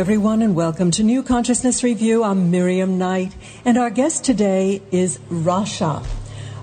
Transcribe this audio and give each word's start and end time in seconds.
Everyone, 0.00 0.40
and 0.40 0.56
welcome 0.56 0.90
to 0.92 1.02
New 1.02 1.22
Consciousness 1.22 1.82
Review. 1.82 2.24
I'm 2.24 2.50
Miriam 2.50 2.96
Knight, 2.96 3.34
and 3.66 3.76
our 3.76 3.90
guest 3.90 4.24
today 4.24 4.80
is 4.90 5.18
Rasha. 5.28 6.02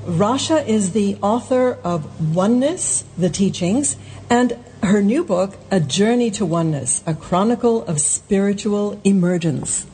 Rasha 0.05 0.67
is 0.67 0.93
the 0.93 1.17
author 1.21 1.77
of 1.83 2.35
Oneness, 2.35 3.05
the 3.15 3.29
Teachings, 3.29 3.95
and 4.27 4.57
her 4.81 5.03
new 5.03 5.23
book, 5.23 5.55
A 5.69 5.79
Journey 5.79 6.31
to 6.31 6.47
Oneness, 6.47 7.03
a 7.05 7.13
chronicle 7.13 7.85
of 7.85 8.01
spiritual 8.01 8.99
emergence. 9.03 9.85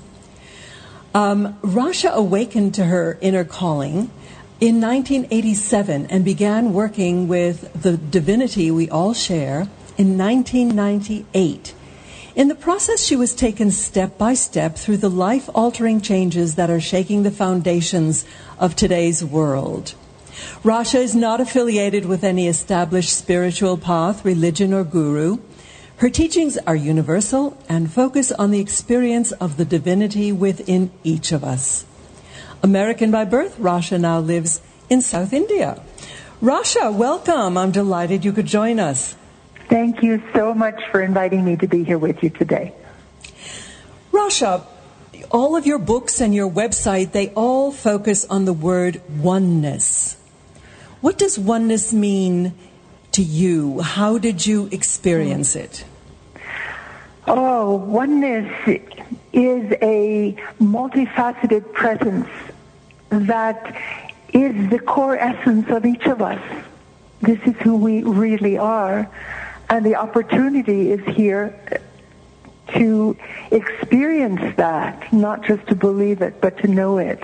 Um, 1.13 1.55
Rasha 1.55 2.13
awakened 2.13 2.73
to 2.75 2.85
her 2.85 3.17
inner 3.19 3.43
calling 3.43 4.09
in 4.61 4.79
1987 4.79 6.05
and 6.05 6.23
began 6.23 6.71
working 6.71 7.27
with 7.27 7.73
the 7.73 7.97
divinity 7.97 8.71
we 8.71 8.89
all 8.89 9.13
share 9.13 9.67
in 9.97 10.17
1998. 10.17 11.73
In 12.35 12.47
the 12.47 12.55
process, 12.55 13.03
she 13.03 13.15
was 13.15 13.35
taken 13.35 13.69
step 13.69 14.17
by 14.17 14.33
step 14.33 14.75
through 14.75 14.97
the 14.97 15.09
life 15.09 15.49
altering 15.53 16.01
changes 16.01 16.55
that 16.55 16.71
are 16.71 16.79
shaking 16.79 17.21
the 17.21 17.29
foundations 17.29 18.25
of 18.57 18.75
today's 18.75 19.23
world. 19.23 19.93
Rasha 20.63 20.99
is 20.99 21.13
not 21.13 21.39
affiliated 21.39 22.05
with 22.05 22.23
any 22.23 22.47
established 22.47 23.15
spiritual 23.15 23.77
path, 23.77 24.25
religion, 24.25 24.73
or 24.73 24.83
guru. 24.83 25.37
Her 25.97 26.09
teachings 26.09 26.57
are 26.65 26.75
universal 26.75 27.55
and 27.69 27.93
focus 27.93 28.31
on 28.31 28.49
the 28.49 28.59
experience 28.59 29.31
of 29.33 29.57
the 29.57 29.65
divinity 29.65 30.31
within 30.31 30.89
each 31.03 31.31
of 31.31 31.43
us. 31.43 31.85
American 32.63 33.11
by 33.11 33.25
birth, 33.25 33.59
Rasha 33.59 34.01
now 34.01 34.19
lives 34.19 34.59
in 34.89 35.01
South 35.01 35.33
India. 35.33 35.79
Rasha, 36.41 36.91
welcome. 36.91 37.59
I'm 37.59 37.71
delighted 37.71 38.25
you 38.25 38.33
could 38.33 38.47
join 38.47 38.79
us. 38.79 39.15
Thank 39.69 40.03
you 40.03 40.21
so 40.33 40.53
much 40.53 40.81
for 40.91 41.01
inviting 41.01 41.43
me 41.43 41.55
to 41.57 41.67
be 41.67 41.83
here 41.83 41.97
with 41.97 42.21
you 42.23 42.29
today. 42.29 42.73
Rasha, 44.11 44.65
all 45.31 45.55
of 45.55 45.65
your 45.65 45.79
books 45.79 46.21
and 46.21 46.33
your 46.33 46.49
website, 46.49 47.11
they 47.11 47.29
all 47.29 47.71
focus 47.71 48.25
on 48.25 48.45
the 48.45 48.53
word 48.53 49.01
oneness. 49.09 50.17
What 51.01 51.17
does 51.17 51.39
oneness 51.39 51.91
mean 51.91 52.53
to 53.13 53.23
you? 53.23 53.81
How 53.81 54.17
did 54.17 54.45
you 54.45 54.69
experience 54.71 55.55
it? 55.55 55.85
Oh, 57.27 57.75
oneness 57.75 58.51
is 59.31 59.71
a 59.81 60.35
multifaceted 60.61 61.73
presence 61.73 62.27
that 63.09 63.81
is 64.33 64.69
the 64.69 64.79
core 64.79 65.17
essence 65.17 65.69
of 65.69 65.85
each 65.85 66.05
of 66.05 66.21
us. 66.21 66.41
This 67.21 67.39
is 67.45 67.55
who 67.61 67.77
we 67.77 68.03
really 68.03 68.57
are. 68.57 69.09
And 69.69 69.85
the 69.85 69.95
opportunity 69.95 70.91
is 70.91 71.03
here 71.15 71.57
to 72.75 73.17
experience 73.51 74.55
that, 74.57 75.11
not 75.11 75.43
just 75.43 75.65
to 75.67 75.75
believe 75.75 76.21
it, 76.21 76.41
but 76.41 76.57
to 76.59 76.67
know 76.67 76.97
it 76.97 77.23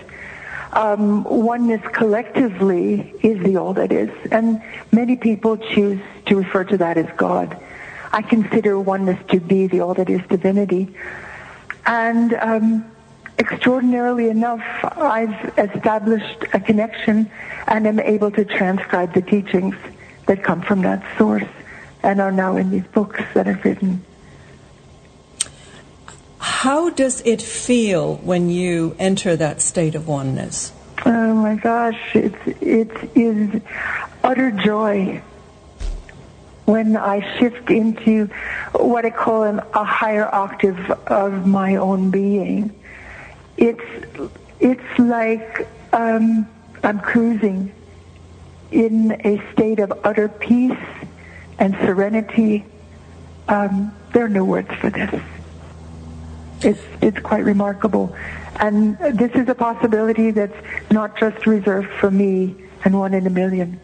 um, 0.73 1.23
oneness 1.23 1.82
collectively 1.94 3.14
is 3.23 3.42
the 3.44 3.58
all 3.58 3.73
that 3.73 3.92
is. 3.92 4.10
And 4.32 4.62
many 4.92 5.16
people 5.16 5.58
choose 5.58 6.00
to 6.28 6.36
refer 6.36 6.64
to 6.66 6.78
that 6.78 6.98
as 6.98 7.08
God. 7.17 7.60
I 8.12 8.22
consider 8.22 8.80
oneness 8.80 9.20
to 9.30 9.40
be 9.40 9.67
the 9.67 9.82
all 9.82 9.94
that 9.95 10.10
is 10.10 10.22
divinity. 10.28 10.94
And 11.86 12.34
um, 12.36 12.92
extraordinarily 13.38 14.30
enough, 14.30 14.64
I've 14.98 15.58
established 15.58 16.45
a 16.54 16.60
connection 16.60 17.30
and 17.67 17.88
am 17.88 17.99
able 17.99 18.32
to 18.32 18.45
transcribe 18.45 19.14
the 19.14 19.22
teachings 19.22 19.76
that 20.28 20.44
come 20.44 20.61
from 20.61 20.82
that 20.83 21.04
source 21.17 21.44
and 22.04 22.21
are 22.21 22.32
now 22.32 22.55
in 22.58 22.70
these 22.71 22.87
books 22.87 23.21
that 23.33 23.48
I've 23.48 23.64
written. 23.64 24.04
How 26.39 26.89
does 26.89 27.21
it 27.21 27.42
feel 27.42 28.15
when 28.17 28.49
you 28.49 28.95
enter 28.99 29.36
that 29.36 29.61
state 29.61 29.95
of 29.95 30.08
oneness? 30.08 30.73
Oh 31.05 31.33
my 31.33 31.55
gosh, 31.55 31.99
it's 32.14 32.61
it 32.61 32.92
is 33.15 33.61
utter 34.23 34.52
joy 34.52 35.21
when 36.65 36.98
I 36.98 37.37
shift 37.39 37.71
into 37.71 38.26
what 38.73 39.05
I 39.05 39.10
call 39.10 39.43
an, 39.43 39.60
a 39.73 39.83
higher 39.83 40.33
octave 40.33 40.92
of 41.08 41.48
my 41.48 41.77
own 41.77 42.11
being. 42.11 42.73
It's 43.58 43.83
it's 44.60 44.99
like 44.99 45.67
um, 45.93 46.48
I'm 46.83 46.99
cruising 46.99 47.71
in 48.71 49.20
a 49.26 49.42
state 49.54 49.80
of 49.80 49.93
utter 50.04 50.27
peace 50.27 50.77
and 51.59 51.75
serenity. 51.75 52.65
Um, 53.47 53.93
there 54.14 54.25
are 54.25 54.30
no 54.30 54.43
words 54.43 54.71
for 54.75 54.89
this. 54.89 55.21
It's, 56.61 56.81
it's 57.02 57.20
quite 57.20 57.43
remarkable. 57.43 58.15
And 58.59 58.97
this 58.97 59.31
is 59.33 59.47
a 59.47 59.55
possibility 59.55 60.31
that's 60.31 60.55
not 60.92 61.17
just 61.17 61.45
reserved 61.45 61.89
for 61.99 62.11
me 62.11 62.55
and 62.83 62.98
one 62.98 63.14
in 63.14 63.25
a 63.27 63.30
million. 63.30 63.80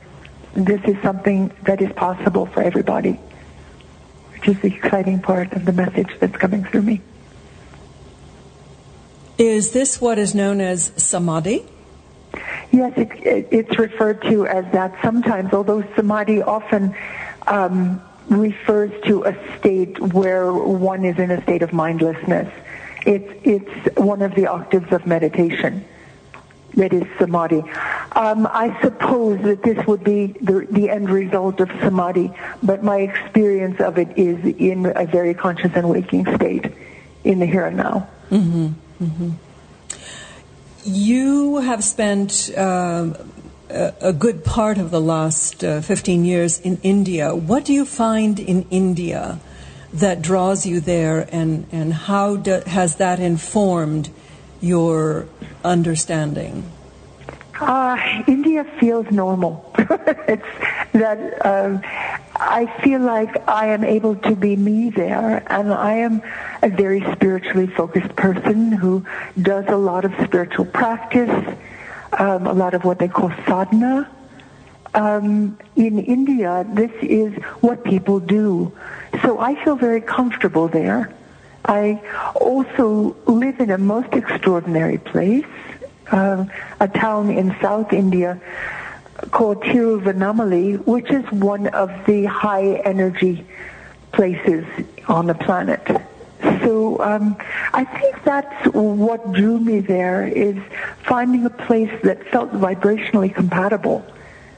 This 0.53 0.81
is 0.85 1.01
something 1.01 1.51
that 1.63 1.81
is 1.81 1.91
possible 1.93 2.45
for 2.45 2.61
everybody, 2.61 3.19
which 4.33 4.47
is 4.47 4.59
the 4.61 4.67
exciting 4.67 5.21
part 5.21 5.53
of 5.53 5.65
the 5.65 5.73
message 5.73 6.09
that's 6.19 6.35
coming 6.37 6.63
through 6.63 6.81
me. 6.81 7.01
Is 9.37 9.71
this 9.71 9.99
what 9.99 10.17
is 10.17 10.33
known 10.33 10.61
as 10.61 10.91
samadhi? 10.95 11.65
Yes, 12.71 12.93
it, 12.97 13.11
it, 13.25 13.47
it's 13.51 13.79
referred 13.79 14.21
to 14.23 14.47
as 14.47 14.65
that 14.71 14.97
sometimes, 15.01 15.53
although 15.53 15.83
samadhi 15.95 16.41
often 16.41 16.95
um, 17.47 18.01
refers 18.29 18.91
to 19.03 19.23
a 19.23 19.57
state 19.57 19.99
where 19.99 20.51
one 20.51 21.05
is 21.05 21.17
in 21.19 21.31
a 21.31 21.41
state 21.43 21.61
of 21.61 21.73
mindlessness. 21.73 22.51
It's, 23.05 23.31
it's 23.43 23.97
one 23.97 24.21
of 24.21 24.33
the 24.35 24.47
octaves 24.47 24.91
of 24.91 25.05
meditation. 25.05 25.85
That 26.73 26.91
is 26.91 27.05
samadhi. 27.17 27.63
Um, 28.11 28.47
I 28.47 28.77
suppose 28.81 29.41
that 29.43 29.63
this 29.63 29.85
would 29.87 30.03
be 30.03 30.27
the, 30.27 30.67
the 30.69 30.89
end 30.89 31.09
result 31.09 31.61
of 31.61 31.69
samadhi, 31.79 32.33
but 32.61 32.83
my 32.83 32.99
experience 32.99 33.79
of 33.79 33.97
it 33.97 34.17
is 34.17 34.43
in 34.43 34.91
a 34.93 35.05
very 35.05 35.33
conscious 35.33 35.71
and 35.73 35.89
waking 35.89 36.25
state 36.35 36.73
in 37.23 37.39
the 37.39 37.45
here 37.45 37.65
and 37.65 37.77
now. 37.77 38.09
Mm-hmm. 38.29 39.03
Mm-hmm. 39.03 39.31
You 40.83 41.57
have 41.57 41.83
spent 41.83 42.51
uh, 42.55 43.13
a 44.01 44.13
good 44.13 44.43
part 44.43 44.77
of 44.77 44.89
the 44.89 45.01
last 45.01 45.63
uh, 45.63 45.81
15 45.81 46.23
years 46.23 46.59
in 46.59 46.79
India. 46.81 47.35
What 47.35 47.65
do 47.65 47.73
you 47.73 47.85
find 47.85 48.39
in 48.39 48.65
India 48.69 49.39
that 49.93 50.21
draws 50.21 50.65
you 50.65 50.79
there, 50.79 51.27
and, 51.31 51.65
and 51.71 51.93
how 51.93 52.37
do, 52.37 52.61
has 52.65 52.97
that 52.97 53.19
informed 53.19 54.09
your 54.61 55.27
understanding? 55.63 56.69
Uh, 57.59 57.97
India 58.27 58.65
feels 58.79 59.09
normal. 59.11 59.73
it's 59.77 60.45
that 60.91 61.45
um, 61.45 61.81
I 62.35 62.65
feel 62.83 62.99
like 62.99 63.47
I 63.47 63.67
am 63.67 63.85
able 63.85 64.15
to 64.17 64.35
be 64.35 64.57
me 64.57 64.89
there, 64.89 65.43
and 65.47 65.73
I 65.73 65.93
am 65.93 66.21
a 66.61 66.69
very 66.69 67.01
spiritually 67.13 67.67
focused 67.67 68.13
person 68.17 68.73
who 68.73 69.05
does 69.41 69.65
a 69.67 69.77
lot 69.77 70.03
of 70.03 70.13
spiritual 70.25 70.65
practice, 70.65 71.55
um, 72.17 72.47
a 72.47 72.53
lot 72.53 72.73
of 72.73 72.83
what 72.83 72.99
they 72.99 73.07
call 73.07 73.29
sadhana. 73.45 74.09
Um, 74.93 75.57
in 75.75 75.99
India, 75.99 76.65
this 76.69 76.91
is 77.01 77.33
what 77.59 77.83
people 77.83 78.19
do. 78.19 78.71
So 79.21 79.39
I 79.39 79.61
feel 79.63 79.75
very 79.75 80.01
comfortable 80.01 80.67
there. 80.67 81.13
I 81.65 82.01
also 82.35 83.15
live 83.25 83.59
in 83.59 83.71
a 83.71 83.77
most 83.77 84.13
extraordinary 84.13 84.99
place, 84.99 85.45
uh, 86.11 86.45
a 86.79 86.87
town 86.87 87.29
in 87.29 87.55
South 87.61 87.91
India 87.91 88.39
called 89.31 89.61
Tiruvannamalai, 89.63 90.85
which 90.85 91.09
is 91.09 91.25
one 91.31 91.67
of 91.67 91.89
the 92.05 92.25
high 92.25 92.75
energy 92.85 93.45
places 94.11 94.65
on 95.07 95.27
the 95.27 95.33
planet. 95.33 95.81
So 96.61 96.84
um, 96.99 97.37
I 97.73 97.83
think 97.83 98.23
that's 98.23 98.67
what 98.73 99.31
drew 99.33 99.59
me 99.59 99.79
there 99.79 100.27
is 100.27 100.57
finding 101.03 101.45
a 101.45 101.49
place 101.49 101.91
that 102.03 102.25
felt 102.27 102.51
vibrationally 102.53 103.33
compatible 103.33 104.05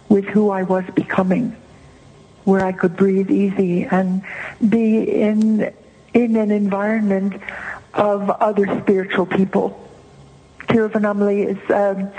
with 0.09 0.25
who 0.25 0.49
I 0.49 0.63
was 0.63 0.85
becoming 0.95 1.55
where 2.47 2.65
I 2.65 2.71
could 2.71 2.95
breathe 2.95 3.29
easy 3.29 3.83
and 3.83 4.23
be 4.69 5.01
in 5.01 5.73
in 6.13 6.37
an 6.37 6.49
environment 6.49 7.41
of 7.93 8.29
other 8.29 8.65
spiritual 8.79 9.25
people. 9.25 9.77
Tiruvannamalai 10.69 11.39
is 11.53 11.59
um, 11.69 12.09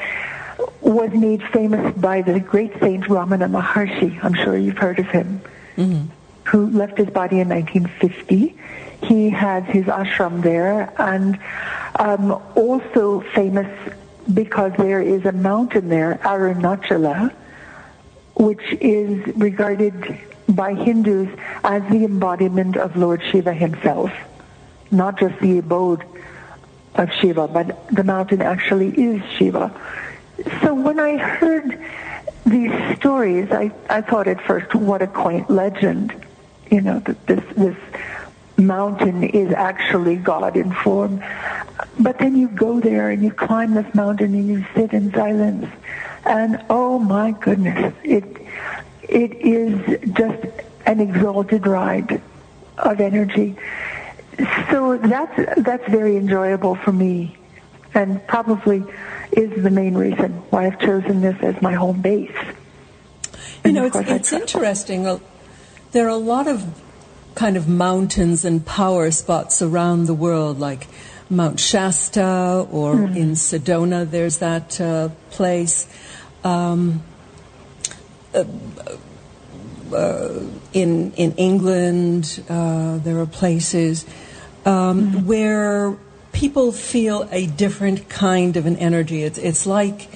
was 0.83 1.11
made 1.13 1.43
famous 1.45 1.97
by 1.97 2.21
the 2.21 2.41
great 2.41 2.79
saint 2.79 3.05
Ramana 3.05 3.49
Maharshi. 3.51 4.23
I'm 4.23 4.35
sure 4.35 4.55
you've 4.59 4.77
heard 4.77 4.99
of 4.99 5.07
him, 5.07 5.41
mm-hmm. 5.79 6.07
who 6.45 6.67
left 6.73 6.99
his 6.99 7.09
body 7.09 7.41
in 7.41 7.49
1950. 7.49 8.55
He 9.03 9.31
has 9.31 9.65
his 9.65 9.87
ashram 9.87 10.43
there, 10.43 10.93
and 10.99 11.39
um, 11.99 12.33
also 12.55 13.21
famous 13.35 13.69
because 14.33 14.73
there 14.77 15.01
is 15.01 15.25
a 15.25 15.33
mountain 15.33 15.89
there, 15.89 16.19
Arunachala, 16.23 17.33
which 18.35 18.63
is 18.81 19.27
regarded 19.37 20.19
by 20.49 20.75
Hindus 20.75 21.29
as 21.65 21.83
the 21.91 22.05
embodiment 22.05 22.77
of 22.77 22.97
Lord 22.97 23.23
Shiva 23.31 23.53
himself. 23.55 24.11
not 24.91 25.19
just 25.19 25.39
the 25.41 25.59
abode 25.59 26.05
of 26.95 27.13
Shiva, 27.21 27.49
but 27.49 27.89
the 27.91 28.05
mountain 28.05 28.43
actually 28.43 28.89
is 28.89 29.23
Shiva. 29.37 29.73
So 30.63 30.75
when 30.75 30.99
I 30.99 31.17
heard 31.17 31.79
these 32.47 32.73
stories, 32.97 33.51
I, 33.51 33.71
I 33.91 34.01
thought 34.01 34.27
at 34.29 34.41
first, 34.43 34.75
what 34.75 35.03
a 35.03 35.07
quaint 35.07 35.51
legend, 35.51 36.15
you 36.71 36.81
know, 36.81 37.01
that 37.01 37.27
this, 37.27 37.45
this 37.57 37.77
mountain 38.59 39.23
is 39.23 39.53
actually 39.53 40.17
God 40.17 40.57
in 40.57 40.73
form. 40.73 41.23
But 41.99 42.19
then 42.19 42.37
you 42.37 42.49
go 42.49 42.81
there 42.81 43.11
and 43.11 43.23
you 43.23 43.31
climb 43.31 43.75
this 43.75 43.93
mountain 43.95 44.35
and 44.35 44.49
you 44.49 44.67
sit 44.75 44.93
in 44.93 45.13
silence. 45.13 45.67
And 46.25 46.63
oh 46.69 46.99
my 46.99 47.31
goodness, 47.31 47.95
it, 48.03 48.25
it 49.03 49.33
is 49.37 50.13
just 50.13 50.47
an 50.87 51.01
exalted 51.01 51.67
ride 51.67 52.21
of 52.79 53.01
energy. 53.01 53.57
So 54.71 54.99
that's, 54.99 55.63
that's 55.63 55.89
very 55.89 56.17
enjoyable 56.17 56.77
for 56.77 56.93
me 56.93 57.37
and 57.95 58.25
probably 58.27 58.85
is 59.33 59.63
the 59.63 59.71
main 59.71 59.95
reason 59.95 60.33
why 60.51 60.67
I've 60.67 60.79
chosen 60.79 61.21
this 61.21 61.37
as 61.43 61.61
my 61.61 61.73
home 61.73 62.01
base. 62.01 62.35
You 63.65 63.73
know, 63.73 63.85
it's, 63.87 63.97
it's 63.97 64.33
interesting. 64.33 65.21
There 65.93 66.07
are 66.07 66.11
a 66.11 66.17
lot 66.17 66.47
of 66.47 66.65
kind 67.39 67.57
of 67.57 67.69
mountains 67.69 68.45
and 68.45 68.67
power 68.67 69.13
spots 69.13 69.63
around 69.63 70.07
the 70.07 70.15
world, 70.15 70.59
like 70.59 70.89
Mount 71.31 71.61
Shasta 71.61 72.67
or 72.69 72.97
mm. 72.97 73.17
in 73.17 73.31
Sedona, 73.33 74.11
there's 74.11 74.39
that 74.39 74.81
uh, 74.81 75.11
place. 75.31 75.87
Um, 76.43 77.01
uh, 78.35 78.45
uh, 79.95 80.41
in 80.73 81.13
in 81.13 81.33
England, 81.37 82.43
uh, 82.49 82.99
there 82.99 83.21
are 83.21 83.27
places 83.27 84.05
um, 84.67 85.13
mm. 85.13 85.25
where 85.25 85.97
people 86.33 86.73
feel 86.73 87.29
a 87.31 87.47
different 87.47 88.09
kind 88.09 88.57
of 88.57 88.67
an 88.67 88.77
energy. 88.79 89.23
It's 89.23 89.39
it's 89.39 89.65
like 89.65 90.09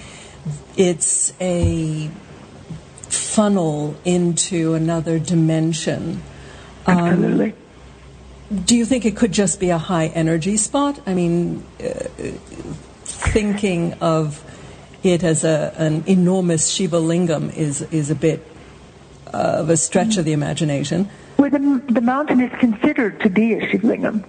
it's 0.76 1.32
a 1.40 2.10
funnel 3.08 3.94
into 4.04 4.74
another 4.74 5.20
dimension. 5.20 6.20
Um, 6.87 6.99
Absolutely. 6.99 7.55
Do 8.64 8.76
you 8.76 8.84
think 8.84 9.06
it 9.06 9.17
could 9.17 9.32
just 9.32 9.61
be 9.61 9.70
a 9.70 9.79
high 9.79 10.08
energy 10.08 10.56
spot? 10.56 11.00
I 11.06 11.14
mean, 11.14 11.64
uh, 11.81 11.84
thinking 13.05 13.94
of 13.94 14.44
it 15.02 15.25
as 15.25 15.43
a, 15.44 15.73
an 15.79 16.05
enormous 16.06 16.69
Shiva 16.69 16.99
lingam 16.99 17.55
is, 17.56 17.82
is 17.82 18.11
a 18.11 18.14
bit 18.14 18.46
of 19.32 19.70
a 19.70 19.76
stretch 19.76 20.19
of 20.19 20.26
the 20.26 20.32
imagination. 20.32 21.08
Well, 21.38 21.50
the, 21.50 21.82
the 21.88 22.02
mountain 22.02 22.40
is 22.40 22.52
considered 22.61 23.20
to 23.20 23.31
be 23.31 23.55
a 23.55 23.70
Shiva 23.70 23.87
lingam, 23.87 24.25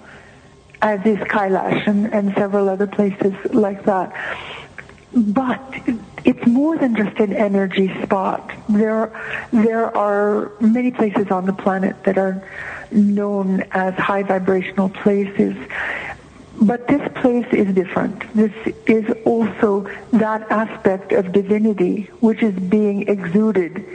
as 0.82 1.06
is 1.06 1.18
Kailash 1.20 1.86
and, 1.86 2.14
and 2.14 2.34
several 2.36 2.70
other 2.70 2.88
places 2.88 3.34
like 3.54 3.84
that. 3.86 4.16
But 5.14 5.62
it's 6.24 6.48
more 6.48 6.78
than 6.78 6.96
just 6.96 7.20
an 7.20 7.34
energy 7.34 7.94
spot. 8.04 8.53
There, 8.70 9.12
there 9.52 9.96
are 9.96 10.52
many 10.60 10.92
places 10.92 11.32
on 11.32 11.46
the 11.46 11.54
planet 11.54 12.04
that 12.06 12.18
are 12.18 12.48
known 12.92 13.62
as 13.72 13.94
high 13.96 14.24
vibrational 14.24 14.90
places. 14.90 15.56
But 16.62 16.88
this 16.88 17.02
place 17.16 17.48
is 17.52 17.74
different. 17.74 18.32
This 18.34 18.54
is 18.86 19.06
also 19.26 19.90
that 20.12 20.50
aspect 20.52 21.12
of 21.12 21.32
divinity 21.32 22.10
which 22.20 22.42
is 22.42 22.54
being 22.54 23.08
exuded 23.08 23.86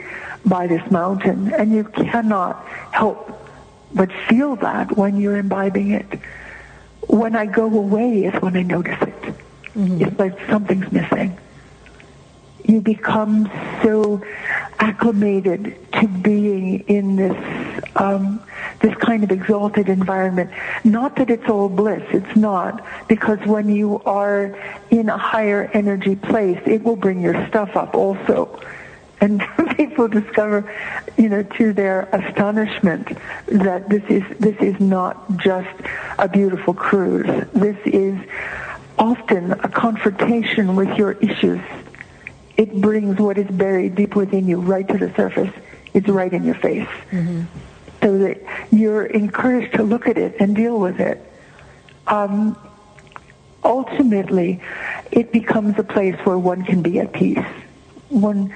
by 0.45 0.67
this 0.67 0.89
mountain. 0.91 1.53
And 1.53 1.73
you 1.73 1.85
cannot 1.85 2.65
help 2.91 3.39
but 3.93 4.11
feel 4.27 4.55
that 4.57 4.95
when 4.97 5.17
you're 5.17 5.37
imbibing 5.37 5.91
it. 5.91 6.19
When 7.07 7.35
I 7.35 7.45
go 7.47 7.65
away 7.65 8.25
is 8.25 8.41
when 8.41 8.55
I 8.55 8.61
notice 8.61 9.01
it. 9.01 9.21
Mm-hmm. 9.75 10.01
It's 10.03 10.19
like 10.19 10.37
something's 10.47 10.91
missing. 10.91 11.37
You 12.65 12.81
become 12.81 13.49
so 13.83 14.21
acclimated 14.79 15.75
to 15.93 16.07
being 16.07 16.81
in 16.81 17.15
this 17.15 17.83
um, 17.95 18.41
this 18.81 18.95
kind 18.95 19.23
of 19.23 19.31
exalted 19.31 19.89
environment. 19.89 20.51
Not 20.83 21.15
that 21.17 21.29
it's 21.29 21.47
all 21.49 21.69
bliss, 21.69 22.03
it's 22.11 22.35
not, 22.35 22.85
because 23.07 23.39
when 23.45 23.69
you 23.69 24.01
are 24.05 24.57
in 24.89 25.09
a 25.09 25.17
higher 25.17 25.69
energy 25.73 26.15
place, 26.15 26.61
it 26.65 26.83
will 26.83 26.95
bring 26.95 27.21
your 27.21 27.47
stuff 27.47 27.75
up 27.75 27.95
also. 27.95 28.59
And 29.21 29.43
people 29.75 30.07
discover, 30.07 30.71
you 31.17 31.27
know, 31.27 31.43
to 31.43 31.73
their 31.73 32.03
astonishment, 32.13 33.17
that 33.47 33.89
this 33.89 34.03
is 34.09 34.23
this 34.39 34.55
is 34.57 34.79
not 34.79 35.37
just 35.37 35.69
a 36.17 36.29
beautiful 36.29 36.73
cruise. 36.73 37.47
This 37.53 37.77
is 37.85 38.17
often 38.97 39.53
a 39.53 39.69
confrontation 39.69 40.75
with 40.75 40.97
your 40.97 41.13
issues. 41.13 41.61
It 42.59 42.81
brings 42.81 43.17
what 43.17 43.37
is 43.37 43.47
buried 43.47 43.95
deep 43.95 44.17
within 44.17 44.45
you 44.45 44.59
right 44.59 44.85
to 44.85 44.97
the 44.97 45.13
surface. 45.15 45.53
It's 45.93 46.09
right 46.09 46.33
in 46.33 46.43
your 46.43 46.55
face. 46.55 46.89
Mm-hmm. 47.09 47.43
So 48.01 48.17
that 48.17 48.41
you're 48.69 49.05
encouraged 49.05 49.75
to 49.75 49.83
look 49.83 50.07
at 50.07 50.17
it 50.17 50.35
and 50.41 50.57
deal 50.57 50.77
with 50.77 50.99
it. 50.99 51.25
Um, 52.05 52.57
ultimately, 53.63 54.61
it 55.09 55.31
becomes 55.31 55.79
a 55.79 55.83
place 55.83 56.17
where 56.25 56.37
one 56.37 56.65
can 56.65 56.81
be 56.81 56.99
at 56.99 57.13
peace. 57.13 57.47
When, 58.09 58.49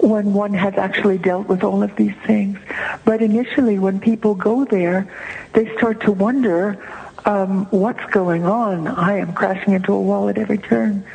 when 0.00 0.34
one 0.34 0.52
has 0.52 0.74
actually 0.74 1.16
dealt 1.16 1.48
with 1.48 1.64
all 1.64 1.82
of 1.82 1.96
these 1.96 2.14
things. 2.26 2.58
But 3.06 3.22
initially, 3.22 3.78
when 3.78 4.00
people 4.00 4.34
go 4.34 4.66
there, 4.66 5.08
they 5.54 5.74
start 5.78 6.02
to 6.02 6.12
wonder, 6.12 6.76
um, 7.24 7.64
what's 7.70 8.04
going 8.10 8.44
on? 8.44 8.86
I 8.86 9.16
am 9.16 9.32
crashing 9.32 9.72
into 9.72 9.94
a 9.94 10.00
wall 10.00 10.28
at 10.28 10.36
every 10.36 10.58
turn. 10.58 11.06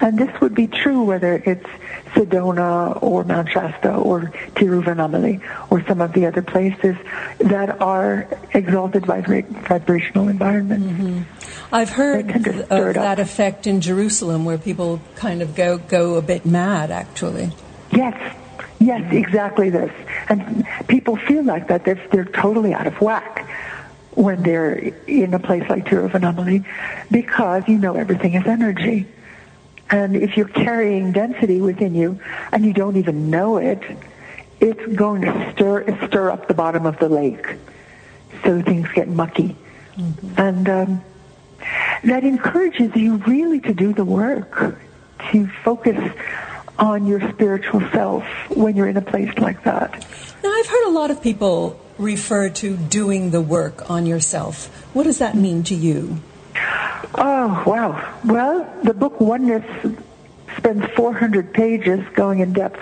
And 0.00 0.18
this 0.18 0.40
would 0.40 0.54
be 0.54 0.66
true 0.66 1.04
whether 1.04 1.40
it's 1.46 1.68
Sedona 2.14 3.02
or 3.02 3.24
Mount 3.24 3.48
Shasta 3.50 3.94
or 3.94 4.32
Tiruvannamalai 4.54 5.42
or 5.70 5.84
some 5.86 6.00
of 6.00 6.12
the 6.12 6.26
other 6.26 6.42
places 6.42 6.96
that 7.38 7.80
are 7.80 8.28
exalted 8.52 9.04
vibra- 9.04 9.46
vibrational 9.66 10.28
environments. 10.28 10.86
Mm-hmm. 10.86 11.74
I've 11.74 11.90
heard 11.90 12.30
of 12.46 12.94
that 12.94 13.18
effect 13.18 13.66
in 13.66 13.80
Jerusalem 13.80 14.44
where 14.44 14.58
people 14.58 15.00
kind 15.16 15.42
of 15.42 15.54
go, 15.54 15.78
go 15.78 16.16
a 16.16 16.22
bit 16.22 16.44
mad, 16.44 16.90
actually. 16.90 17.50
Yes, 17.92 18.36
yes, 18.78 19.12
exactly 19.12 19.70
this. 19.70 19.92
And 20.28 20.66
people 20.88 21.16
feel 21.16 21.44
like 21.44 21.68
that. 21.68 21.84
They're, 21.84 22.00
they're 22.10 22.24
totally 22.24 22.74
out 22.74 22.86
of 22.86 23.00
whack 23.00 23.48
when 24.14 24.42
they're 24.42 24.74
in 25.06 25.32
a 25.32 25.38
place 25.38 25.68
like 25.70 25.86
Tiruvannamalai 25.86 26.66
because 27.10 27.66
you 27.66 27.78
know 27.78 27.94
everything 27.94 28.34
is 28.34 28.46
energy. 28.46 29.06
And 29.92 30.16
if 30.16 30.38
you're 30.38 30.48
carrying 30.48 31.12
density 31.12 31.60
within 31.60 31.94
you 31.94 32.18
and 32.50 32.64
you 32.64 32.72
don't 32.72 32.96
even 32.96 33.28
know 33.30 33.58
it, 33.58 33.82
it's 34.58 34.84
going 34.94 35.22
to 35.22 35.52
stir 35.52 35.84
stir 36.06 36.30
up 36.30 36.48
the 36.48 36.54
bottom 36.54 36.86
of 36.86 36.98
the 36.98 37.08
lake, 37.08 37.56
so 38.42 38.62
things 38.62 38.88
get 38.94 39.08
mucky. 39.08 39.54
Mm-hmm. 39.96 40.40
And 40.40 40.68
um, 40.68 41.04
that 42.04 42.24
encourages 42.24 42.96
you 42.96 43.16
really 43.16 43.60
to 43.60 43.74
do 43.74 43.92
the 43.92 44.04
work, 44.04 44.78
to 45.30 45.46
focus 45.62 46.12
on 46.78 47.06
your 47.06 47.20
spiritual 47.32 47.80
self 47.90 48.24
when 48.48 48.76
you're 48.76 48.88
in 48.88 48.96
a 48.96 49.02
place 49.02 49.36
like 49.38 49.62
that. 49.64 49.92
Now, 50.42 50.50
I've 50.50 50.66
heard 50.66 50.86
a 50.88 50.90
lot 50.90 51.10
of 51.10 51.22
people 51.22 51.78
refer 51.98 52.48
to 52.48 52.76
doing 52.76 53.30
the 53.30 53.42
work 53.42 53.90
on 53.90 54.06
yourself. 54.06 54.66
What 54.94 55.04
does 55.04 55.18
that 55.18 55.36
mean 55.36 55.62
to 55.64 55.74
you? 55.74 56.20
Oh, 56.54 57.62
wow. 57.66 58.18
Well, 58.24 58.80
the 58.82 58.94
book 58.94 59.20
Oneness 59.20 59.64
spends 60.56 60.84
400 60.92 61.52
pages 61.52 62.06
going 62.14 62.40
in 62.40 62.52
depth 62.52 62.80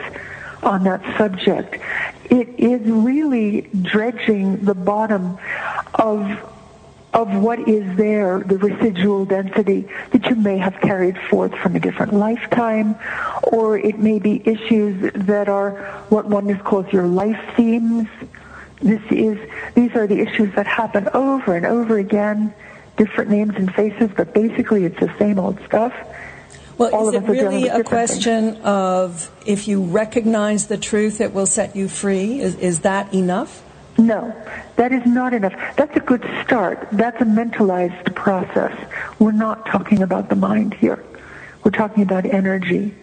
on 0.63 0.85
that 0.85 1.03
subject. 1.17 1.77
It 2.25 2.49
is 2.59 2.83
really 2.89 3.63
dredging 3.83 4.65
the 4.65 4.75
bottom 4.75 5.39
of 5.95 6.47
of 7.13 7.35
what 7.35 7.69
is 7.69 7.97
there, 7.97 8.39
the 8.39 8.57
residual 8.57 9.25
density 9.25 9.89
that 10.13 10.25
you 10.27 10.37
may 10.37 10.57
have 10.57 10.81
carried 10.81 11.19
forth 11.29 11.53
from 11.57 11.75
a 11.75 11.81
different 11.81 12.13
lifetime, 12.13 12.95
or 13.43 13.77
it 13.77 13.99
may 13.99 14.21
be 14.21 14.41
issues 14.49 15.13
that 15.15 15.49
are 15.49 15.73
what 16.09 16.27
Oneness 16.27 16.63
calls 16.63 16.93
your 16.93 17.09
life 17.09 17.41
themes, 17.57 18.07
this 18.81 19.03
is, 19.11 19.39
these 19.75 19.95
are 19.95 20.07
the 20.07 20.21
issues 20.21 20.55
that 20.55 20.67
happen 20.67 21.09
over 21.13 21.55
and 21.55 21.67
over 21.67 21.99
again, 21.99 22.55
different 23.01 23.31
names 23.31 23.55
and 23.57 23.73
faces, 23.75 24.11
but 24.15 24.35
basically 24.35 24.85
it's 24.85 25.01
the 25.01 25.11
same 25.19 25.39
old 25.39 25.59
stuff. 25.65 25.95
Well, 26.77 26.95
All 26.95 27.09
is 27.09 27.15
it 27.15 27.23
really 27.23 27.67
a 27.69 27.83
question 27.83 28.53
things. 28.53 28.65
of 28.65 29.31
if 29.47 29.67
you 29.67 29.83
recognize 29.85 30.67
the 30.67 30.77
truth, 30.77 31.23
it 31.23 31.33
will 31.33 31.47
set 31.47 31.75
you 31.75 31.89
free? 31.89 32.41
Is, 32.41 32.57
is 32.57 32.81
that 32.81 33.15
enough? 33.15 33.63
No, 33.97 34.35
that 34.77 34.93
is 34.93 35.05
not 35.07 35.33
enough. 35.33 35.55
That's 35.77 35.97
a 35.97 36.01
good 36.01 36.23
start. 36.45 36.89
That's 36.93 37.19
a 37.23 37.25
mentalized 37.25 38.15
process. 38.15 38.79
We're 39.19 39.33
not 39.33 39.65
talking 39.65 40.03
about 40.03 40.29
the 40.29 40.37
mind 40.37 40.75
here. 40.75 41.03
We're 41.65 41.71
talking 41.71 42.03
about 42.03 42.27
energy 42.27 42.95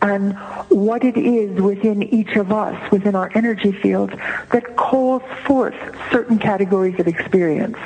and 0.00 0.32
what 0.68 1.04
it 1.04 1.18
is 1.18 1.60
within 1.60 2.02
each 2.02 2.36
of 2.36 2.52
us, 2.52 2.90
within 2.90 3.14
our 3.14 3.30
energy 3.34 3.72
field, 3.72 4.10
that 4.50 4.76
calls 4.76 5.22
forth 5.44 5.76
certain 6.10 6.38
categories 6.38 6.98
of 6.98 7.06
experience. 7.06 7.76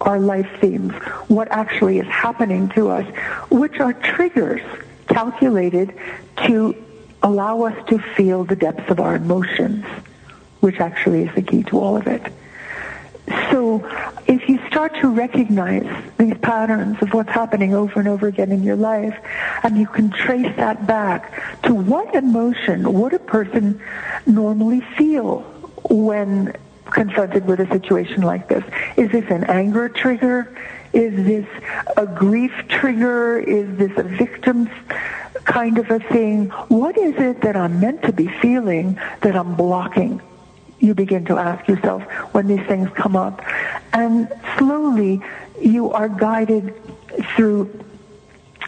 Our 0.00 0.18
life 0.18 0.48
themes, 0.60 0.92
what 1.28 1.48
actually 1.50 1.98
is 1.98 2.06
happening 2.06 2.68
to 2.70 2.90
us, 2.90 3.06
which 3.50 3.80
are 3.80 3.92
triggers 3.92 4.60
calculated 5.08 5.94
to 6.46 6.74
allow 7.22 7.62
us 7.62 7.88
to 7.88 7.98
feel 7.98 8.44
the 8.44 8.56
depths 8.56 8.90
of 8.90 9.00
our 9.00 9.16
emotions, 9.16 9.84
which 10.60 10.80
actually 10.80 11.22
is 11.22 11.34
the 11.34 11.42
key 11.42 11.62
to 11.64 11.78
all 11.78 11.96
of 11.96 12.06
it. 12.06 12.32
So 13.50 13.84
if 14.26 14.48
you 14.48 14.64
start 14.68 14.94
to 15.00 15.08
recognize 15.08 15.86
these 16.16 16.36
patterns 16.38 17.02
of 17.02 17.12
what's 17.12 17.30
happening 17.30 17.74
over 17.74 17.98
and 17.98 18.08
over 18.08 18.28
again 18.28 18.52
in 18.52 18.62
your 18.62 18.76
life, 18.76 19.16
and 19.62 19.76
you 19.76 19.86
can 19.86 20.10
trace 20.10 20.54
that 20.56 20.86
back 20.86 21.62
to 21.62 21.74
what 21.74 22.14
emotion 22.14 22.92
would 22.92 23.14
a 23.14 23.18
person 23.18 23.80
normally 24.26 24.80
feel 24.96 25.40
when 25.88 26.54
confronted 26.90 27.46
with 27.46 27.60
a 27.60 27.66
situation 27.68 28.22
like 28.22 28.48
this? 28.48 28.64
Is 28.96 29.10
this 29.10 29.24
an 29.30 29.44
anger 29.44 29.88
trigger? 29.88 30.56
Is 30.92 31.14
this 31.26 31.46
a 31.96 32.06
grief 32.06 32.52
trigger? 32.68 33.38
Is 33.38 33.76
this 33.76 33.92
a 33.96 34.02
victim's 34.02 34.70
kind 35.44 35.78
of 35.78 35.90
a 35.90 35.98
thing? 35.98 36.48
What 36.68 36.96
is 36.96 37.14
it 37.16 37.42
that 37.42 37.56
I'm 37.56 37.80
meant 37.80 38.02
to 38.02 38.12
be 38.12 38.28
feeling 38.28 38.98
that 39.20 39.36
I'm 39.36 39.54
blocking? 39.54 40.20
You 40.78 40.94
begin 40.94 41.24
to 41.26 41.38
ask 41.38 41.66
yourself 41.68 42.02
when 42.32 42.46
these 42.46 42.66
things 42.66 42.88
come 42.94 43.16
up. 43.16 43.42
And 43.92 44.32
slowly 44.58 45.22
you 45.60 45.90
are 45.92 46.08
guided 46.08 46.74
through 47.34 47.84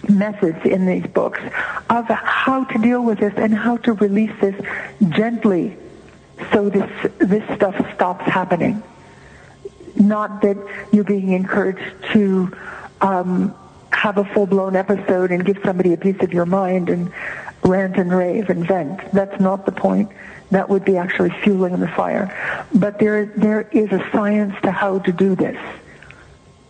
methods 0.09 0.65
in 0.65 0.87
these 0.87 1.07
books 1.07 1.41
of 1.91 2.07
how 2.07 2.65
to 2.65 2.79
deal 2.79 3.03
with 3.03 3.19
this 3.19 3.35
and 3.37 3.55
how 3.55 3.77
to 3.79 3.93
release 3.95 4.33
this 4.41 4.55
gently 5.11 5.77
so 6.53 6.69
this 6.69 6.91
this 7.19 7.45
stuff 7.57 7.75
stops 7.95 8.25
happening. 8.25 8.83
Not 9.97 10.43
that 10.43 10.57
you're 10.93 11.05
being 11.05 11.33
encouraged 11.33 12.05
to 12.13 12.57
um, 13.01 13.55
have 13.91 14.19
a 14.19 14.25
full-blown 14.25 14.77
episode 14.77 15.33
and 15.33 15.45
give 15.45 15.59
somebody 15.65 15.93
a 15.93 15.97
piece 15.97 16.21
of 16.23 16.33
your 16.33 16.47
mind 16.47 16.89
and 16.89 17.13
rant 17.63 17.97
and 17.97 18.13
rave 18.13 18.49
and 18.49 18.67
vent. 18.67 19.01
That's 19.13 19.41
not 19.41 19.67
the 19.67 19.73
point. 19.73 20.11
That 20.51 20.69
would 20.69 20.85
be 20.85 20.97
actually 20.97 21.31
fueling 21.43 21.79
the 21.81 21.89
fire. 21.89 22.67
But 22.75 22.99
there 22.99 23.27
there 23.27 23.63
is 23.73 23.91
a 23.93 24.09
science 24.13 24.55
to 24.63 24.71
how 24.71 25.01
to 25.01 25.13
do 25.13 25.35
this. 25.35 25.59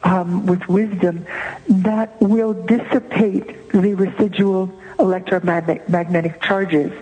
Um, 0.04 0.46
with 0.46 0.66
wisdom 0.68 1.26
that 1.68 2.22
will 2.22 2.54
dissipate 2.54 3.72
the 3.72 3.94
residual 3.94 4.72
electromagnetic 4.98 6.40
charges 6.40 6.92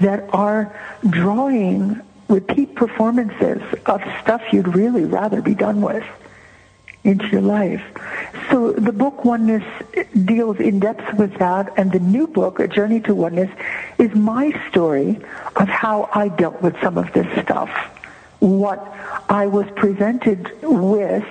that 0.00 0.28
are 0.32 0.74
drawing 1.08 2.00
repeat 2.28 2.74
performances 2.74 3.62
of 3.86 4.02
stuff 4.22 4.42
you'd 4.52 4.74
really 4.74 5.04
rather 5.04 5.40
be 5.40 5.54
done 5.54 5.80
with 5.80 6.04
into 7.04 7.26
your 7.28 7.40
life. 7.40 7.82
So 8.50 8.72
the 8.72 8.92
book 8.92 9.24
Oneness 9.24 9.64
deals 10.24 10.58
in 10.58 10.80
depth 10.80 11.14
with 11.14 11.34
that, 11.38 11.72
and 11.76 11.92
the 11.92 12.00
new 12.00 12.26
book, 12.26 12.58
A 12.58 12.66
Journey 12.66 13.00
to 13.02 13.14
Oneness, 13.14 13.50
is 13.98 14.12
my 14.14 14.50
story 14.68 15.20
of 15.54 15.68
how 15.68 16.10
I 16.12 16.28
dealt 16.28 16.60
with 16.62 16.78
some 16.80 16.98
of 16.98 17.12
this 17.12 17.26
stuff, 17.44 17.70
what 18.40 18.92
I 19.28 19.46
was 19.46 19.66
presented 19.76 20.50
with, 20.62 21.24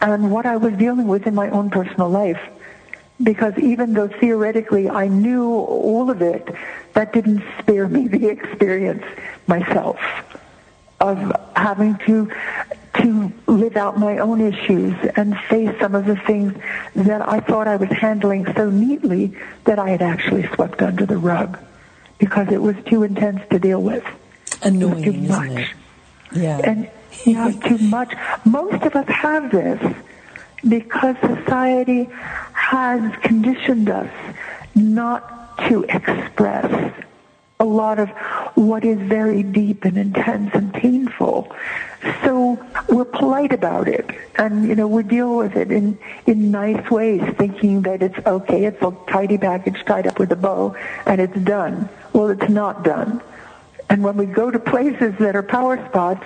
and 0.00 0.32
what 0.32 0.46
I 0.46 0.56
was 0.56 0.72
dealing 0.74 1.08
with 1.08 1.26
in 1.26 1.34
my 1.34 1.50
own 1.50 1.68
personal 1.68 2.08
life 2.08 2.40
because 3.22 3.56
even 3.58 3.92
though 3.94 4.08
theoretically 4.08 4.88
I 4.88 5.08
knew 5.08 5.48
all 5.50 6.10
of 6.10 6.22
it, 6.22 6.48
that 6.94 7.12
didn't 7.12 7.42
spare 7.58 7.88
me 7.88 8.08
the 8.08 8.28
experience 8.28 9.04
myself 9.46 9.98
of 11.00 11.32
having 11.56 11.96
to 12.06 12.30
to 12.94 13.32
live 13.46 13.76
out 13.76 13.98
my 13.98 14.18
own 14.18 14.40
issues 14.40 14.94
and 15.16 15.38
face 15.48 15.74
some 15.80 15.94
of 15.94 16.04
the 16.04 16.16
things 16.16 16.52
that 16.94 17.26
I 17.26 17.40
thought 17.40 17.66
I 17.66 17.76
was 17.76 17.88
handling 17.88 18.46
so 18.54 18.70
neatly 18.70 19.34
that 19.64 19.78
I 19.78 19.88
had 19.88 20.02
actually 20.02 20.46
swept 20.48 20.82
under 20.82 21.06
the 21.06 21.16
rug 21.16 21.58
because 22.18 22.48
it 22.52 22.60
was 22.60 22.76
too 22.84 23.02
intense 23.02 23.40
to 23.50 23.58
deal 23.58 23.82
with. 23.82 24.04
Annoying, 24.62 25.02
too 25.02 25.12
much. 25.12 25.50
it? 25.50 25.68
Yeah. 26.34 26.60
And 26.62 26.90
yeah, 27.24 27.50
too 27.50 27.78
much. 27.78 28.12
Most 28.44 28.82
of 28.84 28.94
us 28.94 29.08
have 29.08 29.50
this 29.50 29.80
because 30.68 31.16
society 31.20 32.08
has 32.52 33.12
conditioned 33.22 33.90
us 33.90 34.10
not 34.74 35.58
to 35.68 35.84
express 35.84 36.92
a 37.60 37.64
lot 37.64 37.98
of 38.00 38.08
what 38.56 38.84
is 38.84 38.98
very 38.98 39.42
deep 39.42 39.84
and 39.84 39.96
intense 39.96 40.50
and 40.54 40.74
painful. 40.74 41.54
So 42.24 42.58
we're 42.88 43.04
polite 43.04 43.52
about 43.52 43.86
it 43.86 44.10
and, 44.36 44.66
you 44.66 44.74
know, 44.74 44.88
we 44.88 45.04
deal 45.04 45.36
with 45.36 45.54
it 45.54 45.70
in, 45.70 45.96
in 46.26 46.50
nice 46.50 46.90
ways, 46.90 47.22
thinking 47.36 47.82
that 47.82 48.02
it's 48.02 48.18
okay, 48.26 48.64
it's 48.64 48.82
a 48.82 48.92
tidy 49.08 49.38
package 49.38 49.84
tied 49.84 50.08
up 50.08 50.18
with 50.18 50.32
a 50.32 50.36
bow 50.36 50.76
and 51.06 51.20
it's 51.20 51.38
done. 51.38 51.88
Well, 52.12 52.30
it's 52.30 52.48
not 52.48 52.82
done. 52.82 53.22
And 53.92 54.02
when 54.02 54.16
we 54.16 54.24
go 54.24 54.50
to 54.50 54.58
places 54.58 55.14
that 55.18 55.36
are 55.36 55.42
power 55.42 55.76
spots, 55.86 56.24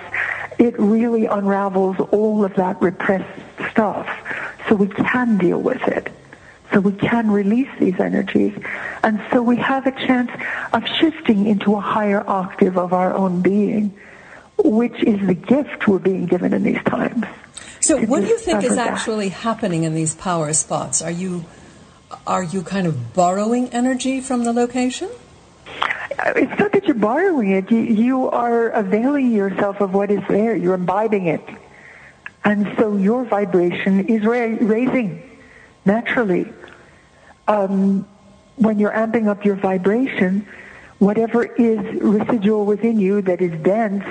it 0.57 0.79
really 0.79 1.25
unravels 1.25 1.97
all 2.11 2.45
of 2.45 2.53
that 2.55 2.81
repressed 2.81 3.27
stuff 3.69 4.07
so 4.69 4.75
we 4.75 4.87
can 4.87 5.37
deal 5.37 5.61
with 5.61 5.85
it. 5.85 6.07
So 6.71 6.79
we 6.79 6.93
can 6.93 7.29
release 7.29 7.67
these 7.77 7.99
energies. 7.99 8.57
And 9.03 9.21
so 9.33 9.43
we 9.43 9.57
have 9.57 9.85
a 9.85 9.91
chance 9.91 10.31
of 10.71 10.87
shifting 10.87 11.45
into 11.45 11.75
a 11.75 11.81
higher 11.81 12.23
octave 12.25 12.77
of 12.77 12.93
our 12.93 13.13
own 13.13 13.41
being, 13.41 13.93
which 14.63 15.03
is 15.03 15.19
the 15.27 15.33
gift 15.33 15.89
we're 15.89 15.99
being 15.99 16.25
given 16.25 16.53
in 16.53 16.63
these 16.63 16.81
times. 16.83 17.25
So 17.81 17.99
what 18.05 18.21
do 18.21 18.27
you 18.27 18.37
think 18.37 18.63
is 18.63 18.77
that. 18.77 18.93
actually 18.93 19.27
happening 19.27 19.83
in 19.83 19.93
these 19.93 20.15
power 20.15 20.53
spots? 20.53 21.01
Are 21.01 21.11
you 21.11 21.43
are 22.25 22.43
you 22.43 22.61
kind 22.61 22.87
of 22.87 23.13
borrowing 23.13 23.67
energy 23.73 24.21
from 24.21 24.45
the 24.45 24.53
location? 24.53 25.09
It's 26.35 26.59
not 26.59 26.71
that 26.71 26.85
you're 26.85 26.95
borrowing 26.95 27.51
it. 27.51 27.71
You, 27.71 27.79
you 27.79 28.29
are 28.29 28.69
availing 28.69 29.31
yourself 29.31 29.81
of 29.81 29.93
what 29.93 30.11
is 30.11 30.21
there. 30.27 30.55
You're 30.55 30.73
imbibing 30.73 31.27
it. 31.27 31.41
And 32.43 32.73
so 32.77 32.95
your 32.97 33.25
vibration 33.25 34.07
is 34.07 34.23
ra- 34.23 34.57
raising 34.59 35.21
naturally. 35.85 36.51
Um, 37.47 38.07
when 38.55 38.79
you're 38.79 38.91
amping 38.91 39.27
up 39.27 39.45
your 39.45 39.55
vibration, 39.55 40.47
whatever 40.99 41.43
is 41.43 41.79
residual 42.01 42.65
within 42.65 42.99
you 42.99 43.21
that 43.21 43.41
is 43.41 43.51
dense 43.61 44.03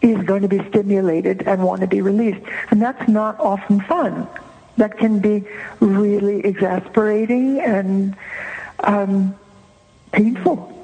is 0.00 0.22
going 0.24 0.42
to 0.42 0.48
be 0.48 0.66
stimulated 0.68 1.42
and 1.42 1.62
want 1.62 1.80
to 1.80 1.86
be 1.86 2.00
released. 2.00 2.40
And 2.70 2.80
that's 2.80 3.08
not 3.08 3.38
often 3.40 3.80
fun. 3.80 4.28
That 4.76 4.96
can 4.96 5.18
be 5.18 5.44
really 5.80 6.40
exasperating 6.44 7.60
and 7.60 8.16
um, 8.80 9.36
painful. 10.12 10.74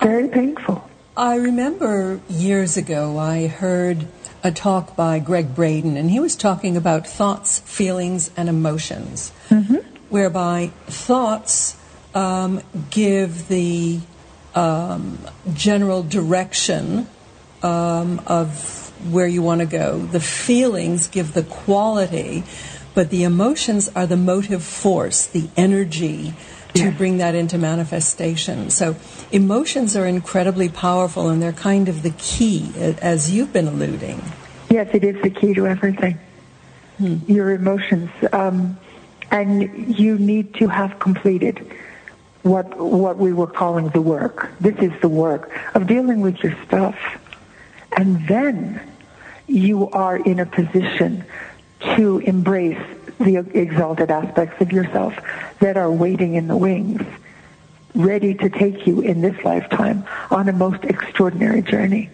Very 0.00 0.28
painful. 0.28 0.88
I 1.16 1.36
remember 1.36 2.20
years 2.28 2.76
ago 2.76 3.18
I 3.18 3.48
heard 3.48 4.06
a 4.44 4.52
talk 4.52 4.94
by 4.94 5.18
Gregg 5.18 5.54
Braden, 5.54 5.96
and 5.96 6.10
he 6.10 6.20
was 6.20 6.36
talking 6.36 6.76
about 6.76 7.06
thoughts, 7.06 7.58
feelings, 7.60 8.30
and 8.36 8.48
emotions, 8.48 9.32
mm-hmm. 9.48 9.76
whereby 10.10 10.70
thoughts 10.86 11.76
um, 12.14 12.60
give 12.90 13.48
the 13.48 13.98
um, 14.54 15.18
general 15.52 16.02
direction 16.02 17.08
um, 17.62 18.20
of 18.26 18.92
where 19.10 19.26
you 19.26 19.42
want 19.42 19.60
to 19.60 19.66
go. 19.66 19.98
The 19.98 20.20
feelings 20.20 21.08
give 21.08 21.34
the 21.34 21.42
quality, 21.42 22.44
but 22.94 23.10
the 23.10 23.24
emotions 23.24 23.90
are 23.94 24.06
the 24.06 24.16
motive 24.16 24.62
force, 24.62 25.26
the 25.26 25.48
energy 25.56 26.34
to 26.74 26.84
Yes. 26.84 26.96
bring 26.98 27.18
that 27.18 27.34
into 27.34 27.58
manifestation. 27.58 28.70
So 28.70 28.96
emotions 29.32 29.96
are 29.96 30.06
incredibly 30.06 30.68
powerful 30.68 31.28
and 31.28 31.40
they're 31.42 31.52
kind 31.52 31.88
of 31.88 32.02
the 32.02 32.12
key, 32.18 32.72
as 33.02 33.30
you've 33.32 33.52
been 33.52 33.66
alluding. 33.68 34.22
Yes, 34.70 34.88
it 34.92 35.02
is 35.02 35.20
the 35.22 35.30
key 35.30 35.54
to 35.54 35.66
everything. 35.66 36.18
Your 37.26 37.52
emotions, 37.52 38.10
um, 38.32 38.76
and 39.30 39.98
you 39.98 40.18
need 40.18 40.54
to 40.54 40.68
have 40.68 40.98
completed 40.98 41.64
what 42.42 42.78
what 42.78 43.18
we 43.18 43.32
were 43.32 43.46
calling 43.46 43.88
the 43.90 44.00
work. 44.00 44.50
This 44.60 44.76
is 44.78 44.92
the 45.00 45.08
work 45.08 45.50
of 45.74 45.86
dealing 45.86 46.20
with 46.20 46.42
your 46.42 46.54
stuff, 46.66 46.96
and 47.96 48.26
then 48.26 48.80
you 49.46 49.88
are 49.90 50.16
in 50.16 50.40
a 50.40 50.46
position 50.46 51.24
to 51.96 52.18
embrace 52.18 52.82
the 53.18 53.38
exalted 53.54 54.10
aspects 54.10 54.60
of 54.60 54.72
yourself 54.72 55.14
that 55.60 55.76
are 55.76 55.90
waiting 55.90 56.34
in 56.34 56.48
the 56.48 56.56
wings, 56.56 57.02
ready 57.94 58.34
to 58.34 58.48
take 58.48 58.86
you 58.86 59.00
in 59.00 59.20
this 59.20 59.36
lifetime 59.44 60.04
on 60.30 60.48
a 60.48 60.52
most 60.52 60.84
extraordinary 60.84 61.62
journey. 61.62 62.10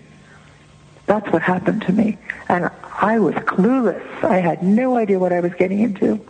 That's 1.06 1.30
what 1.30 1.42
happened 1.42 1.82
to 1.82 1.92
me. 1.92 2.16
And 2.48 2.70
I 2.98 3.18
was 3.18 3.34
clueless. 3.34 4.24
I 4.24 4.38
had 4.38 4.62
no 4.62 4.96
idea 4.96 5.18
what 5.18 5.32
I 5.32 5.40
was 5.40 5.52
getting 5.54 5.80
into. 5.80 6.24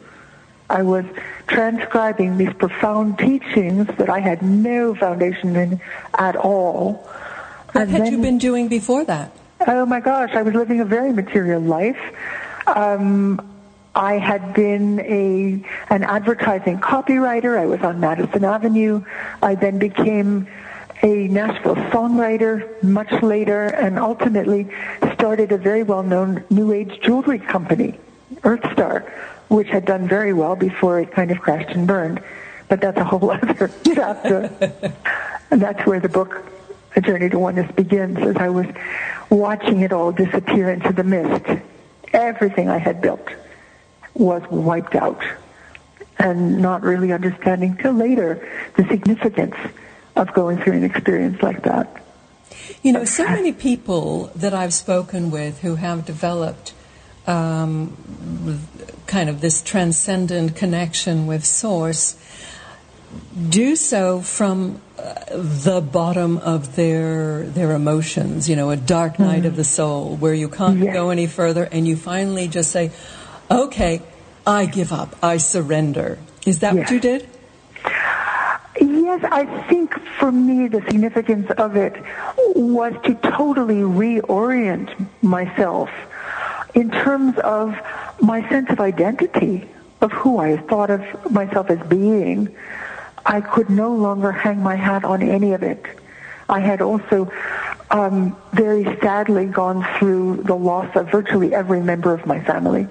I 0.69 0.83
was 0.83 1.05
transcribing 1.47 2.39
these 2.39 2.53
profound 2.55 3.19
teachings 3.19 3.87
that 3.99 4.09
I 4.09 4.19
had 4.19 4.43
no 4.43 4.95
foundation 4.95 5.55
in 5.55 5.81
at 6.19 6.37
all. 6.37 6.95
What 7.73 7.83
And 7.83 7.91
had 7.91 8.09
you 8.09 8.19
been 8.19 8.39
doing 8.39 8.69
before 8.69 9.05
that? 9.05 9.37
Oh 9.67 9.87
my 9.87 10.01
gosh, 10.01 10.31
I 10.33 10.43
was 10.43 10.55
living 10.55 10.81
a 10.81 10.85
very 10.85 11.13
material 11.13 11.61
life. 11.61 12.01
Um, 12.67 13.54
I 13.95 14.15
had 14.19 14.55
been 14.55 15.01
a 15.01 15.65
an 15.93 16.03
advertising 16.03 16.81
copywriter. 16.81 17.57
I 17.57 17.67
was 17.67 17.81
on 17.83 18.01
Madison 18.01 18.45
Avenue. 18.45 19.05
I 19.41 19.55
then 19.55 19.79
became 19.79 20.49
a 21.03 21.29
Nashville 21.29 21.77
songwriter 21.77 22.83
much 22.83 23.13
later 23.23 23.67
and 23.67 23.99
ultimately 23.99 24.69
started 25.15 25.53
a 25.53 25.59
very 25.59 25.83
well-known 25.83 26.43
new 26.51 26.73
age 26.73 26.99
jewelry 27.03 27.39
company, 27.39 27.99
Earthstar, 28.37 29.09
which 29.49 29.69
had 29.69 29.85
done 29.85 30.09
very 30.09 30.33
well 30.33 30.57
before 30.57 30.99
it 31.01 31.13
kind 31.13 31.31
of 31.31 31.41
crashed 31.41 31.77
and 31.77 31.87
burned. 31.87 32.21
But 32.69 32.81
that's 32.81 32.97
a 32.97 33.05
whole 33.05 33.31
other 33.43 33.71
chapter. 33.85 34.51
and 35.51 35.63
that's 35.63 35.87
where 35.87 36.01
the 36.01 36.09
book 36.09 36.43
A 36.97 37.01
Journey 37.01 37.29
to 37.29 37.39
Oneness 37.39 37.71
begins 37.73 38.19
as 38.19 38.37
I 38.37 38.49
was 38.49 38.67
watching 39.31 39.83
it 39.83 39.93
all 39.93 40.11
disappear 40.11 40.71
into 40.71 40.93
the 40.93 41.05
mist. 41.05 41.45
Everything 42.13 42.69
I 42.69 42.79
had 42.79 43.01
built 43.01 43.29
was 44.15 44.43
wiped 44.51 44.95
out 44.95 45.23
and 46.19 46.59
not 46.59 46.83
really 46.83 47.13
understanding 47.13 47.77
till 47.77 47.93
later 47.93 48.49
the 48.77 48.85
significance 48.87 49.57
of 50.17 50.33
going 50.33 50.59
through 50.59 50.75
an 50.75 50.85
experience 50.85 51.43
like 51.43 51.63
that. 51.65 52.03
You 52.83 52.93
know, 52.93 53.05
so 53.05 53.25
many 53.25 53.53
people 53.53 54.31
that 54.37 54.55
I've 54.55 54.73
spoken 54.73 55.31
with 55.31 55.61
who 55.61 55.75
have 55.75 56.05
developed 56.05 56.73
um, 57.27 57.97
kind 59.07 59.29
of 59.29 59.41
this 59.41 59.63
transcendent 59.63 60.55
connection 60.57 61.27
with 61.27 61.45
Source 61.45 62.17
do 63.49 63.77
so 63.77 64.21
from 64.21 64.81
uh, 64.99 65.15
the 65.31 65.81
bottom 65.81 66.39
of 66.39 66.77
their 66.77 67.45
their 67.45 67.73
emotions. 67.73 68.49
You 68.49 68.57
know, 68.57 68.71
a 68.71 68.77
dark 68.77 69.19
night 69.19 69.39
mm-hmm. 69.39 69.47
of 69.47 69.57
the 69.57 69.65
soul, 69.65 70.17
where 70.17 70.35
you 70.35 70.49
can't 70.49 70.79
yes. 70.79 70.93
go 70.93 71.11
any 71.11 71.27
further, 71.27 71.65
and 71.65 71.87
you 71.87 71.97
finally 71.97 72.49
just 72.49 72.71
say, 72.71 72.91
"Okay, 73.51 74.03
I 74.47 74.67
give 74.67 74.93
up. 74.93 75.17
I 75.23 75.37
surrender." 75.39 76.19
Is 76.47 76.59
that 76.61 76.75
yes. 76.75 76.85
what 76.85 76.91
you 76.91 77.01
did? 77.01 77.29
Yes, 78.81 79.25
I 79.31 79.45
think 79.69 79.99
for 80.19 80.33
me 80.33 80.67
the 80.67 80.83
significance 80.83 81.51
of 81.53 81.77
it 81.77 81.95
was 82.55 82.93
to 83.05 83.15
totally 83.15 83.81
reorient 83.81 84.91
myself 85.23 85.89
in 86.75 86.91
terms 86.91 87.39
of 87.39 87.77
my 88.21 88.47
sense 88.49 88.71
of 88.71 88.81
identity, 88.81 89.69
of 90.01 90.11
who 90.13 90.39
I 90.39 90.57
thought 90.57 90.91
of 90.91 91.03
myself 91.31 91.71
as 91.71 91.79
being. 91.87 92.55
I 93.25 93.41
could 93.41 93.71
no 93.71 93.95
longer 93.95 94.33
hang 94.33 94.63
my 94.63 94.75
hat 94.75 95.05
on 95.05 95.23
any 95.23 95.53
of 95.53 95.63
it. 95.63 95.85
I 96.49 96.61
had 96.61 96.83
also 96.83 97.31
um, 97.91 98.37
very 98.53 98.85
sadly 99.01 99.47
gone 99.47 99.87
through 99.99 100.43
the 100.43 100.55
loss 100.55 100.95
of 100.97 101.11
virtually 101.11 101.55
every 101.55 101.81
member 101.81 102.13
of 102.13 102.27
my 102.27 102.41
family 102.41 102.89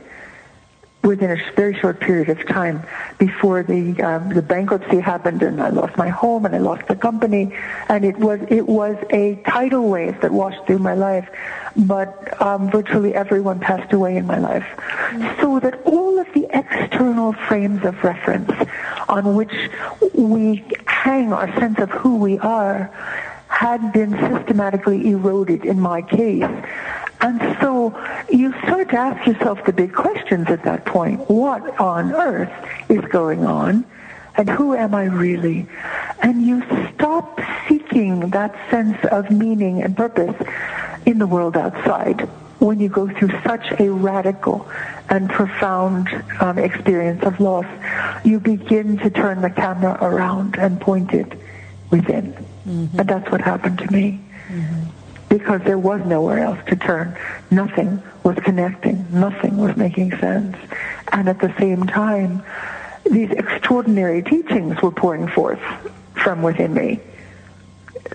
within 1.04 1.32
a 1.32 1.52
very 1.56 1.78
short 1.78 2.00
period 2.00 2.30
of 2.30 2.46
time 2.48 2.82
before 3.18 3.62
the 3.64 4.02
um, 4.02 4.30
the 4.30 4.42
bankruptcy 4.42 5.00
happened 5.00 5.44
and 5.44 5.62
I 5.62 5.70
lost 5.70 5.98
my 5.98 6.10
home 6.10 6.46
and 6.46 6.56
I 6.56 6.60
lost 6.60 6.88
the 6.88 6.96
company. 6.96 7.54
And 7.90 8.06
it 8.06 8.18
was 8.18 8.40
it 8.50 8.68
was 8.68 8.96
a 9.10 9.36
tidal 9.48 9.90
wave 9.90 10.22
that 10.22 10.32
washed 10.32 10.66
through 10.66 10.80
my 10.80 10.94
life 10.94 11.30
but 11.76 12.40
um, 12.42 12.70
virtually 12.70 13.16
everyone 13.16 13.60
passed 13.60 13.92
away 13.94 14.16
in 14.18 14.26
my 14.28 14.38
life. 14.38 14.66
So 15.42 15.60
that 15.60 15.82
all 15.86 16.20
of 16.20 16.28
the 16.34 16.48
external 16.54 17.34
frames 17.34 17.84
of 17.84 18.04
reference 18.04 18.52
on 19.10 19.36
which 19.36 19.54
we 20.14 20.64
hang 20.86 21.34
our 21.34 21.52
sense 21.60 21.80
of 21.80 21.90
who 21.90 22.18
we 22.18 22.38
are 22.40 22.92
had 23.48 23.94
been 23.94 24.12
systematically 24.12 25.10
eroded 25.10 25.66
in 25.66 25.80
my 25.80 26.02
case 26.02 26.44
and 27.24 27.58
so 27.62 27.98
you 28.30 28.52
start 28.64 28.90
to 28.90 28.98
ask 28.98 29.26
yourself 29.26 29.64
the 29.66 29.72
big 29.72 29.94
questions 29.94 30.50
at 30.50 30.64
that 30.64 30.84
point. 30.84 31.30
What 31.30 31.80
on 31.80 32.12
earth 32.12 32.52
is 32.90 33.00
going 33.06 33.46
on? 33.46 33.86
And 34.36 34.50
who 34.50 34.76
am 34.76 34.94
I 34.94 35.06
really? 35.06 35.66
And 36.22 36.42
you 36.42 36.62
stop 36.94 37.40
seeking 37.70 38.32
that 38.32 38.54
sense 38.70 38.98
of 39.10 39.32
meaning 39.32 39.82
and 39.82 39.96
purpose 39.96 40.36
in 41.06 41.18
the 41.18 41.28
world 41.28 41.56
outside 41.56 42.28
when 42.60 42.82
you 42.82 42.90
go 42.90 43.08
through 43.08 43.32
such 43.42 43.72
a 43.80 43.90
radical 43.90 44.70
and 45.10 45.30
profound 45.30 46.10
um, 46.42 46.58
experience 46.58 47.24
of 47.24 47.40
loss. 47.40 47.66
You 48.26 48.42
begin 48.42 48.98
to 48.98 49.10
turn 49.10 49.42
the 49.42 49.50
camera 49.50 49.98
around 50.02 50.58
and 50.58 50.82
point 50.82 51.14
it 51.14 51.32
within. 51.90 52.34
Mm-hmm. 52.68 53.00
And 53.00 53.08
that's 53.08 53.32
what 53.32 53.40
happened 53.40 53.78
to 53.80 53.92
me. 53.94 54.20
Mm-hmm 54.50 54.93
because 55.34 55.62
there 55.64 55.80
was 55.80 56.00
nowhere 56.06 56.38
else 56.38 56.60
to 56.68 56.76
turn. 56.76 57.18
Nothing 57.50 58.04
was 58.22 58.38
connecting. 58.38 59.04
Nothing 59.10 59.58
was 59.58 59.76
making 59.76 60.12
sense. 60.20 60.56
And 61.12 61.28
at 61.28 61.40
the 61.40 61.52
same 61.58 61.88
time, 61.88 62.44
these 63.04 63.32
extraordinary 63.32 64.22
teachings 64.22 64.80
were 64.80 64.92
pouring 64.92 65.28
forth 65.28 65.60
from 66.14 66.44
within 66.44 66.76
me 66.76 67.00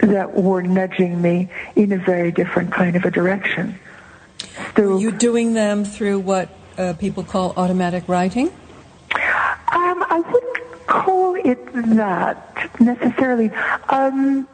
that 0.01 0.33
were 0.33 0.63
nudging 0.63 1.21
me 1.21 1.49
in 1.75 1.91
a 1.91 1.99
very 1.99 2.31
different 2.31 2.71
kind 2.73 2.95
of 2.95 3.05
a 3.05 3.11
direction. 3.11 3.81
So, 4.77 4.91
were 4.91 5.01
you 5.01 5.11
doing 5.11 5.55
them 5.55 5.85
through 5.85 6.21
what 6.21 6.49
uh, 6.79 6.93
people 7.01 7.25
call 7.25 7.53
automatic 7.57 8.09
writing? 8.09 8.47
Um, 8.47 10.05
I 10.09 10.23
wouldn't 10.25 10.87
call 10.87 11.35
it 11.35 11.59
that 11.97 12.81
necessarily. 12.81 13.51
Um, 13.89 14.47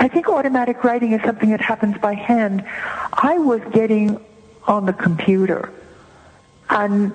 I 0.00 0.08
think 0.08 0.28
automatic 0.28 0.82
writing 0.82 1.12
is 1.12 1.20
something 1.22 1.50
that 1.50 1.60
happens 1.60 1.98
by 1.98 2.14
hand. 2.14 2.64
I 3.12 3.36
was 3.36 3.60
getting 3.70 4.18
on 4.66 4.86
the 4.86 4.94
computer 4.94 5.70
and 6.70 7.14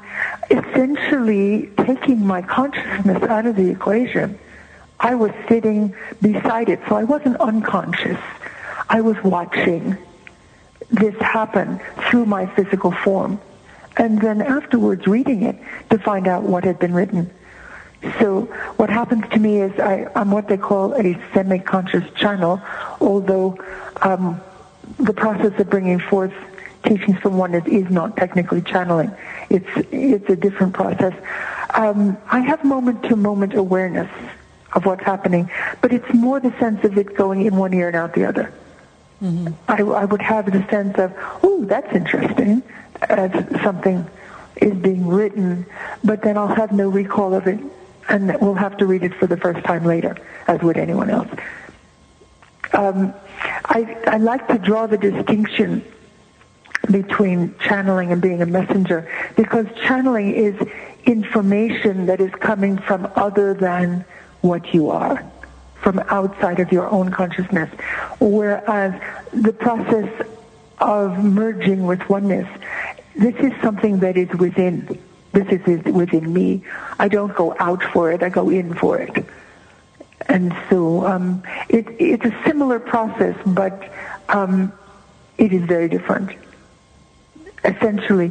essentially 0.52 1.71
taking 1.78 2.26
my 2.26 2.43
consciousness 2.43 3.24
out 3.24 3.48
of 3.48 3.56
the 3.56 3.71
equation. 3.71 4.38
I 5.00 5.15
was 5.15 5.32
sitting 5.50 5.95
beside 6.21 6.69
it, 6.69 6.80
so 6.88 6.95
I 6.95 7.06
wasn't 7.06 7.38
unconscious. 7.38 8.19
I 8.88 9.02
was 9.02 9.17
watching 9.24 9.98
this 10.91 11.15
happen 11.15 11.82
through 12.08 12.28
my 12.28 12.45
physical 12.45 12.91
form. 12.91 13.41
And 13.98 14.21
then 14.21 14.43
afterwards 14.43 15.08
reading 15.08 15.41
it 15.41 15.56
to 15.89 15.98
find 15.98 16.28
out 16.28 16.43
what 16.43 16.63
had 16.63 16.78
been 16.78 16.93
written. 16.93 17.32
So 18.19 18.41
what 18.77 18.89
happens 18.89 19.23
to 19.31 19.39
me 19.39 19.61
is 19.61 19.79
I, 19.79 20.07
am 20.15 20.31
what 20.31 20.47
they 20.47 20.57
call 20.57 20.93
a 20.93 21.19
semi-conscious 21.33 22.13
channel, 22.13 22.61
although 23.01 23.57
um, 24.01 24.41
the 24.99 25.13
process 25.13 25.59
of 25.59 25.69
bringing 25.69 25.99
forth 25.99 26.33
teachings 26.83 27.17
from 27.19 27.37
oneness 27.37 27.65
is 27.67 27.89
not 27.89 28.15
technically 28.15 28.61
channeling. 28.61 29.11
It's 29.49 29.67
it's 29.91 30.29
a 30.29 30.35
different 30.35 30.73
process. 30.73 31.13
Um, 31.73 32.17
I 32.29 32.39
have 32.41 32.63
moment-to-moment 32.63 33.55
awareness 33.55 34.09
of 34.73 34.85
what's 34.85 35.03
happening, 35.03 35.49
but 35.81 35.91
it's 35.91 36.13
more 36.13 36.39
the 36.39 36.51
sense 36.59 36.83
of 36.83 36.97
it 36.97 37.15
going 37.15 37.45
in 37.45 37.55
one 37.55 37.73
ear 37.73 37.87
and 37.87 37.95
out 37.95 38.13
the 38.13 38.25
other. 38.25 38.53
Mm-hmm. 39.21 39.53
I, 39.67 39.81
I 40.01 40.05
would 40.05 40.21
have 40.21 40.51
the 40.51 40.65
sense 40.69 40.97
of, 40.97 41.13
oh, 41.43 41.65
that's 41.65 41.91
interesting, 41.95 42.61
as 43.09 43.31
something 43.63 44.05
is 44.57 44.73
being 44.73 45.07
written, 45.07 45.65
but 46.03 46.21
then 46.21 46.37
I'll 46.37 46.53
have 46.55 46.71
no 46.71 46.89
recall 46.89 47.33
of 47.33 47.47
it 47.47 47.59
and 48.09 48.37
we'll 48.41 48.53
have 48.53 48.77
to 48.77 48.85
read 48.85 49.03
it 49.03 49.13
for 49.15 49.27
the 49.27 49.37
first 49.37 49.65
time 49.65 49.83
later, 49.83 50.15
as 50.47 50.61
would 50.61 50.77
anyone 50.77 51.09
else. 51.09 51.29
Um, 52.73 53.13
I, 53.65 53.97
I 54.07 54.17
like 54.17 54.47
to 54.49 54.57
draw 54.57 54.87
the 54.87 54.97
distinction 54.97 55.83
between 56.91 57.55
channeling 57.59 58.11
and 58.11 58.21
being 58.21 58.41
a 58.41 58.45
messenger 58.45 59.09
because 59.35 59.65
channeling 59.83 60.33
is 60.33 60.55
information 61.05 62.05
that 62.07 62.19
is 62.19 62.31
coming 62.35 62.77
from 62.77 63.11
other 63.15 63.53
than 63.53 64.05
what 64.41 64.73
you 64.73 64.89
are, 64.89 65.23
from 65.81 65.99
outside 66.09 66.59
of 66.59 66.71
your 66.71 66.89
own 66.89 67.11
consciousness. 67.11 67.69
Whereas 68.19 68.99
the 69.33 69.53
process 69.53 70.09
of 70.79 71.23
merging 71.23 71.85
with 71.85 72.07
oneness, 72.09 72.47
this 73.15 73.35
is 73.35 73.53
something 73.61 73.99
that 73.99 74.17
is 74.17 74.29
within 74.37 74.99
this 75.36 75.62
is 75.67 75.84
within 75.84 76.32
me. 76.32 76.63
I 76.98 77.08
don't 77.08 77.36
go 77.36 77.56
out 77.60 77.84
for 77.84 78.12
it. 78.12 78.24
I 78.24 78.30
go 78.30 78.50
in 78.50 78.74
for 78.74 78.98
it. 78.98 79.26
And 80.28 80.56
so 80.69 81.06
um, 81.06 81.43
it, 81.69 81.88
it's 82.00 82.26
a 82.26 82.43
similar 82.45 82.80
process, 82.80 83.36
but 83.45 83.93
um, 84.30 84.71
it 85.38 85.52
is 85.54 85.63
very 85.63 85.89
different. 85.89 86.32
Essentially, 87.63 88.30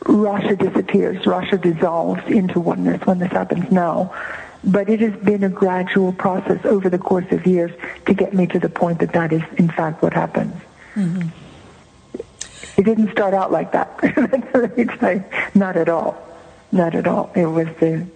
Rasha 0.00 0.56
disappears. 0.58 1.24
Rasha 1.24 1.60
dissolves 1.60 2.22
into 2.26 2.60
oneness 2.60 3.04
when 3.06 3.18
this 3.18 3.32
happens 3.32 3.70
now. 3.70 4.14
But 4.62 4.88
it 4.88 5.00
has 5.00 5.14
been 5.22 5.44
a 5.44 5.48
gradual 5.48 6.12
process 6.12 6.64
over 6.64 6.88
the 6.88 6.98
course 6.98 7.30
of 7.30 7.46
years 7.46 7.72
to 8.06 8.14
get 8.14 8.34
me 8.34 8.46
to 8.48 8.58
the 8.58 8.68
point 8.68 9.00
that 9.00 9.12
that 9.12 9.32
is, 9.32 9.42
in 9.56 9.68
fact, 9.68 10.02
what 10.02 10.12
happens. 10.12 10.54
Mm-hmm. 10.94 11.28
It 12.76 12.84
didn't 12.84 13.10
start 13.10 13.34
out 13.34 13.50
like 13.50 13.72
that. 13.72 13.90
Not 15.54 15.76
at 15.76 15.88
all. 15.88 16.26
Not 16.72 16.94
at 16.94 17.06
all. 17.06 17.30
It 17.34 17.46
was 17.46 17.68
a, 17.80 18.06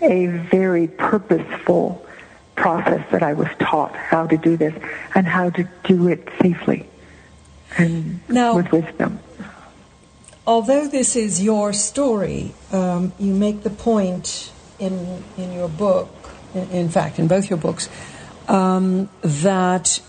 a 0.00 0.26
very 0.26 0.88
purposeful 0.88 2.04
process 2.56 3.04
that 3.10 3.22
I 3.22 3.32
was 3.32 3.48
taught 3.58 3.94
how 3.96 4.26
to 4.26 4.36
do 4.36 4.56
this 4.56 4.74
and 5.14 5.26
how 5.26 5.50
to 5.50 5.68
do 5.84 6.08
it 6.08 6.28
safely 6.40 6.88
and 7.78 8.20
now, 8.28 8.54
with 8.56 8.70
wisdom. 8.70 9.18
although 10.46 10.86
this 10.86 11.16
is 11.16 11.42
your 11.42 11.72
story, 11.72 12.54
um, 12.70 13.12
you 13.18 13.34
make 13.34 13.62
the 13.62 13.70
point 13.70 14.52
in 14.78 15.24
in 15.36 15.52
your 15.52 15.68
book, 15.68 16.08
in, 16.54 16.68
in 16.70 16.88
fact, 16.88 17.18
in 17.18 17.28
both 17.28 17.48
your 17.48 17.58
books, 17.58 17.88
um, 18.48 19.08
that 19.22 20.00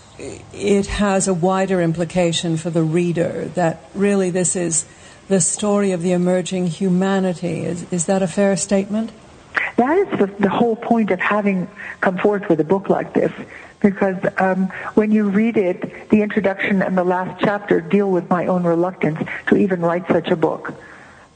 it 0.52 0.86
has 0.86 1.26
a 1.26 1.34
wider 1.34 1.80
implication 1.80 2.56
for 2.56 2.70
the 2.70 2.82
reader. 2.82 3.46
That 3.54 3.88
really 3.94 4.30
this 4.30 4.54
is 4.54 4.86
the 5.28 5.40
story 5.40 5.92
of 5.92 6.02
the 6.02 6.12
emerging 6.12 6.66
humanity. 6.68 7.64
Is 7.64 7.90
is 7.92 8.06
that 8.06 8.22
a 8.22 8.28
fair 8.28 8.56
statement? 8.56 9.10
That 9.76 9.98
is 9.98 10.18
the, 10.18 10.26
the 10.26 10.48
whole 10.48 10.76
point 10.76 11.10
of 11.10 11.20
having 11.20 11.68
come 12.00 12.18
forth 12.18 12.48
with 12.48 12.60
a 12.60 12.64
book 12.64 12.88
like 12.88 13.12
this 13.12 13.32
because 13.80 14.16
um, 14.38 14.68
when 14.94 15.12
you 15.12 15.28
read 15.28 15.56
it, 15.56 16.08
the 16.08 16.22
introduction 16.22 16.80
and 16.80 16.96
the 16.96 17.04
last 17.04 17.38
chapter 17.40 17.82
deal 17.82 18.10
with 18.10 18.30
my 18.30 18.46
own 18.46 18.64
reluctance 18.64 19.18
to 19.48 19.56
even 19.56 19.80
write 19.82 20.06
such 20.08 20.28
a 20.28 20.36
book. 20.36 20.72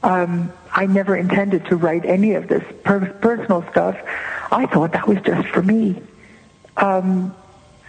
Um, 0.01 0.51
I 0.71 0.87
never 0.87 1.15
intended 1.15 1.65
to 1.65 1.75
write 1.75 2.05
any 2.05 2.33
of 2.33 2.47
this 2.47 2.63
per- 2.83 3.13
personal 3.21 3.63
stuff. 3.69 3.97
I 4.51 4.65
thought 4.65 4.93
that 4.93 5.07
was 5.07 5.19
just 5.21 5.47
for 5.49 5.61
me. 5.61 6.01
Um, 6.77 7.35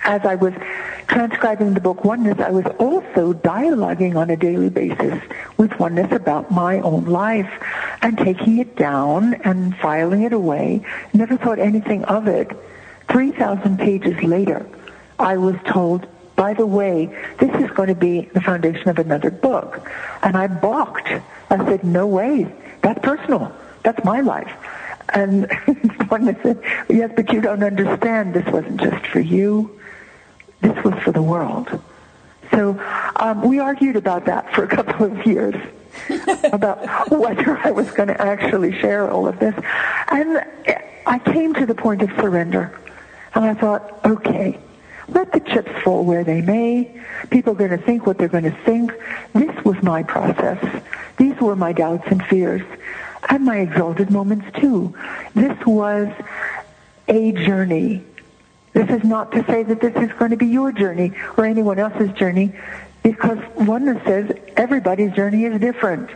as 0.04 0.24
I 0.24 0.34
was 0.34 0.52
transcribing 1.10 1.74
the 1.74 1.80
book 1.80 2.04
Oneness, 2.04 2.38
I 2.38 2.50
was 2.50 2.64
also 2.78 3.34
dialoguing 3.34 4.14
on 4.14 4.30
a 4.30 4.36
daily 4.36 4.70
basis 4.70 5.20
with 5.56 5.76
Oneness 5.78 6.12
about 6.12 6.52
my 6.52 6.78
own 6.80 7.06
life 7.06 7.50
and 8.00 8.16
taking 8.16 8.58
it 8.58 8.76
down 8.76 9.34
and 9.34 9.76
filing 9.76 10.22
it 10.22 10.32
away. 10.32 10.86
Never 11.12 11.36
thought 11.36 11.58
anything 11.58 12.04
of 12.04 12.28
it 12.28 12.56
3,000 13.08 13.76
pages 13.78 14.22
later, 14.22 14.64
I 15.18 15.36
was 15.36 15.56
told, 15.66 16.06
by 16.36 16.54
the 16.54 16.66
way, 16.66 17.06
this 17.40 17.50
is 17.60 17.68
going 17.72 17.88
to 17.88 17.96
be 17.96 18.30
the 18.32 18.40
foundation 18.40 18.88
of 18.88 19.00
another 19.00 19.32
book. 19.32 19.90
And 20.22 20.36
I 20.36 20.46
balked. 20.46 21.08
I 21.08 21.56
said, 21.66 21.82
no 21.82 22.06
way. 22.06 22.54
That's 22.82 23.00
personal. 23.00 23.52
That's 23.82 24.02
my 24.04 24.20
life. 24.20 24.52
And 25.12 25.52
one 26.08 26.24
said, 26.44 26.62
yes, 26.88 27.10
but 27.16 27.32
you 27.32 27.40
don't 27.40 27.64
understand. 27.64 28.32
This 28.32 28.46
wasn't 28.46 28.80
just 28.80 29.04
for 29.08 29.18
you. 29.18 29.79
This 30.60 30.84
was 30.84 30.94
for 31.02 31.12
the 31.12 31.22
world. 31.22 31.80
So 32.50 32.80
um, 33.16 33.42
we 33.42 33.58
argued 33.58 33.96
about 33.96 34.26
that 34.26 34.54
for 34.54 34.64
a 34.64 34.68
couple 34.68 35.06
of 35.06 35.26
years 35.26 35.54
about 36.52 37.10
whether 37.10 37.56
I 37.58 37.70
was 37.70 37.90
going 37.92 38.08
to 38.08 38.20
actually 38.20 38.78
share 38.78 39.10
all 39.10 39.26
of 39.26 39.38
this. 39.38 39.54
And 40.08 40.44
I 41.06 41.18
came 41.18 41.54
to 41.54 41.66
the 41.66 41.74
point 41.74 42.02
of 42.02 42.10
surrender. 42.20 42.78
And 43.34 43.44
I 43.44 43.54
thought, 43.54 44.00
okay, 44.04 44.58
let 45.08 45.32
the 45.32 45.40
chips 45.40 45.70
fall 45.82 46.04
where 46.04 46.24
they 46.24 46.40
may. 46.40 47.00
People 47.30 47.52
are 47.52 47.56
going 47.56 47.70
to 47.70 47.78
think 47.78 48.06
what 48.06 48.18
they're 48.18 48.28
going 48.28 48.44
to 48.44 48.56
think. 48.64 48.92
This 49.32 49.64
was 49.64 49.80
my 49.82 50.02
process. 50.02 50.82
These 51.16 51.36
were 51.40 51.56
my 51.56 51.72
doubts 51.72 52.04
and 52.06 52.24
fears. 52.24 52.62
And 53.28 53.44
my 53.44 53.58
exalted 53.58 54.10
moments 54.10 54.46
too. 54.58 54.96
This 55.34 55.56
was 55.66 56.08
a 57.08 57.32
journey. 57.32 58.04
This 58.72 58.88
is 58.90 59.04
not 59.04 59.32
to 59.32 59.44
say 59.46 59.62
that 59.64 59.80
this 59.80 59.94
is 59.96 60.10
going 60.18 60.30
to 60.30 60.36
be 60.36 60.46
your 60.46 60.72
journey 60.72 61.12
or 61.36 61.44
anyone 61.44 61.78
else's 61.78 62.12
journey, 62.12 62.52
because 63.02 63.38
oneness 63.56 64.02
says 64.04 64.30
everybody's 64.56 65.12
journey 65.12 65.44
is 65.44 65.60
different. 65.60 66.10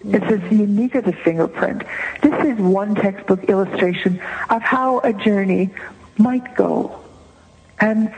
It's 0.00 0.24
as 0.26 0.52
unique 0.52 0.94
as 0.96 1.06
a 1.06 1.12
fingerprint. 1.12 1.84
This 2.20 2.44
is 2.44 2.58
one 2.58 2.94
textbook 2.94 3.44
illustration 3.44 4.20
of 4.50 4.60
how 4.60 5.00
a 5.00 5.12
journey 5.12 5.70
might 6.18 6.54
go. 6.56 7.00
And 7.80 8.12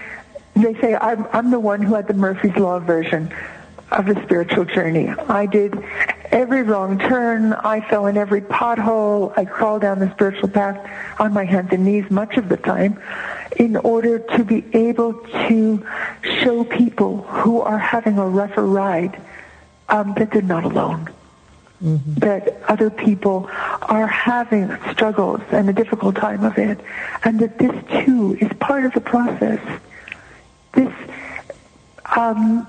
they 0.55 0.75
say, 0.81 0.95
I'm, 0.95 1.27
I'm 1.33 1.51
the 1.51 1.61
one 1.61 1.83
who 1.83 1.95
had 1.95 2.09
the 2.09 2.15
Murphy's 2.15 2.57
Law 2.57 2.79
version 2.79 3.33
of 3.91 4.07
the 4.07 4.21
spiritual 4.25 4.65
journey. 4.65 5.09
I 5.09 5.47
did 5.47 5.83
every 6.27 6.63
wrong 6.63 6.99
turn. 6.99 7.53
I 7.53 7.81
fell 7.89 8.07
in 8.07 8.17
every 8.17 8.41
pothole. 8.41 9.33
I 9.37 9.45
crawled 9.45 9.83
down 9.83 9.99
the 9.99 10.11
spiritual 10.13 10.49
path 10.49 10.79
on 11.21 11.33
my 11.33 11.45
hands 11.45 11.69
and 11.73 11.85
knees 11.85 12.11
much 12.11 12.37
of 12.37 12.49
the 12.49 12.57
time 12.57 13.01
in 13.57 13.77
order 13.77 14.19
to 14.19 14.45
be 14.45 14.65
able 14.73 15.15
to 15.15 15.87
show 16.43 16.65
people 16.65 17.23
who 17.23 17.61
are 17.61 17.79
having 17.79 18.19
a 18.19 18.27
rougher 18.27 18.67
ride 18.67 19.21
um, 19.89 20.15
that 20.15 20.33
they're 20.33 20.43
not 20.43 20.65
alone 20.65 21.09
mm-hmm. 21.83 22.15
that 22.15 22.63
other 22.69 22.91
people 22.91 23.49
are 23.83 24.07
having 24.07 24.77
struggles 24.93 25.41
and 25.51 25.69
a 25.69 25.73
difficult 25.73 26.17
time 26.17 26.45
of 26.45 26.59
it, 26.59 26.81
and 27.25 27.41
that 27.41 27.59
this 27.59 28.05
too 28.05 28.37
is 28.41 28.51
part 28.59 28.85
of 28.85 28.93
the 28.93 29.01
process. 29.01 29.61
This 30.73 30.93
um, 32.17 32.67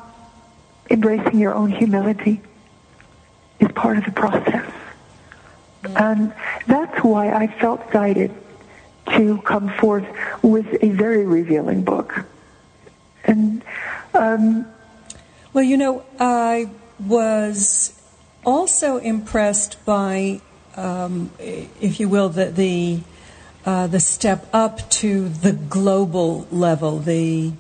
embracing 0.89 1.39
your 1.39 1.53
own 1.53 1.71
humility 1.71 2.41
is 3.59 3.71
part 3.73 3.97
of 3.97 4.05
the 4.05 4.11
process. 4.11 4.71
And 5.95 6.33
that's 6.65 7.03
why 7.03 7.31
I 7.31 7.47
felt 7.47 7.91
guided 7.91 8.33
to 9.11 9.41
come 9.41 9.69
forth 9.69 10.05
with 10.41 10.67
a 10.83 10.89
very 10.89 11.25
revealing 11.25 11.83
book. 11.83 12.25
And 13.23 13.63
um, 14.13 14.65
well, 15.53 15.63
you 15.63 15.77
know, 15.77 16.05
I 16.19 16.69
was 16.99 17.99
also 18.45 18.97
impressed 18.97 19.83
by, 19.85 20.41
um, 20.75 21.31
if 21.39 21.99
you 21.99 22.09
will, 22.09 22.29
the 22.29 22.45
the, 22.45 23.01
uh, 23.65 23.87
the 23.87 23.99
step 23.99 24.47
up 24.53 24.89
to 24.89 25.29
the 25.29 25.53
global 25.53 26.47
level, 26.51 26.99
the 26.99 27.53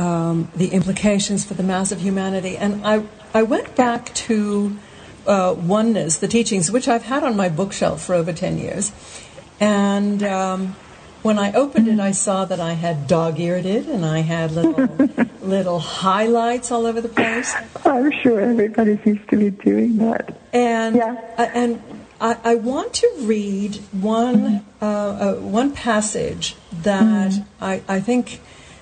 um, 0.00 0.50
the 0.56 0.68
implications 0.68 1.44
for 1.44 1.54
the 1.54 1.62
mass 1.62 1.92
of 1.92 2.00
humanity, 2.00 2.56
and 2.56 2.84
I 2.86 3.04
I 3.34 3.42
went 3.42 3.76
back 3.76 4.14
to 4.26 4.76
uh, 5.26 5.54
oneness, 5.56 6.16
the 6.16 6.28
teachings, 6.28 6.70
which 6.70 6.88
I've 6.88 7.04
had 7.04 7.22
on 7.22 7.36
my 7.36 7.48
bookshelf 7.48 8.02
for 8.02 8.14
over 8.14 8.32
ten 8.32 8.58
years, 8.58 8.92
and. 9.60 10.22
Um, 10.22 10.76
when 11.22 11.38
I 11.38 11.52
opened 11.52 11.86
it, 11.86 12.00
I 12.00 12.12
saw 12.12 12.46
that 12.46 12.60
I 12.60 12.72
had 12.72 13.06
dog-eared 13.06 13.66
it, 13.66 13.86
and 13.86 14.06
I 14.06 14.20
had 14.20 14.52
little 14.52 14.88
little 15.42 15.78
highlights 15.78 16.72
all 16.72 16.86
over 16.86 17.02
the 17.02 17.10
place. 17.10 17.54
I'm 17.84 18.10
sure 18.22 18.40
everybody 18.40 18.98
seems 19.04 19.20
to 19.28 19.36
be 19.36 19.50
doing 19.50 19.98
that. 19.98 20.34
And 20.54 20.96
yeah. 20.96 21.20
Uh, 21.36 21.48
and 21.52 21.82
I, 22.20 22.38
I, 22.42 22.54
want 22.54 22.94
to 22.94 23.10
read 23.18 23.76
one 23.92 24.64
uh, 24.80 24.86
uh, 24.86 25.34
one 25.34 25.72
passage 25.72 26.56
that 26.72 27.32
mm. 27.32 27.44
I, 27.60 27.82
I 27.86 28.00
think 28.00 28.40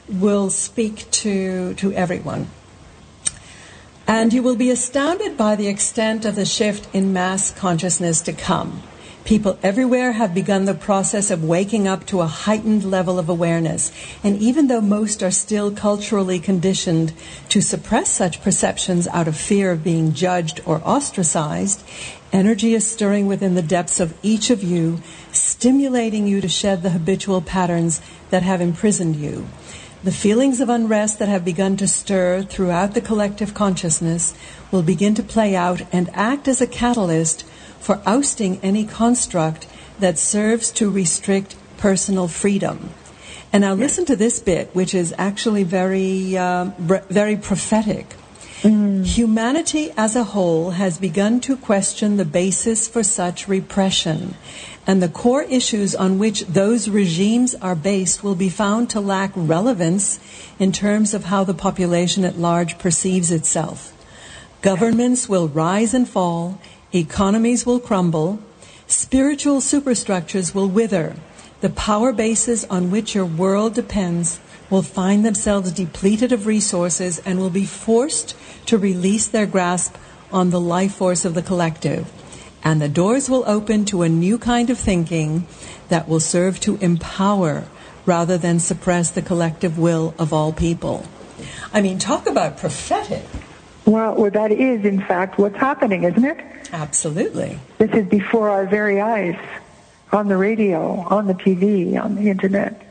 will 0.09 0.51
speak 0.51 1.11
to 1.11 1.75
to 1.75 1.93
everyone. 1.93 2.49
And 4.07 4.33
you 4.33 4.43
will 4.43 4.57
be 4.57 4.71
astounded 4.71 5.37
by 5.37 5.55
the 5.55 5.69
extent 5.69 6.25
of 6.25 6.35
the 6.35 6.47
shift 6.47 6.89
in 6.95 7.13
mass 7.13 7.51
consciousness 7.51 8.23
to 8.23 8.33
come. 8.33 8.83
People 9.29 9.59
everywhere 9.63 10.13
have 10.13 10.33
begun 10.33 10.65
the 10.65 10.73
process 10.73 11.31
of 11.31 11.45
waking 11.45 11.87
up 11.87 12.07
to 12.07 12.23
a 12.23 12.27
heightened 12.27 12.83
level 12.83 13.19
of 13.19 13.29
awareness. 13.29 13.93
And 14.25 14.39
even 14.39 14.69
though 14.69 14.81
most 14.81 15.23
are 15.23 15.31
still 15.31 15.71
culturally 15.71 16.39
conditioned 16.39 17.13
to 17.51 17.61
suppress 17.61 18.09
such 18.09 18.41
perceptions 18.41 19.07
out 19.09 19.29
of 19.29 19.37
fear 19.37 19.71
of 19.71 19.85
being 19.85 20.15
judged 20.15 20.63
or 20.65 20.81
ostracized, 20.83 21.85
energy 22.33 22.73
is 22.73 22.91
stirring 22.91 23.27
within 23.27 23.55
the 23.55 23.61
depths 23.61 24.01
of 24.01 24.17
each 24.23 24.49
of 24.49 24.63
you, 24.63 25.03
stimulating 25.31 26.27
you 26.27 26.41
to 26.41 26.49
shed 26.49 26.83
the 26.83 26.91
habitual 26.97 27.43
patterns 27.43 28.01
that 28.31 28.43
have 28.43 28.63
imprisoned 28.63 29.17
you. 29.17 29.47
The 30.05 30.13
feelings 30.13 30.61
of 30.61 30.69
unrest 30.69 31.19
that 31.19 31.29
have 31.29 31.45
begun 31.45 31.77
to 31.79 31.89
stir 31.89 32.43
throughout 32.43 32.95
the 32.95 33.01
collective 33.01 33.53
consciousness 33.53 34.33
will 34.71 34.85
begin 34.85 35.17
to 35.17 35.25
play 35.25 35.57
out 35.57 35.83
and 35.93 36.09
act 36.13 36.47
as 36.47 36.61
a 36.61 36.69
catalyst 36.69 37.43
for 37.81 38.01
ousting 38.07 38.61
any 38.63 38.85
construct 38.85 39.67
that 39.99 40.17
serves 40.17 40.71
to 40.73 40.89
restrict 40.89 41.57
personal 41.79 42.29
freedom. 42.29 42.91
And 43.53 43.63
now 43.63 43.75
listen 43.75 44.05
to 44.05 44.15
this 44.15 44.39
bit, 44.39 44.73
which 44.73 44.95
is 44.95 45.13
actually 45.19 45.65
very, 45.65 46.37
uh, 46.39 46.71
very 46.79 47.37
prophetic. 47.37 48.15
Mm. 48.63 49.05
Humanity 49.07 49.93
as 49.97 50.17
a 50.17 50.25
whole 50.25 50.71
has 50.71 50.99
begun 50.99 51.41
to 51.41 51.57
question 51.57 52.17
the 52.17 52.25
basis 52.25 52.89
for 52.89 53.03
such 53.03 53.47
repression, 53.47 54.35
and 54.87 55.03
the 55.03 55.09
core 55.09 55.45
issues 55.45 55.95
on 55.95 56.19
which 56.19 56.47
those 56.47 56.89
regimes 56.89 57.55
are 57.57 57.77
based 57.77 58.25
will 58.25 58.35
be 58.35 58.49
found 58.49 58.91
to 58.91 59.01
lack 59.01 59.31
relevance 59.35 60.19
in 60.59 60.73
terms 60.73 61.15
of 61.15 61.25
how 61.25 61.45
the 61.45 61.55
population 61.55 62.25
at 62.25 62.39
large 62.39 62.79
perceives 62.79 63.31
itself. 63.31 63.93
Governments 64.61 65.29
will 65.29 65.49
rise 65.49 65.95
and 65.95 66.09
fall, 66.09 66.59
Economies 66.95 67.67
will 67.67 67.81
crumble. 67.81 68.39
Spiritual 68.87 69.61
superstructures 69.61 70.55
will 70.55 70.69
wither. 70.69 71.17
The 71.61 71.69
power 71.69 72.15
bases 72.15 72.65
on 72.65 72.91
which 72.91 73.15
your 73.15 73.27
world 73.27 73.75
depends 73.75 74.41
will 74.71 74.83
find 74.83 75.25
themselves 75.25 75.73
depleted 75.73 76.33
of 76.33 76.47
resources 76.47 77.19
and 77.21 77.39
will 77.39 77.51
be 77.51 77.65
forced 77.65 78.37
to 78.67 78.79
release 78.79 79.27
their 79.27 79.47
grasp 79.47 79.97
on 80.31 80.51
the 80.51 80.61
life 80.61 80.95
force 80.95 81.25
of 81.25 81.35
the 81.35 81.43
collective. 81.43 82.11
And 82.63 82.83
the 82.83 82.89
doors 82.89 83.31
will 83.31 83.45
open 83.47 83.85
to 83.87 84.03
a 84.03 84.09
new 84.09 84.39
kind 84.39 84.69
of 84.69 84.79
thinking 84.79 85.47
that 85.89 86.09
will 86.09 86.21
serve 86.21 86.61
to 86.61 86.77
empower 86.77 87.65
rather 88.05 88.37
than 88.37 88.59
suppress 88.59 89.11
the 89.11 89.23
collective 89.23 89.79
will 89.79 90.15
of 90.19 90.33
all 90.33 90.53
people. 90.53 91.07
I 91.73 91.81
mean, 91.81 91.99
talk 91.99 92.27
about 92.27 92.59
prophetic. 92.59 93.25
Well, 93.85 94.17
well, 94.17 94.31
that 94.31 94.53
is, 94.53 94.85
in 94.85 95.01
fact, 95.01 95.39
what's 95.39 95.57
happening, 95.57 96.05
isn't 96.05 96.25
it? 96.25 96.69
Absolutely. 96.73 97.59
This 97.79 97.91
is 97.93 98.07
before 98.07 98.51
our 98.51 98.67
very 98.67 99.01
eyes, 99.01 99.39
on 100.13 100.29
the 100.29 100.37
radio, 100.37 101.07
on 101.09 101.27
the 101.27 101.35
TV, 101.35 102.03
on 102.03 102.15
the 102.15 102.29
internet. 102.29 102.83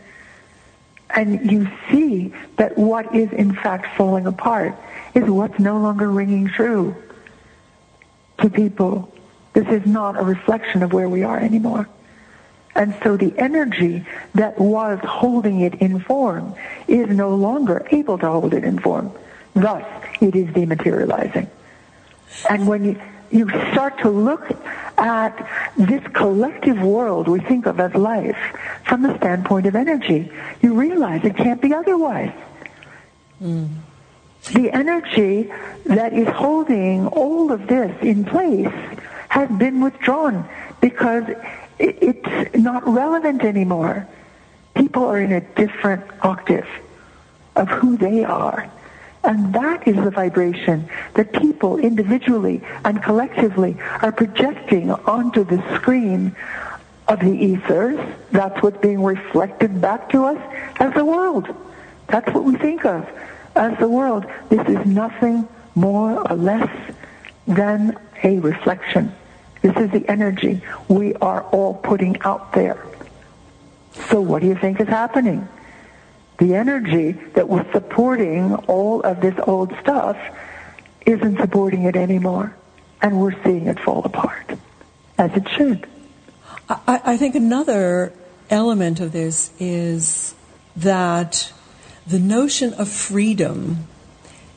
And 1.09 1.49
you 1.51 1.69
see 1.89 2.33
that 2.57 2.77
what 2.77 3.15
is, 3.15 3.31
in 3.31 3.55
fact, 3.55 3.95
falling 3.95 4.25
apart 4.27 4.75
is 5.13 5.29
what's 5.29 5.59
no 5.59 5.77
longer 5.79 6.09
ringing 6.09 6.47
true 6.49 6.95
to 8.39 8.49
people. 8.49 9.13
This 9.53 9.67
is 9.67 9.85
not 9.85 10.19
a 10.19 10.23
reflection 10.23 10.83
of 10.83 10.93
where 10.93 11.09
we 11.09 11.23
are 11.23 11.39
anymore. 11.39 11.87
And 12.75 12.95
so 13.03 13.17
the 13.17 13.33
energy 13.37 14.05
that 14.35 14.59
was 14.59 14.99
holding 14.99 15.61
it 15.61 15.75
in 15.75 15.99
form 15.99 16.53
is 16.87 17.09
no 17.09 17.33
longer 17.33 17.87
able 17.89 18.19
to 18.19 18.27
hold 18.29 18.53
it 18.53 18.63
in 18.63 18.77
form. 18.77 19.11
Thus, 19.55 19.83
it 20.21 20.35
is 20.35 20.47
dematerializing. 20.49 21.47
And 22.47 22.67
when 22.67 22.85
you, 22.85 23.01
you 23.31 23.49
start 23.71 23.97
to 23.99 24.09
look 24.09 24.47
at 24.97 25.47
this 25.77 26.03
collective 26.13 26.81
world 26.81 27.27
we 27.27 27.39
think 27.39 27.65
of 27.65 27.79
as 27.79 27.93
life 27.93 28.37
from 28.83 29.03
the 29.03 29.15
standpoint 29.17 29.67
of 29.67 29.75
energy, 29.75 30.31
you 30.61 30.73
realize 30.73 31.23
it 31.23 31.37
can't 31.37 31.61
be 31.61 31.73
otherwise. 31.73 32.33
Mm. 33.41 33.69
The 34.53 34.71
energy 34.71 35.51
that 35.85 36.13
is 36.13 36.27
holding 36.29 37.07
all 37.07 37.51
of 37.51 37.67
this 37.67 37.95
in 38.01 38.25
place 38.25 38.73
has 39.29 39.49
been 39.49 39.81
withdrawn 39.81 40.47
because 40.81 41.25
it's 41.79 42.55
not 42.55 42.87
relevant 42.87 43.43
anymore. 43.43 44.07
People 44.73 45.05
are 45.05 45.19
in 45.19 45.33
a 45.33 45.41
different 45.41 46.03
octave 46.21 46.67
of 47.55 47.67
who 47.67 47.97
they 47.97 48.23
are. 48.23 48.71
And 49.27 49.53
that 49.53 49.87
is 49.87 49.95
the 49.95 50.09
vibration 50.09 50.89
that 51.13 51.33
people 51.33 51.77
individually 51.77 52.61
and 52.83 53.03
collectively 53.03 53.77
are 54.01 54.11
projecting 54.11 54.89
onto 54.89 55.43
the 55.43 55.61
screen 55.75 56.35
of 57.07 57.19
the 57.19 57.31
ethers. 57.31 57.99
That's 58.31 58.59
what's 58.63 58.77
being 58.77 59.03
reflected 59.03 59.79
back 59.79 60.09
to 60.09 60.23
us 60.23 60.41
as 60.77 60.93
the 60.95 61.05
world. 61.05 61.47
That's 62.07 62.33
what 62.33 62.43
we 62.43 62.55
think 62.55 62.85
of 62.85 63.07
as 63.55 63.77
the 63.77 63.87
world. 63.87 64.25
This 64.49 64.65
is 64.67 64.83
nothing 64.87 65.47
more 65.75 66.27
or 66.27 66.35
less 66.35 66.69
than 67.45 67.95
a 68.23 68.39
reflection 68.39 69.13
this 69.61 69.75
is 69.77 69.91
the 69.91 70.09
energy 70.09 70.61
we 70.87 71.13
are 71.15 71.43
all 71.43 71.73
putting 71.73 72.21
out 72.21 72.53
there. 72.53 72.81
So 74.09 74.21
what 74.21 74.41
do 74.41 74.47
you 74.47 74.55
think 74.55 74.79
is 74.79 74.87
happening? 74.87 75.47
The 76.37 76.55
energy 76.55 77.13
that 77.33 77.49
was 77.49 77.65
supporting 77.71 78.53
all 78.67 79.01
of 79.01 79.21
this 79.21 79.35
old 79.47 79.73
stuff 79.81 80.17
isn't 81.05 81.37
supporting 81.37 81.83
it 81.83 81.95
anymore. 81.95 82.55
And 83.01 83.19
we're 83.19 83.43
seeing 83.43 83.67
it 83.67 83.79
fall 83.79 84.03
apart, 84.05 84.57
as 85.17 85.31
it 85.35 85.47
should. 85.49 85.87
I, 86.67 87.01
I 87.03 87.17
think 87.17 87.35
another 87.35 88.11
element 88.49 88.99
of 88.99 89.11
this 89.11 89.51
is 89.59 90.35
that 90.75 91.53
the 92.05 92.19
notion 92.19 92.73
of 92.73 92.89
freedom 92.89 93.87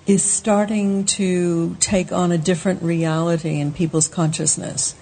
is 0.06 0.24
starting 0.24 1.04
to 1.04 1.76
take 1.80 2.12
on 2.12 2.32
a 2.32 2.38
different 2.38 2.82
reality 2.82 3.60
in 3.60 3.72
people's 3.72 4.08
consciousness. 4.08 4.94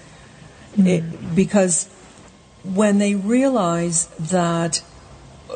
Mm. 0.77 0.87
It, 0.87 1.35
because 1.35 1.89
when 2.63 2.99
they 2.99 3.15
realize 3.15 4.07
that 4.19 4.83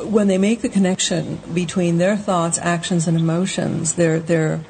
when 0.01 0.27
they 0.27 0.37
make 0.37 0.61
the 0.61 0.69
connection 0.69 1.39
between 1.53 1.97
their 1.97 2.17
thoughts, 2.17 2.57
actions, 2.61 3.07
and 3.07 3.17
emotions, 3.17 3.93
their 3.93 4.19
their 4.19 4.61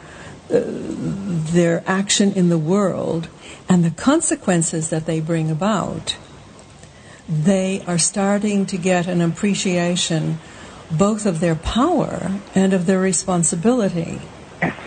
uh, 0.49 0.61
their 0.63 1.83
action 1.87 2.33
in 2.33 2.49
the 2.49 2.57
world, 2.57 3.27
and 3.69 3.83
the 3.83 3.91
consequences 3.91 4.89
that 4.89 5.05
they 5.05 5.19
bring 5.19 5.49
about, 5.49 6.17
they 7.27 7.81
are 7.87 7.97
starting 7.97 8.65
to 8.65 8.77
get 8.77 9.07
an 9.07 9.21
appreciation 9.21 10.39
both 10.91 11.25
of 11.25 11.39
their 11.39 11.55
power 11.55 12.39
and 12.53 12.73
of 12.73 12.85
their 12.85 12.99
responsibility. 12.99 14.19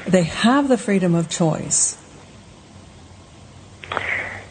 They 0.07 0.23
have 0.23 0.69
the 0.69 0.79
freedom 0.79 1.15
of 1.15 1.29
choice. 1.29 1.99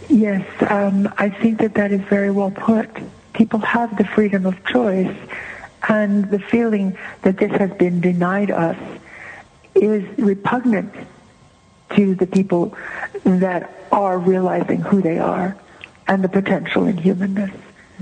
Yes, 0.10 0.46
um, 0.70 1.12
I 1.18 1.30
think 1.30 1.60
that 1.60 1.76
that 1.76 1.92
is 1.92 2.02
very 2.02 2.32
well 2.32 2.52
put. 2.52 2.90
People 3.34 3.60
have 3.60 3.98
the 3.98 4.06
freedom 4.06 4.46
of 4.46 4.64
choice, 4.66 5.16
and 5.88 6.30
the 6.30 6.40
feeling 6.40 6.98
that 7.22 7.38
this 7.38 7.52
has 7.52 7.72
been 7.74 8.02
denied 8.02 8.52
us 8.52 8.78
is 9.76 10.04
repugnant 10.18 10.94
to 11.96 12.16
the 12.16 12.28
people 12.28 12.76
that 13.24 13.74
are 13.92 14.18
realizing 14.18 14.80
who 14.82 15.02
they 15.02 15.20
are 15.20 15.56
and 16.08 16.24
the 16.24 16.30
potential 16.30 16.86
in 16.86 16.98
humanness. 16.98 17.52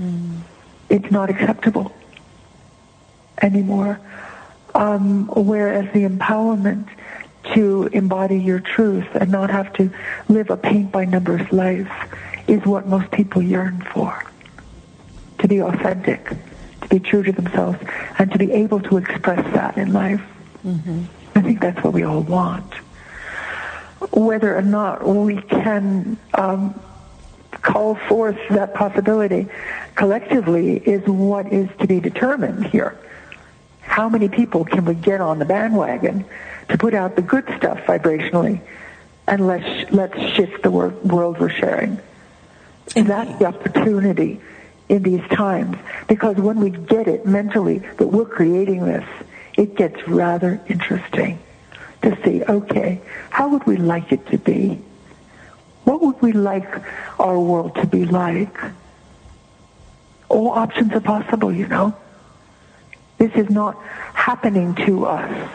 Mm. 0.00 0.40
It's 0.88 1.10
not 1.10 1.30
acceptable 1.30 1.94
anymore. 3.42 4.00
Um, 4.74 5.28
whereas 5.28 5.92
the 5.92 6.08
empowerment 6.08 6.88
to 7.54 7.88
embody 7.92 8.38
your 8.38 8.60
truth 8.60 9.06
and 9.14 9.30
not 9.30 9.50
have 9.50 9.72
to 9.74 9.90
live 10.28 10.50
a 10.50 10.56
paint 10.56 10.90
by 10.90 11.04
numbers 11.04 11.50
life 11.52 11.90
is 12.48 12.64
what 12.64 12.86
most 12.86 13.10
people 13.10 13.42
yearn 13.42 13.80
for. 13.92 14.24
To 15.38 15.48
be 15.48 15.60
authentic, 15.60 16.32
to 16.84 16.88
be 16.88 17.00
true 17.00 17.22
to 17.22 17.32
themselves, 17.32 17.78
and 18.18 18.30
to 18.32 18.38
be 18.38 18.52
able 18.52 18.80
to 18.80 18.96
express 18.96 19.42
that 19.54 19.76
in 19.76 19.92
life. 19.92 20.22
Mm-hmm. 20.64 21.04
I 21.34 21.42
think 21.42 21.60
that's 21.60 21.82
what 21.82 21.92
we 21.92 22.04
all 22.04 22.22
want. 22.22 22.72
Whether 24.12 24.56
or 24.56 24.62
not 24.62 25.06
we 25.06 25.40
can 25.42 26.16
um, 26.34 26.78
call 27.50 27.94
forth 27.94 28.38
that 28.50 28.74
possibility 28.74 29.48
collectively 29.94 30.76
is 30.76 31.06
what 31.08 31.52
is 31.52 31.68
to 31.80 31.86
be 31.86 32.00
determined 32.00 32.66
here. 32.66 32.96
How 33.80 34.08
many 34.08 34.28
people 34.28 34.64
can 34.64 34.84
we 34.84 34.94
get 34.94 35.20
on 35.20 35.38
the 35.38 35.44
bandwagon 35.44 36.24
to 36.68 36.78
put 36.78 36.94
out 36.94 37.16
the 37.16 37.22
good 37.22 37.44
stuff 37.56 37.78
vibrationally, 37.80 38.60
and 39.26 39.46
let's 39.46 39.90
let's 39.92 40.18
shift 40.34 40.62
the 40.62 40.70
wor- 40.70 40.88
world 40.88 41.38
we're 41.38 41.50
sharing. 41.50 41.98
And 42.96 43.06
that's 43.06 43.38
the 43.38 43.46
opportunity 43.46 44.40
in 44.88 45.02
these 45.02 45.26
times, 45.30 45.76
because 46.08 46.36
when 46.36 46.60
we 46.60 46.70
get 46.70 47.08
it 47.08 47.26
mentally 47.26 47.78
that 47.98 48.08
we're 48.08 48.24
creating 48.24 48.84
this, 48.84 49.04
it 49.56 49.76
gets 49.76 50.06
rather 50.06 50.60
interesting 50.68 51.38
to 52.02 52.16
see. 52.22 52.42
Okay, 52.44 53.00
how 53.30 53.48
would 53.48 53.64
we 53.66 53.76
like 53.76 54.12
it 54.12 54.26
to 54.28 54.38
be? 54.38 54.78
What 55.84 56.00
would 56.02 56.20
we 56.20 56.32
like 56.32 56.68
our 57.18 57.38
world 57.38 57.74
to 57.76 57.86
be 57.86 58.04
like? 58.04 58.56
All 60.28 60.50
options 60.50 60.92
are 60.92 61.00
possible, 61.00 61.52
you 61.52 61.66
know. 61.68 61.94
This 63.18 63.32
is 63.34 63.48
not 63.50 63.80
happening 64.14 64.74
to 64.86 65.06
us. 65.06 65.50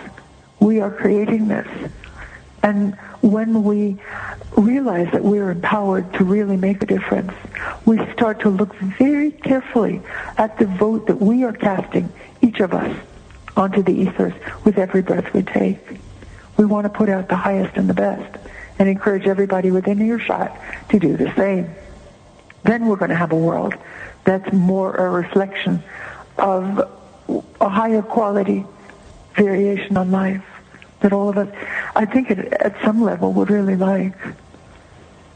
We 0.59 0.81
are 0.81 0.91
creating 0.91 1.47
this. 1.47 1.67
And 2.63 2.95
when 3.21 3.63
we 3.63 3.97
realize 4.57 5.11
that 5.11 5.23
we're 5.23 5.51
empowered 5.51 6.13
to 6.13 6.23
really 6.23 6.57
make 6.57 6.83
a 6.83 6.85
difference, 6.85 7.31
we 7.85 7.97
start 8.13 8.41
to 8.41 8.49
look 8.49 8.75
very 8.75 9.31
carefully 9.31 10.01
at 10.37 10.57
the 10.57 10.65
vote 10.65 11.07
that 11.07 11.21
we 11.21 11.43
are 11.43 11.53
casting, 11.53 12.11
each 12.41 12.59
of 12.59 12.73
us, 12.73 12.95
onto 13.55 13.81
the 13.81 13.93
ethers 13.93 14.33
with 14.63 14.77
every 14.77 15.01
breath 15.01 15.33
we 15.33 15.43
take. 15.43 15.79
We 16.57 16.65
want 16.65 16.85
to 16.85 16.89
put 16.89 17.09
out 17.09 17.29
the 17.29 17.35
highest 17.35 17.77
and 17.77 17.89
the 17.89 17.93
best 17.93 18.37
and 18.77 18.89
encourage 18.89 19.27
everybody 19.27 19.71
within 19.71 20.01
earshot 20.01 20.57
to 20.89 20.99
do 20.99 21.15
the 21.17 21.33
same. 21.35 21.69
Then 22.63 22.87
we're 22.87 22.97
going 22.97 23.09
to 23.09 23.15
have 23.15 23.31
a 23.31 23.37
world 23.37 23.75
that's 24.23 24.51
more 24.51 24.95
a 24.95 25.09
reflection 25.09 25.83
of 26.37 26.79
a 27.61 27.69
higher 27.69 28.01
quality 28.01 28.65
variation 29.35 29.97
on 29.97 30.11
life 30.11 30.43
that 31.01 31.13
all 31.13 31.29
of 31.29 31.37
us, 31.37 31.47
I 31.99 32.05
think 32.05 32.31
it, 32.31 32.39
at 32.39 32.81
some 32.81 33.03
level, 33.03 33.33
would 33.33 33.49
really 33.49 33.75
like. 33.75 34.15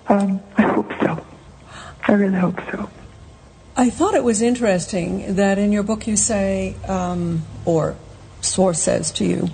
Um, 0.08 0.39
I 0.58 0.62
hope 0.62 0.89
so. 1.02 1.26
I 2.08 2.13
really 2.13 2.39
hope 2.39 2.58
so. 2.71 2.89
I 3.76 3.89
thought 3.89 4.13
it 4.13 4.23
was 4.23 4.41
interesting 4.41 5.36
that 5.36 5.58
in 5.58 5.73
your 5.73 5.84
book 5.84 6.08
you 6.08 6.15
say, 6.15 6.76
um, 6.88 7.43
or 7.65 7.97
source 8.39 8.82
says 8.82 9.12
to 9.13 9.26
you, 9.26 9.49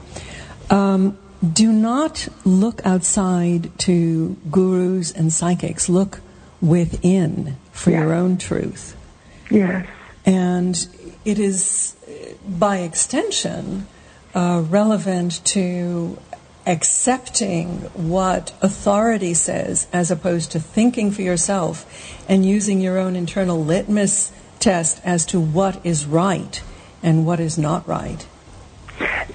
um, 0.69 1.17
do 1.41 1.71
not 1.71 2.27
look 2.45 2.85
outside 2.85 3.75
to 3.79 4.37
gurus 4.51 5.11
and 5.11 5.33
psychics. 5.33 5.89
Look 5.89 6.21
within 6.61 7.57
for 7.71 7.89
your 7.89 8.13
own 8.13 8.37
truth. 8.37 8.95
Yes. 9.49 9.87
And 10.27 10.87
it 11.25 11.39
is, 11.39 11.95
by 12.47 12.79
extension, 12.79 13.87
uh, 14.35 14.63
relevant 14.69 15.43
to 15.45 16.19
accepting 16.69 17.79
what 17.95 18.53
authority 18.61 19.33
says 19.33 19.87
as 19.91 20.11
opposed 20.11 20.51
to 20.51 20.59
thinking 20.59 21.09
for 21.09 21.23
yourself 21.23 21.83
and 22.29 22.45
using 22.45 22.79
your 22.79 22.99
own 22.99 23.15
internal 23.15 23.63
litmus 23.63 24.31
test 24.59 25.01
as 25.03 25.25
to 25.25 25.39
what 25.39 25.83
is 25.83 26.05
right 26.05 26.61
and 27.01 27.25
what 27.25 27.39
is 27.39 27.57
not 27.57 27.87
right. 27.87 28.27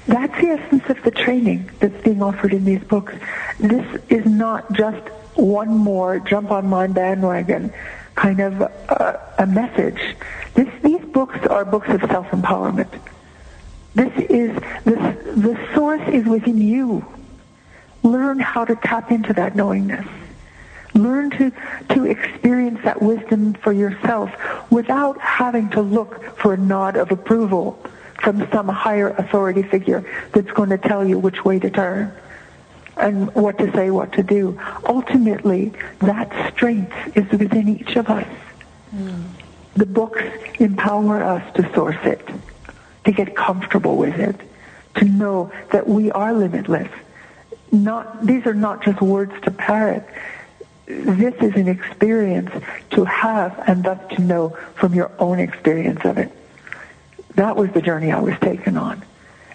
That's 0.06 0.40
the 0.40 0.48
essence 0.48 0.84
of 0.88 1.02
the 1.02 1.10
training 1.10 1.70
that's 1.80 2.02
being 2.04 2.22
offered 2.22 2.54
in 2.54 2.64
these 2.64 2.84
books. 2.84 3.14
This 3.58 4.00
is 4.08 4.24
not 4.26 4.72
just 4.72 5.08
one 5.34 5.70
more 5.70 6.20
jump 6.20 6.52
on 6.52 6.68
my 6.68 6.86
bandwagon 6.86 7.72
kind 8.14 8.38
of 8.38 8.62
uh, 8.62 9.16
a 9.38 9.46
message. 9.46 10.14
This, 10.54 10.68
these 10.82 11.04
books 11.06 11.44
are 11.48 11.64
books 11.64 11.88
of 11.88 12.00
self-empowerment. 12.02 13.00
This 13.96 14.12
is, 14.30 14.52
this, 14.84 15.24
the 15.36 15.58
source 15.74 16.06
is 16.08 16.24
within 16.26 16.58
you. 16.58 17.04
Learn 18.04 18.38
how 18.38 18.64
to 18.64 18.76
tap 18.76 19.10
into 19.10 19.32
that 19.32 19.56
knowingness. 19.56 20.06
Learn 20.94 21.30
to, 21.30 21.50
to 21.88 22.04
experience 22.04 22.78
that 22.84 23.02
wisdom 23.02 23.54
for 23.54 23.72
yourself 23.72 24.30
without 24.70 25.20
having 25.20 25.70
to 25.70 25.80
look 25.80 26.38
for 26.38 26.54
a 26.54 26.56
nod 26.56 26.96
of 26.96 27.10
approval 27.10 27.82
from 28.22 28.48
some 28.52 28.68
higher 28.68 29.08
authority 29.08 29.62
figure 29.62 30.04
that's 30.32 30.50
going 30.52 30.70
to 30.70 30.78
tell 30.78 31.04
you 31.04 31.18
which 31.18 31.44
way 31.44 31.58
to 31.58 31.70
turn 31.70 32.14
and 32.96 33.34
what 33.34 33.58
to 33.58 33.72
say, 33.72 33.90
what 33.90 34.12
to 34.12 34.22
do. 34.22 34.60
Ultimately, 34.86 35.72
that 36.00 36.54
strength 36.54 37.16
is 37.16 37.28
within 37.32 37.68
each 37.68 37.96
of 37.96 38.08
us. 38.08 38.28
Mm. 38.94 39.24
The 39.74 39.86
books 39.86 40.22
empower 40.60 41.22
us 41.22 41.54
to 41.54 41.72
source 41.74 42.04
it, 42.04 42.26
to 43.04 43.12
get 43.12 43.34
comfortable 43.34 43.96
with 43.96 44.14
it, 44.14 44.40
to 44.96 45.04
know 45.06 45.50
that 45.72 45.88
we 45.88 46.12
are 46.12 46.32
limitless. 46.32 46.88
Not, 47.74 48.24
these 48.24 48.46
are 48.46 48.54
not 48.54 48.84
just 48.84 49.00
words 49.00 49.32
to 49.42 49.50
parrot. 49.50 50.04
This 50.86 51.34
is 51.40 51.54
an 51.56 51.66
experience 51.66 52.50
to 52.90 53.04
have 53.04 53.62
and 53.66 53.82
thus 53.82 53.98
to 54.14 54.22
know 54.22 54.50
from 54.76 54.94
your 54.94 55.10
own 55.18 55.40
experience 55.40 56.04
of 56.04 56.18
it. 56.18 56.30
That 57.34 57.56
was 57.56 57.70
the 57.72 57.82
journey 57.82 58.12
I 58.12 58.20
was 58.20 58.38
taken 58.38 58.76
on. 58.76 59.02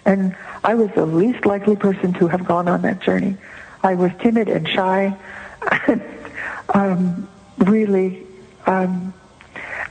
And 0.04 0.36
I 0.62 0.74
was 0.74 0.90
the 0.94 1.06
least 1.06 1.46
likely 1.46 1.76
person 1.76 2.12
to 2.14 2.28
have 2.28 2.44
gone 2.44 2.68
on 2.68 2.82
that 2.82 3.00
journey. 3.00 3.36
I 3.82 3.94
was 3.94 4.12
timid 4.20 4.48
and 4.48 4.68
shy, 4.68 5.16
um, 6.74 7.28
really 7.58 8.26
um, 8.66 9.14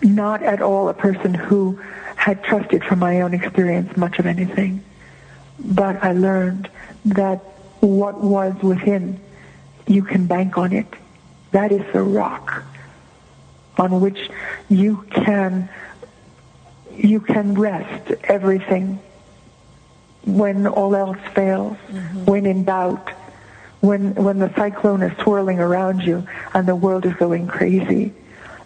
not 0.03 0.43
at 0.43 0.61
all 0.61 0.89
a 0.89 0.93
person 0.93 1.33
who 1.33 1.79
had 2.15 2.43
trusted 2.43 2.83
from 2.83 2.99
my 2.99 3.21
own 3.21 3.33
experience 3.33 3.95
much 3.97 4.19
of 4.19 4.27
anything. 4.27 4.83
But 5.57 6.03
I 6.03 6.13
learned 6.13 6.69
that 7.05 7.48
what 7.79 8.19
was 8.21 8.53
within, 8.61 9.19
you 9.87 10.03
can 10.03 10.27
bank 10.27 10.57
on 10.57 10.73
it. 10.73 10.87
That 11.51 11.71
is 11.71 11.83
the 11.93 12.03
rock 12.03 12.63
on 13.77 14.01
which 14.01 14.29
you 14.69 15.05
can 15.09 15.69
you 16.95 17.21
can 17.21 17.53
rest 17.53 18.11
everything 18.25 18.99
when 20.25 20.67
all 20.67 20.95
else 20.95 21.17
fails, 21.33 21.77
mm-hmm. 21.87 22.25
when 22.25 22.45
in 22.45 22.65
doubt, 22.65 23.09
when 23.79 24.13
when 24.15 24.39
the 24.39 24.53
cyclone 24.55 25.01
is 25.01 25.17
swirling 25.23 25.59
around 25.59 26.01
you 26.01 26.27
and 26.53 26.67
the 26.67 26.75
world 26.75 27.05
is 27.05 27.13
going 27.13 27.47
crazy. 27.47 28.13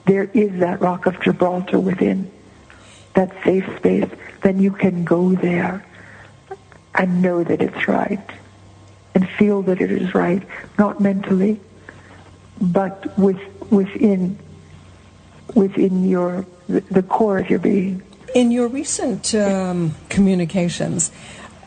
There 0.05 0.25
is 0.33 0.59
that 0.59 0.81
rock 0.81 1.05
of 1.05 1.21
Gibraltar 1.21 1.79
within, 1.79 2.29
that 3.13 3.31
safe 3.45 3.65
space. 3.77 4.09
Then 4.41 4.59
you 4.59 4.71
can 4.71 5.05
go 5.05 5.33
there 5.33 5.85
and 6.95 7.21
know 7.21 7.43
that 7.43 7.61
it's 7.61 7.87
right 7.87 8.19
and 9.15 9.29
feel 9.29 9.61
that 9.63 9.81
it 9.81 9.91
is 9.91 10.13
right, 10.15 10.41
not 10.77 10.99
mentally, 10.99 11.59
but 12.61 13.17
with, 13.17 13.39
within, 13.71 14.37
within 15.53 16.07
your, 16.07 16.45
the 16.67 17.03
core 17.03 17.37
of 17.39 17.49
your 17.49 17.59
being. 17.59 18.01
In 18.33 18.51
your 18.51 18.67
recent 18.67 19.35
um, 19.35 19.93
communications, 20.09 21.11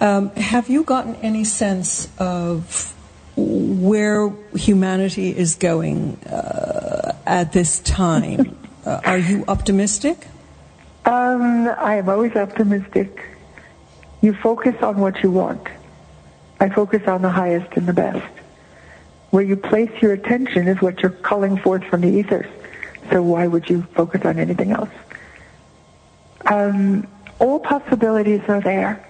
um, 0.00 0.30
have 0.30 0.68
you 0.68 0.82
gotten 0.82 1.14
any 1.16 1.44
sense 1.44 2.08
of 2.18 2.92
where 3.36 4.30
humanity 4.54 5.36
is 5.36 5.54
going 5.54 6.16
uh, 6.24 7.16
at 7.26 7.52
this 7.52 7.80
time? 7.80 8.56
uh, 8.86 9.00
are 9.04 9.18
you 9.18 9.44
optimistic? 9.46 10.26
Um, 11.04 11.68
I 11.78 11.96
am 11.96 12.08
always 12.08 12.34
optimistic. 12.34 13.24
You 14.22 14.34
focus 14.34 14.74
on 14.82 14.98
what 14.98 15.22
you 15.22 15.30
want. 15.30 15.68
I 16.60 16.68
focus 16.68 17.06
on 17.06 17.22
the 17.22 17.30
highest 17.30 17.76
and 17.76 17.86
the 17.86 17.92
best. 17.92 18.32
Where 19.30 19.42
you 19.42 19.56
place 19.56 19.90
your 20.00 20.12
attention 20.12 20.68
is 20.68 20.80
what 20.80 21.02
you're 21.02 21.10
calling 21.10 21.58
forth 21.58 21.84
from 21.84 22.00
the 22.00 22.08
ethers. 22.08 22.46
So 23.10 23.22
why 23.22 23.46
would 23.46 23.68
you 23.68 23.82
focus 23.94 24.24
on 24.24 24.38
anything 24.38 24.72
else? 24.72 24.90
Um, 26.46 27.06
all 27.38 27.60
possibilities 27.60 28.42
are 28.48 28.60
there. 28.60 29.04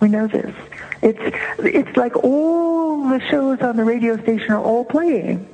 We 0.00 0.08
know 0.08 0.26
this. 0.26 0.54
It's 1.00 1.36
it's 1.58 1.96
like 1.96 2.16
all 2.16 3.08
the 3.08 3.20
shows 3.30 3.60
on 3.60 3.76
the 3.76 3.84
radio 3.84 4.20
station 4.22 4.52
are 4.52 4.62
all 4.62 4.84
playing. 4.84 5.48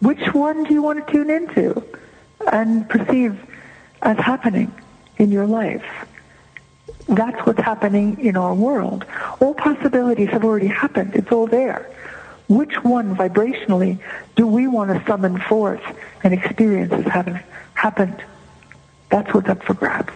Which 0.00 0.34
one 0.34 0.64
do 0.64 0.74
you 0.74 0.82
want 0.82 1.06
to 1.06 1.12
tune 1.12 1.30
into 1.30 1.82
and 2.52 2.88
perceive 2.88 3.38
as 4.02 4.18
happening 4.18 4.74
in 5.18 5.30
your 5.30 5.46
life? 5.46 6.03
That's 7.06 7.38
what's 7.46 7.60
happening 7.60 8.18
in 8.20 8.36
our 8.36 8.54
world. 8.54 9.04
All 9.40 9.54
possibilities 9.54 10.30
have 10.30 10.44
already 10.44 10.68
happened. 10.68 11.14
It's 11.14 11.30
all 11.30 11.46
there. 11.46 11.90
Which 12.48 12.82
one 12.84 13.16
vibrationally 13.16 13.98
do 14.36 14.46
we 14.46 14.66
want 14.66 14.90
to 14.90 15.04
summon 15.06 15.38
forth 15.40 15.82
and 16.22 16.34
experience 16.34 16.92
as 16.92 17.04
having 17.04 17.40
happened? 17.74 18.22
That's 19.10 19.32
what's 19.32 19.48
up 19.48 19.62
for 19.62 19.74
grabs. 19.74 20.12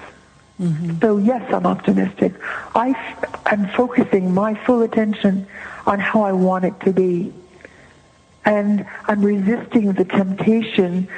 Mm-hmm. 0.60 0.98
So 1.00 1.18
yes, 1.18 1.52
I'm 1.52 1.66
optimistic. 1.66 2.32
I 2.74 2.94
am 3.46 3.68
focusing 3.68 4.34
my 4.34 4.54
full 4.54 4.82
attention 4.82 5.46
on 5.86 6.00
how 6.00 6.22
I 6.22 6.32
want 6.32 6.64
it 6.64 6.78
to 6.80 6.92
be. 6.92 7.32
And 8.44 8.86
I'm 9.06 9.22
resisting 9.22 9.92
the 9.92 10.04
temptation 10.04 11.08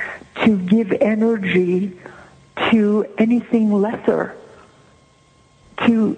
to 0.45 0.59
give 0.59 0.93
energy 0.93 1.99
to 2.71 3.07
anything 3.19 3.73
lesser, 3.73 4.37
to, 5.87 6.17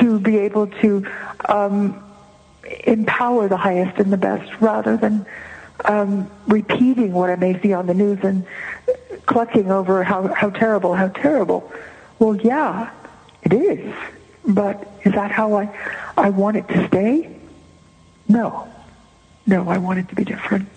to 0.00 0.18
be 0.20 0.38
able 0.38 0.66
to 0.66 1.06
um, 1.48 2.02
empower 2.84 3.48
the 3.48 3.56
highest 3.56 3.98
and 3.98 4.12
the 4.12 4.16
best 4.16 4.50
rather 4.60 4.96
than 4.96 5.26
um, 5.84 6.30
repeating 6.46 7.12
what 7.12 7.30
I 7.30 7.36
may 7.36 7.60
see 7.60 7.72
on 7.72 7.86
the 7.86 7.94
news 7.94 8.18
and 8.22 8.46
clucking 9.26 9.70
over 9.70 10.02
how, 10.04 10.28
how 10.28 10.50
terrible, 10.50 10.94
how 10.94 11.08
terrible. 11.08 11.70
Well, 12.18 12.36
yeah, 12.36 12.90
it 13.42 13.52
is. 13.52 13.94
But 14.46 14.88
is 15.04 15.12
that 15.12 15.30
how 15.30 15.54
I, 15.54 15.68
I 16.16 16.30
want 16.30 16.56
it 16.56 16.68
to 16.68 16.86
stay? 16.88 17.36
No. 18.28 18.68
No, 19.46 19.68
I 19.68 19.78
want 19.78 19.98
it 19.98 20.08
to 20.08 20.14
be 20.14 20.24
different. 20.24 20.68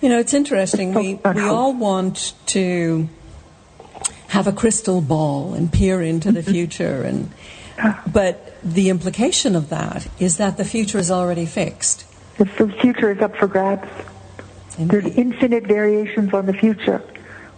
You 0.00 0.08
know, 0.08 0.18
it's 0.18 0.34
interesting. 0.34 0.94
We, 0.94 1.14
we 1.14 1.40
all 1.42 1.74
want 1.74 2.34
to 2.46 3.08
have 4.32 4.46
a 4.46 4.52
crystal 4.52 5.02
ball 5.02 5.52
and 5.52 5.70
peer 5.70 6.00
into 6.00 6.32
the 6.32 6.40
mm-hmm. 6.40 6.52
future 6.52 7.02
and 7.02 7.30
but 8.10 8.54
the 8.62 8.88
implication 8.88 9.54
of 9.54 9.68
that 9.68 10.08
is 10.18 10.38
that 10.38 10.56
the 10.56 10.64
future 10.64 10.98
is 10.98 11.10
already 11.10 11.46
fixed. 11.46 12.06
The 12.38 12.46
future 12.46 13.10
is 13.10 13.20
up 13.20 13.36
for 13.36 13.46
grabs. 13.46 13.88
Indeed. 14.78 14.90
There's 14.90 15.16
infinite 15.16 15.64
variations 15.64 16.32
on 16.32 16.46
the 16.46 16.52
future, 16.52 17.02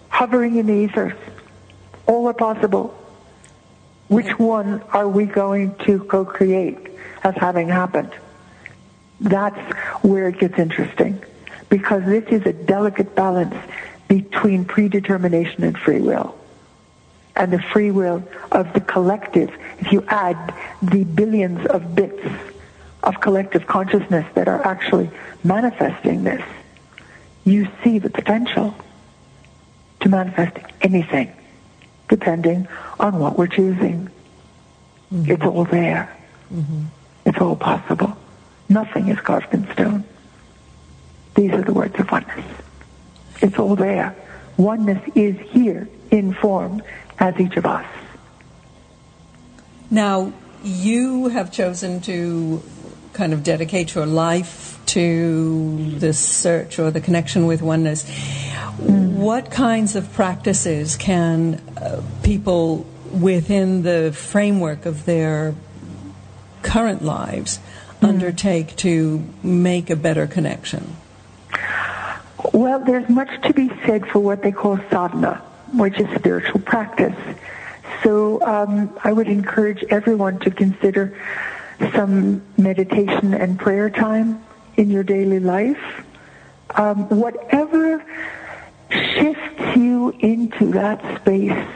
hovering 0.08 0.56
in 0.56 0.66
the 0.66 0.72
ether. 0.72 1.16
All 2.06 2.26
are 2.26 2.34
possible. 2.34 2.88
Which 4.08 4.38
one 4.38 4.82
are 4.92 5.08
we 5.08 5.26
going 5.26 5.74
to 5.86 6.00
co-create 6.04 6.78
as 7.22 7.34
having 7.36 7.68
happened? 7.68 8.12
That's 9.20 9.58
where 10.02 10.28
it 10.28 10.38
gets 10.38 10.58
interesting 10.58 11.22
because 11.68 12.04
this 12.04 12.24
is 12.28 12.46
a 12.46 12.52
delicate 12.52 13.14
balance 13.14 13.54
between 14.08 14.64
predetermination 14.64 15.64
and 15.64 15.78
free 15.78 16.00
will. 16.00 16.36
And 17.36 17.52
the 17.52 17.58
free 17.58 17.90
will 17.90 18.22
of 18.52 18.72
the 18.74 18.80
collective, 18.80 19.50
if 19.80 19.92
you 19.92 20.04
add 20.08 20.54
the 20.82 21.04
billions 21.04 21.66
of 21.66 21.94
bits 21.94 22.24
of 23.02 23.20
collective 23.20 23.66
consciousness 23.66 24.26
that 24.34 24.48
are 24.48 24.64
actually 24.64 25.10
manifesting 25.42 26.24
this, 26.24 26.42
you 27.44 27.68
see 27.82 27.98
the 27.98 28.10
potential 28.10 28.74
to 30.00 30.08
manifest 30.08 30.56
anything 30.80 31.32
depending 32.08 32.68
on 33.00 33.18
what 33.18 33.36
we're 33.36 33.46
choosing. 33.46 34.08
Mm-hmm. 35.12 35.32
It's 35.32 35.42
all 35.42 35.64
there. 35.64 36.16
Mm-hmm. 36.52 36.84
It's 37.26 37.38
all 37.38 37.56
possible. 37.56 38.16
Nothing 38.68 39.08
is 39.08 39.18
carved 39.20 39.52
in 39.52 39.70
stone. 39.72 40.04
These 41.34 41.52
are 41.52 41.62
the 41.62 41.72
words 41.72 41.98
of 41.98 42.10
oneness. 42.10 42.44
It's 43.40 43.58
all 43.58 43.76
there. 43.76 44.14
Oneness 44.56 45.02
is 45.14 45.36
here 45.50 45.88
in 46.10 46.32
form 46.34 46.82
as 47.18 47.38
each 47.38 47.56
of 47.56 47.66
us. 47.66 47.86
Now, 49.90 50.32
you 50.62 51.28
have 51.28 51.52
chosen 51.52 52.00
to 52.02 52.62
kind 53.12 53.32
of 53.32 53.42
dedicate 53.42 53.94
your 53.94 54.06
life 54.06 54.80
to 54.86 55.98
this 55.98 56.18
search 56.18 56.78
or 56.78 56.90
the 56.90 57.00
connection 57.00 57.46
with 57.46 57.62
oneness. 57.62 58.08
What 58.78 59.50
kinds 59.50 59.94
of 59.94 60.12
practices 60.12 60.96
can 60.96 61.54
uh, 61.76 62.02
people 62.22 62.86
within 63.12 63.82
the 63.82 64.12
framework 64.12 64.86
of 64.86 65.04
their 65.04 65.54
current 66.62 67.02
lives 67.02 67.60
mm. 68.00 68.08
undertake 68.08 68.74
to 68.76 69.24
make 69.42 69.90
a 69.90 69.96
better 69.96 70.26
connection? 70.26 70.96
Well, 72.52 72.80
there's 72.80 73.08
much 73.08 73.30
to 73.42 73.54
be 73.54 73.70
said 73.86 74.06
for 74.08 74.18
what 74.18 74.42
they 74.42 74.52
call 74.52 74.76
sadhana, 74.90 75.42
which 75.78 75.98
is 75.98 76.08
spiritual 76.16 76.60
practice. 76.60 77.16
So 78.02 78.40
um, 78.42 78.96
I 79.02 79.12
would 79.12 79.28
encourage 79.28 79.84
everyone 79.90 80.38
to 80.40 80.50
consider 80.50 81.16
some 81.94 82.42
meditation 82.56 83.34
and 83.34 83.58
prayer 83.58 83.90
time 83.90 84.44
in 84.76 84.90
your 84.90 85.02
daily 85.02 85.40
life. 85.40 86.04
Um, 86.70 87.08
whatever 87.08 88.04
shifts 88.90 89.76
you 89.76 90.10
into 90.20 90.72
that 90.72 91.20
space 91.20 91.66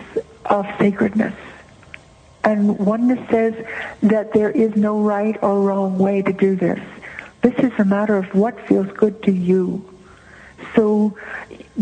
of 0.44 0.66
sacredness. 0.78 1.34
And 2.44 2.78
oneness 2.78 3.28
says 3.30 3.54
that 4.02 4.32
there 4.32 4.50
is 4.50 4.74
no 4.76 5.00
right 5.00 5.36
or 5.42 5.62
wrong 5.62 5.98
way 5.98 6.22
to 6.22 6.32
do 6.32 6.56
this. 6.56 6.80
This 7.42 7.54
is 7.58 7.72
a 7.78 7.84
matter 7.84 8.16
of 8.16 8.34
what 8.34 8.58
feels 8.66 8.88
good 8.92 9.22
to 9.24 9.32
you. 9.32 9.84
So 10.74 11.16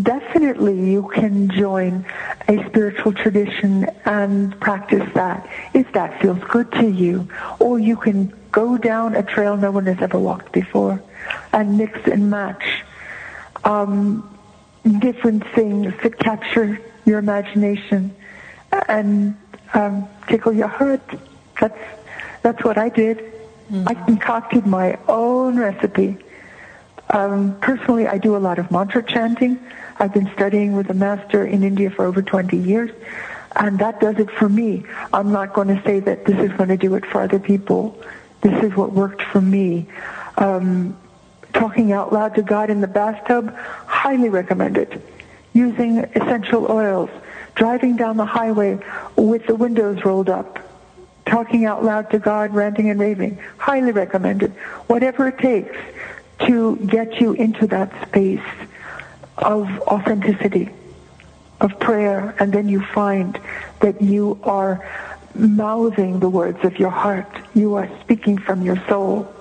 definitely 0.01 0.91
you 0.91 1.09
can 1.09 1.51
join 1.51 2.05
a 2.49 2.65
spiritual 2.67 3.13
tradition 3.13 3.85
and 4.05 4.59
practice 4.61 5.09
that 5.15 5.49
if 5.75 5.91
that 5.93 6.21
feels 6.21 6.43
good 6.45 6.71
to 6.73 6.89
you. 6.89 7.29
Or 7.59 7.79
you 7.79 7.97
can 7.97 8.33
go 8.53 8.77
down 8.77 9.15
a 9.15 9.23
trail 9.23 9.57
no 9.57 9.71
one 9.71 9.87
has 9.87 10.01
ever 10.01 10.19
walked 10.19 10.53
before 10.53 11.03
and 11.53 11.77
mix 11.77 11.99
and 12.07 12.31
match 12.31 12.85
um, 13.65 14.39
different 15.01 15.47
things 15.55 15.93
that 16.03 16.19
capture 16.19 16.81
your 17.05 17.19
imagination 17.19 18.15
and 18.89 19.37
um, 19.75 20.09
tickle 20.29 20.53
your 20.53 20.69
heart. 20.69 21.03
That's 21.61 21.79
that's 22.43 22.63
what 22.63 22.79
I 22.79 22.89
did. 22.89 23.19
Mm-hmm. 23.19 23.89
I 23.89 23.95
concocted 23.95 24.67
my 24.67 24.99
own 25.09 25.59
recipe. 25.59 26.17
Um, 27.11 27.57
personally, 27.61 28.07
I 28.07 28.19
do 28.19 28.37
a 28.37 28.39
lot 28.39 28.59
of 28.59 28.71
mantra 28.71 29.03
chanting. 29.03 29.59
I've 29.99 30.13
been 30.13 30.31
studying 30.35 30.75
with 30.75 30.91
a 30.91 30.95
master 30.95 31.45
in 31.45 31.63
India 31.63 31.91
for 31.91 32.05
over 32.05 32.21
20 32.21 32.57
years, 32.57 32.91
and 33.55 33.79
that 33.79 34.01
does 34.01 34.19
it 34.19 34.31
for 34.31 34.49
me. 34.49 34.85
I'm 35.13 35.33
not 35.33 35.55
going 35.55 35.69
to 35.69 35.83
say 35.85 36.01
that 36.01 36.25
this 36.25 36.39
is 36.39 36.57
going 36.57 36.69
to 36.69 36.77
do 36.77 36.95
it 36.95 37.07
for 37.07 37.23
other 37.23 37.39
people. 37.39 38.01
This 38.41 38.63
is 38.63 38.77
what 38.77 38.93
worked 38.93 39.23
for 39.23 39.41
me. 39.41 39.87
Um, 40.37 40.97
talking 41.53 41.93
out 41.93 42.13
loud 42.13 42.35
to 42.35 42.43
God 42.43 42.71
in 42.71 42.81
the 42.81 42.89
bathtub, 42.89 43.57
highly 43.87 44.29
recommended. 44.29 45.01
Using 45.55 45.99
essential 45.99 46.71
oils, 46.71 47.09
driving 47.55 47.97
down 47.97 48.19
the 48.19 48.27
highway 48.27 48.79
with 49.17 49.47
the 49.47 49.55
windows 49.55 50.05
rolled 50.05 50.29
up, 50.29 50.59
talking 51.25 51.65
out 51.65 51.83
loud 51.83 52.11
to 52.11 52.19
God, 52.19 52.55
ranting 52.55 52.91
and 52.91 53.01
raving, 53.01 53.39
highly 53.57 53.93
recommended. 53.93 54.53
Whatever 54.89 55.29
it 55.29 55.39
takes 55.39 55.77
to 56.41 56.77
get 56.77 57.21
you 57.21 57.33
into 57.33 57.67
that 57.69 57.91
space 58.07 58.41
of 59.39 59.69
authenticity, 59.83 60.71
of 61.61 61.79
prayer, 61.81 62.35
and 62.39 62.53
then 62.53 62.69
you 62.69 62.81
find 62.95 63.39
that 63.81 64.01
you 64.01 64.39
are 64.43 64.87
mouthing 65.35 66.21
the 66.21 66.29
words 66.29 66.59
of 66.65 66.79
your 66.79 66.91
heart. 66.91 67.29
You 67.55 67.75
are 67.75 67.89
speaking 68.01 68.39
from 68.39 68.63
your 68.63 68.77
soul. 68.89 69.33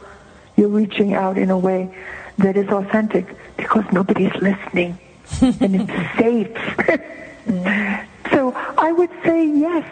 You're 0.57 0.69
reaching 0.69 1.13
out 1.13 1.37
in 1.37 1.49
a 1.49 1.57
way 1.57 1.95
that 2.37 2.57
is 2.57 2.67
authentic 2.69 3.25
because 3.57 3.85
nobody's 3.91 4.35
listening 4.35 4.97
and 5.41 5.89
it's 5.89 6.17
safe. 6.17 8.01
So 8.31 8.53
I 8.55 8.91
would 8.91 9.11
say 9.23 9.45
yes, 9.45 9.85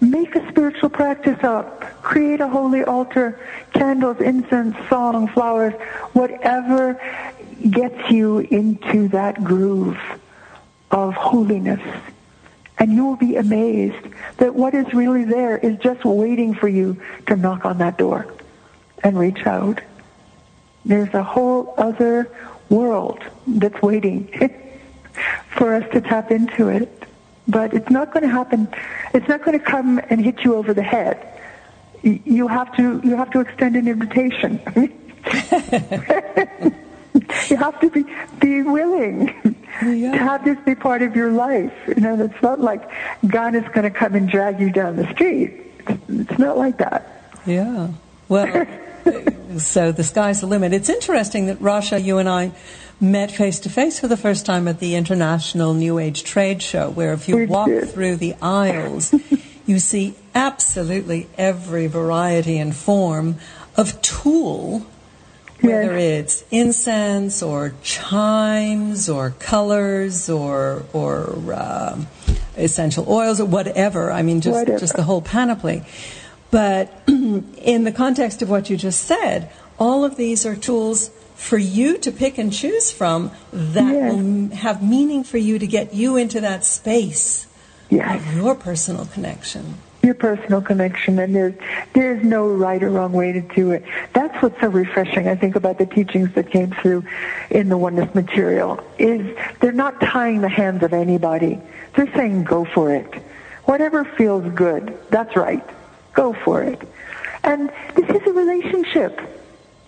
make 0.00 0.34
a 0.34 0.48
spiritual 0.50 0.88
practice 0.88 1.42
up. 1.42 1.80
Create 2.02 2.40
a 2.40 2.48
holy 2.48 2.84
altar, 2.84 3.38
candles, 3.72 4.20
incense, 4.20 4.76
song, 4.88 5.28
flowers, 5.28 5.74
whatever 6.12 7.00
gets 7.68 8.10
you 8.10 8.38
into 8.38 9.08
that 9.08 9.42
groove 9.44 9.98
of 10.90 11.14
holiness. 11.14 11.80
And 12.78 12.92
you 12.92 13.04
will 13.04 13.16
be 13.16 13.36
amazed 13.36 14.06
that 14.38 14.54
what 14.54 14.74
is 14.74 14.92
really 14.94 15.24
there 15.24 15.58
is 15.58 15.78
just 15.78 16.04
waiting 16.04 16.54
for 16.54 16.68
you 16.68 17.00
to 17.26 17.36
knock 17.36 17.66
on 17.66 17.78
that 17.78 17.98
door 17.98 18.26
and 19.04 19.18
reach 19.18 19.46
out. 19.46 19.82
There's 20.86 21.12
a 21.12 21.22
whole 21.22 21.74
other 21.76 22.30
world 22.70 23.20
that's 23.46 23.80
waiting 23.82 24.28
for 25.50 25.74
us 25.74 25.84
to 25.92 26.00
tap 26.00 26.30
into 26.30 26.68
it. 26.68 26.99
But 27.50 27.74
it's 27.74 27.90
not 27.90 28.12
going 28.12 28.22
to 28.22 28.28
happen. 28.28 28.68
It's 29.12 29.28
not 29.28 29.44
going 29.44 29.58
to 29.58 29.64
come 29.64 30.00
and 30.10 30.24
hit 30.24 30.44
you 30.44 30.54
over 30.54 30.72
the 30.72 30.82
head. 30.82 31.26
You 32.02 32.48
have 32.48 32.74
to, 32.76 33.00
you 33.04 33.16
have 33.16 33.30
to 33.32 33.40
extend 33.40 33.76
an 33.76 33.86
invitation. 33.86 34.60
you 37.48 37.56
have 37.56 37.78
to 37.80 37.90
be, 37.90 38.04
be 38.38 38.62
willing 38.62 39.34
yeah. 39.82 40.12
to 40.12 40.18
have 40.18 40.44
this 40.44 40.58
be 40.64 40.74
part 40.74 41.02
of 41.02 41.14
your 41.14 41.30
life. 41.32 41.72
You 41.88 41.96
know, 41.96 42.24
it's 42.24 42.42
not 42.42 42.60
like 42.60 42.90
God 43.26 43.54
is 43.54 43.64
going 43.74 43.82
to 43.82 43.90
come 43.90 44.14
and 44.14 44.28
drag 44.28 44.60
you 44.60 44.70
down 44.70 44.96
the 44.96 45.10
street. 45.12 45.52
It's, 45.88 46.02
it's 46.08 46.38
not 46.38 46.56
like 46.56 46.78
that. 46.78 47.34
Yeah. 47.46 47.88
Well, 48.28 48.46
so 49.58 49.92
the 49.92 50.04
sky's 50.04 50.40
the 50.40 50.46
limit. 50.46 50.72
It's 50.72 50.88
interesting 50.88 51.46
that 51.46 51.58
Rasha, 51.58 52.02
you 52.02 52.18
and 52.18 52.28
I 52.28 52.52
met 53.00 53.30
face 53.30 53.58
to 53.60 53.70
face 53.70 53.98
for 53.98 54.08
the 54.08 54.16
first 54.16 54.44
time 54.44 54.68
at 54.68 54.78
the 54.78 54.94
International 54.94 55.72
New 55.74 55.98
Age 55.98 56.22
Trade 56.22 56.62
Show, 56.62 56.90
where 56.90 57.12
if 57.12 57.28
you 57.28 57.46
walk 57.46 57.70
through 57.88 58.16
the 58.16 58.34
aisles, 58.42 59.14
you 59.66 59.78
see 59.78 60.14
absolutely 60.34 61.28
every 61.38 61.86
variety 61.86 62.58
and 62.58 62.74
form 62.74 63.36
of 63.76 64.00
tool, 64.02 64.86
whether 65.60 65.98
yes. 65.98 66.20
it's 66.20 66.44
incense 66.50 67.42
or 67.42 67.74
chimes 67.82 69.08
or 69.08 69.30
colors 69.30 70.28
or 70.28 70.84
or 70.92 71.52
uh, 71.52 71.98
essential 72.56 73.10
oils 73.10 73.40
or 73.40 73.46
whatever. 73.46 74.12
I 74.12 74.22
mean, 74.22 74.40
just 74.40 74.58
whatever. 74.58 74.78
just 74.78 74.96
the 74.96 75.02
whole 75.02 75.22
panoply. 75.22 75.84
But 76.50 77.02
in 77.06 77.84
the 77.84 77.92
context 77.92 78.42
of 78.42 78.50
what 78.50 78.70
you 78.70 78.76
just 78.76 79.04
said, 79.04 79.50
all 79.78 80.04
of 80.04 80.16
these 80.16 80.44
are 80.44 80.56
tools 80.56 81.10
for 81.40 81.56
you 81.56 81.96
to 81.96 82.12
pick 82.12 82.36
and 82.36 82.52
choose 82.52 82.92
from 82.92 83.30
that 83.50 83.94
yes. 83.94 84.12
will 84.12 84.56
have 84.56 84.82
meaning 84.82 85.24
for 85.24 85.38
you 85.38 85.58
to 85.58 85.66
get 85.66 85.94
you 85.94 86.16
into 86.16 86.40
that 86.42 86.66
space 86.66 87.46
yes. 87.88 88.20
of 88.20 88.34
your 88.36 88.54
personal 88.54 89.06
connection. 89.06 89.76
Your 90.02 90.14
personal 90.14 90.62
connection, 90.62 91.18
and 91.18 91.34
there's 91.34 91.54
there's 91.92 92.24
no 92.24 92.48
right 92.48 92.82
or 92.82 92.88
wrong 92.88 93.12
way 93.12 93.32
to 93.32 93.42
do 93.42 93.70
it. 93.72 93.84
That's 94.14 94.42
what's 94.42 94.58
so 94.58 94.68
refreshing, 94.68 95.28
I 95.28 95.34
think, 95.34 95.56
about 95.56 95.76
the 95.76 95.84
teachings 95.84 96.32
that 96.34 96.50
came 96.50 96.70
through 96.70 97.04
in 97.50 97.68
the 97.68 97.76
oneness 97.76 98.14
material. 98.14 98.82
Is 98.98 99.36
they're 99.60 99.72
not 99.72 100.00
tying 100.00 100.40
the 100.40 100.48
hands 100.48 100.82
of 100.82 100.94
anybody. 100.94 101.60
They're 101.96 102.10
saying, 102.14 102.44
"Go 102.44 102.64
for 102.64 102.94
it. 102.94 103.12
Whatever 103.66 104.04
feels 104.04 104.50
good, 104.54 104.96
that's 105.10 105.36
right. 105.36 105.62
Go 106.22 106.28
for 106.44 106.56
it." 106.62 106.80
And 107.50 107.70
this 107.96 108.08
is 108.16 108.22
a 108.30 108.34
relationship 108.42 109.12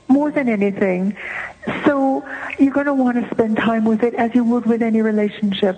more 0.08 0.30
than 0.30 0.48
anything. 0.48 1.16
So 1.84 2.24
you're 2.58 2.76
going 2.78 2.90
to 2.94 2.98
want 3.04 3.16
to 3.20 3.26
spend 3.34 3.52
time 3.56 3.84
with 3.84 4.02
it 4.08 4.14
as 4.14 4.34
you 4.34 4.44
would 4.50 4.64
with 4.72 4.82
any 4.90 5.00
relationship. 5.02 5.76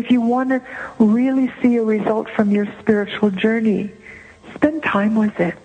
If 0.00 0.10
you 0.12 0.20
want 0.20 0.48
to 0.54 0.60
really 0.98 1.48
see 1.60 1.76
a 1.76 1.84
result 1.96 2.26
from 2.36 2.50
your 2.50 2.66
spiritual 2.80 3.30
journey, 3.30 3.90
spend 4.54 4.82
time 4.82 5.14
with 5.14 5.38
it. 5.50 5.62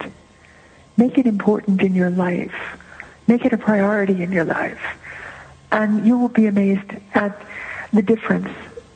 Make 0.98 1.18
it 1.22 1.26
important 1.26 1.82
in 1.82 1.94
your 1.96 2.12
life. 2.28 2.58
Make 3.28 3.46
it 3.46 3.54
a 3.54 3.58
priority 3.58 4.18
in 4.26 4.32
your 4.32 4.46
life. 4.46 4.84
And 5.72 6.06
you 6.08 6.18
will 6.18 6.34
be 6.42 6.48
amazed 6.48 6.92
at 7.14 7.34
the 7.94 8.02
difference 8.02 8.50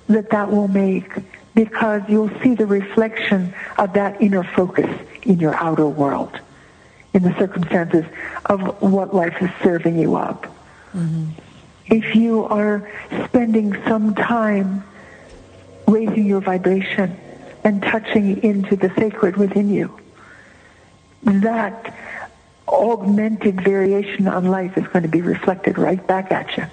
that 0.07 0.29
that 0.31 0.51
will 0.51 0.67
make 0.67 1.09
because 1.55 2.01
you'll 2.07 2.31
see 2.41 2.55
the 2.55 2.65
reflection 2.65 3.53
of 3.77 3.93
that 3.93 4.21
inner 4.21 4.43
focus 4.43 4.89
in 5.23 5.39
your 5.39 5.55
outer 5.55 5.87
world 5.87 6.39
in 7.13 7.23
the 7.23 7.37
circumstances 7.37 8.05
of 8.45 8.81
what 8.81 9.13
life 9.13 9.35
is 9.41 9.49
serving 9.61 9.97
you 9.97 10.15
up. 10.15 10.45
Mm-hmm. 10.95 11.29
If 11.87 12.15
you 12.15 12.45
are 12.45 12.89
spending 13.25 13.73
some 13.83 14.15
time 14.15 14.83
raising 15.87 16.25
your 16.25 16.41
vibration 16.41 17.15
and 17.63 17.81
touching 17.81 18.41
into 18.41 18.75
the 18.75 18.91
sacred 18.97 19.37
within 19.37 19.69
you, 19.69 19.99
that 21.23 21.95
augmented 22.67 23.61
variation 23.61 24.27
on 24.27 24.45
life 24.45 24.77
is 24.77 24.87
going 24.87 25.03
to 25.03 25.09
be 25.09 25.21
reflected 25.21 25.77
right 25.77 26.05
back 26.07 26.31
at 26.31 26.57
you 26.57 26.65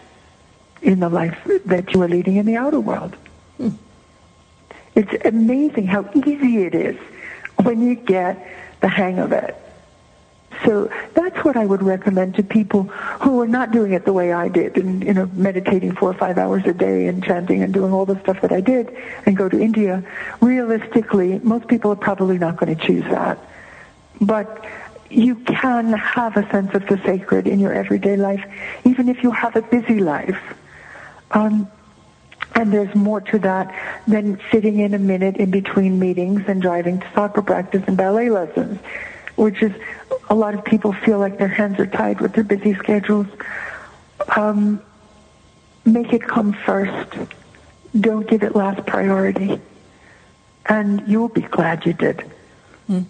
in 0.82 1.00
the 1.00 1.08
life 1.08 1.38
that 1.66 1.92
you 1.92 2.00
are 2.02 2.08
leading 2.08 2.36
in 2.36 2.46
the 2.46 2.56
outer 2.56 2.80
world. 2.80 3.14
It's 5.00 5.24
amazing 5.24 5.86
how 5.86 6.10
easy 6.14 6.58
it 6.64 6.74
is 6.74 6.96
when 7.62 7.80
you 7.80 7.94
get 7.94 8.46
the 8.82 8.88
hang 8.88 9.18
of 9.18 9.32
it. 9.32 9.56
So 10.66 10.92
that's 11.14 11.42
what 11.42 11.56
I 11.56 11.64
would 11.64 11.82
recommend 11.82 12.34
to 12.34 12.42
people 12.42 12.82
who 13.22 13.40
are 13.40 13.46
not 13.46 13.70
doing 13.70 13.92
it 13.92 14.04
the 14.04 14.12
way 14.12 14.34
I 14.34 14.48
did 14.48 14.76
and, 14.76 15.02
you 15.02 15.14
know, 15.14 15.24
meditating 15.32 15.94
four 15.94 16.10
or 16.10 16.14
five 16.14 16.36
hours 16.36 16.66
a 16.66 16.74
day 16.74 17.06
and 17.06 17.24
chanting 17.24 17.62
and 17.62 17.72
doing 17.72 17.94
all 17.94 18.04
the 18.04 18.20
stuff 18.20 18.42
that 18.42 18.52
I 18.52 18.60
did 18.60 18.94
and 19.24 19.38
go 19.38 19.48
to 19.48 19.58
India. 19.58 20.04
Realistically, 20.42 21.38
most 21.38 21.66
people 21.66 21.90
are 21.92 21.96
probably 21.96 22.36
not 22.36 22.58
going 22.58 22.76
to 22.76 22.86
choose 22.86 23.04
that. 23.04 23.38
But 24.20 24.66
you 25.08 25.36
can 25.36 25.94
have 25.94 26.36
a 26.36 26.46
sense 26.50 26.74
of 26.74 26.86
the 26.88 27.00
sacred 27.06 27.46
in 27.46 27.58
your 27.58 27.72
everyday 27.72 28.16
life, 28.18 28.44
even 28.84 29.08
if 29.08 29.22
you 29.22 29.30
have 29.30 29.56
a 29.56 29.62
busy 29.62 30.00
life. 30.00 30.38
Um, 31.30 31.70
and 32.54 32.72
there's 32.72 32.94
more 32.94 33.20
to 33.20 33.38
that 33.38 34.02
than 34.06 34.40
sitting 34.50 34.80
in 34.80 34.94
a 34.94 34.98
minute 34.98 35.36
in 35.36 35.50
between 35.50 35.98
meetings 35.98 36.42
and 36.46 36.60
driving 36.60 37.00
to 37.00 37.06
soccer 37.14 37.42
practice 37.42 37.82
and 37.86 37.96
ballet 37.96 38.30
lessons, 38.30 38.78
which 39.36 39.62
is 39.62 39.72
a 40.28 40.34
lot 40.34 40.54
of 40.54 40.64
people 40.64 40.92
feel 40.92 41.18
like 41.18 41.38
their 41.38 41.48
hands 41.48 41.78
are 41.78 41.86
tied 41.86 42.20
with 42.20 42.32
their 42.32 42.44
busy 42.44 42.74
schedules. 42.74 43.26
Um, 44.36 44.82
make 45.84 46.12
it 46.12 46.22
come 46.22 46.52
first. 46.52 47.16
Don't 47.98 48.28
give 48.28 48.42
it 48.42 48.54
last 48.54 48.86
priority. 48.86 49.60
And 50.66 51.02
you'll 51.08 51.28
be 51.28 51.40
glad 51.40 51.86
you 51.86 51.92
did. 51.92 52.24
Mm. 52.88 53.06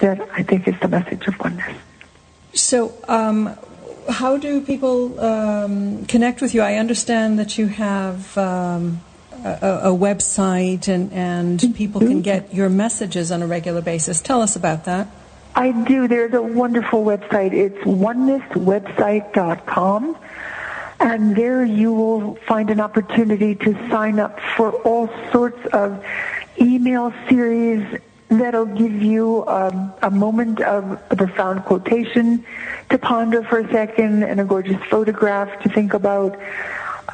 That, 0.00 0.26
I 0.32 0.42
think, 0.42 0.68
is 0.68 0.74
the 0.80 0.88
message 0.88 1.26
of 1.26 1.38
oneness. 1.38 1.76
So, 2.54 2.94
um, 3.08 3.56
how 4.08 4.36
do 4.36 4.60
people 4.60 5.18
um, 5.20 6.04
connect 6.06 6.40
with 6.40 6.54
you? 6.54 6.62
I 6.62 6.76
understand 6.76 7.38
that 7.38 7.58
you 7.58 7.66
have 7.68 8.36
um, 8.38 9.00
a, 9.44 9.80
a, 9.84 9.90
website 9.90 10.88
and, 10.88 11.12
and 11.12 11.60
people 11.74 12.00
can 12.00 12.22
get 12.22 12.54
your 12.54 12.68
messages 12.68 13.32
on 13.32 13.42
a 13.42 13.46
regular 13.46 13.82
basis. 13.82 14.20
Tell 14.20 14.42
us 14.42 14.56
about 14.56 14.84
that. 14.84 15.08
I 15.54 15.70
do. 15.84 16.08
There's 16.08 16.34
a 16.34 16.42
wonderful 16.42 17.04
website. 17.04 17.52
It's 17.52 17.78
onenesswebsite.com. 17.84 20.16
And 21.00 21.34
there 21.36 21.64
you 21.64 21.92
will 21.92 22.36
find 22.46 22.70
an 22.70 22.80
opportunity 22.80 23.54
to 23.56 23.74
sign 23.90 24.18
up 24.18 24.40
for 24.56 24.72
all 24.82 25.10
sorts 25.30 25.66
of 25.72 26.02
email 26.60 27.12
series 27.28 28.00
that'll 28.28 28.66
give 28.66 29.02
you 29.02 29.44
um, 29.46 29.92
a 30.02 30.10
moment 30.10 30.60
of 30.60 31.00
a 31.10 31.16
profound 31.16 31.64
quotation 31.64 32.44
to 32.90 32.98
ponder 32.98 33.42
for 33.42 33.58
a 33.58 33.72
second 33.72 34.22
and 34.22 34.40
a 34.40 34.44
gorgeous 34.44 34.82
photograph 34.84 35.62
to 35.62 35.68
think 35.68 35.94
about. 35.94 36.38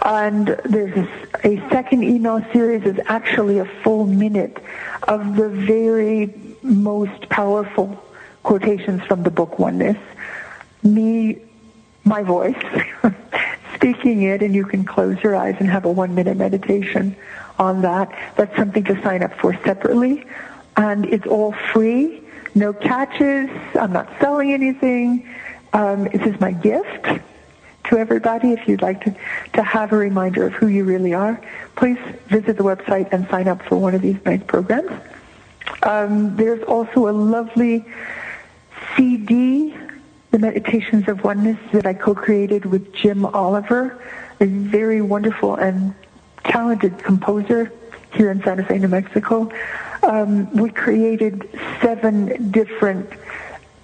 And 0.04 0.48
there's 0.64 0.96
a, 0.96 1.46
a 1.46 1.70
second 1.70 2.04
email 2.04 2.44
series 2.52 2.84
is 2.84 2.98
actually 3.06 3.58
a 3.58 3.64
full 3.64 4.06
minute 4.06 4.62
of 5.08 5.36
the 5.36 5.48
very 5.48 6.32
most 6.62 7.28
powerful 7.28 8.02
quotations 8.42 9.02
from 9.02 9.22
the 9.22 9.30
book 9.30 9.58
Oneness. 9.58 9.98
Me, 10.82 11.38
my 12.04 12.22
voice, 12.22 12.56
speaking 13.74 14.22
it, 14.22 14.42
and 14.42 14.54
you 14.54 14.64
can 14.64 14.84
close 14.84 15.22
your 15.22 15.36
eyes 15.36 15.56
and 15.60 15.68
have 15.68 15.84
a 15.84 15.90
one 15.90 16.14
minute 16.14 16.36
meditation 16.36 17.14
on 17.58 17.82
that. 17.82 18.10
That's 18.36 18.56
something 18.56 18.84
to 18.84 19.02
sign 19.02 19.22
up 19.22 19.34
for 19.34 19.52
separately 19.64 20.24
and 20.80 21.04
it's 21.06 21.26
all 21.26 21.52
free, 21.72 22.22
no 22.54 22.72
catches. 22.72 23.50
I'm 23.78 23.92
not 23.92 24.08
selling 24.18 24.52
anything. 24.52 25.28
Um, 25.72 26.04
this 26.04 26.22
is 26.22 26.40
my 26.40 26.52
gift 26.52 27.04
to 27.84 27.98
everybody. 27.98 28.52
If 28.52 28.66
you'd 28.66 28.82
like 28.82 29.04
to, 29.04 29.14
to 29.54 29.62
have 29.62 29.92
a 29.92 29.96
reminder 29.96 30.46
of 30.46 30.52
who 30.52 30.66
you 30.66 30.84
really 30.84 31.14
are, 31.14 31.40
please 31.76 31.98
visit 32.26 32.56
the 32.56 32.64
website 32.64 33.12
and 33.12 33.28
sign 33.28 33.48
up 33.48 33.62
for 33.62 33.76
one 33.76 33.94
of 33.94 34.02
these 34.02 34.16
nice 34.24 34.42
programs. 34.46 34.90
Um, 35.82 36.36
there's 36.36 36.62
also 36.64 37.08
a 37.08 37.12
lovely 37.12 37.84
CD, 38.96 39.74
The 40.30 40.38
Meditations 40.38 41.08
of 41.08 41.22
Oneness, 41.22 41.58
that 41.72 41.86
I 41.86 41.94
co-created 41.94 42.64
with 42.66 42.92
Jim 42.92 43.24
Oliver, 43.24 44.02
a 44.40 44.46
very 44.46 45.00
wonderful 45.00 45.54
and 45.54 45.94
talented 46.44 46.98
composer 46.98 47.72
here 48.12 48.30
in 48.30 48.42
Santa 48.42 48.64
Fe, 48.64 48.78
New 48.78 48.88
Mexico 48.88 49.50
um, 50.02 50.50
we 50.52 50.70
created 50.70 51.48
seven 51.80 52.50
different 52.50 53.08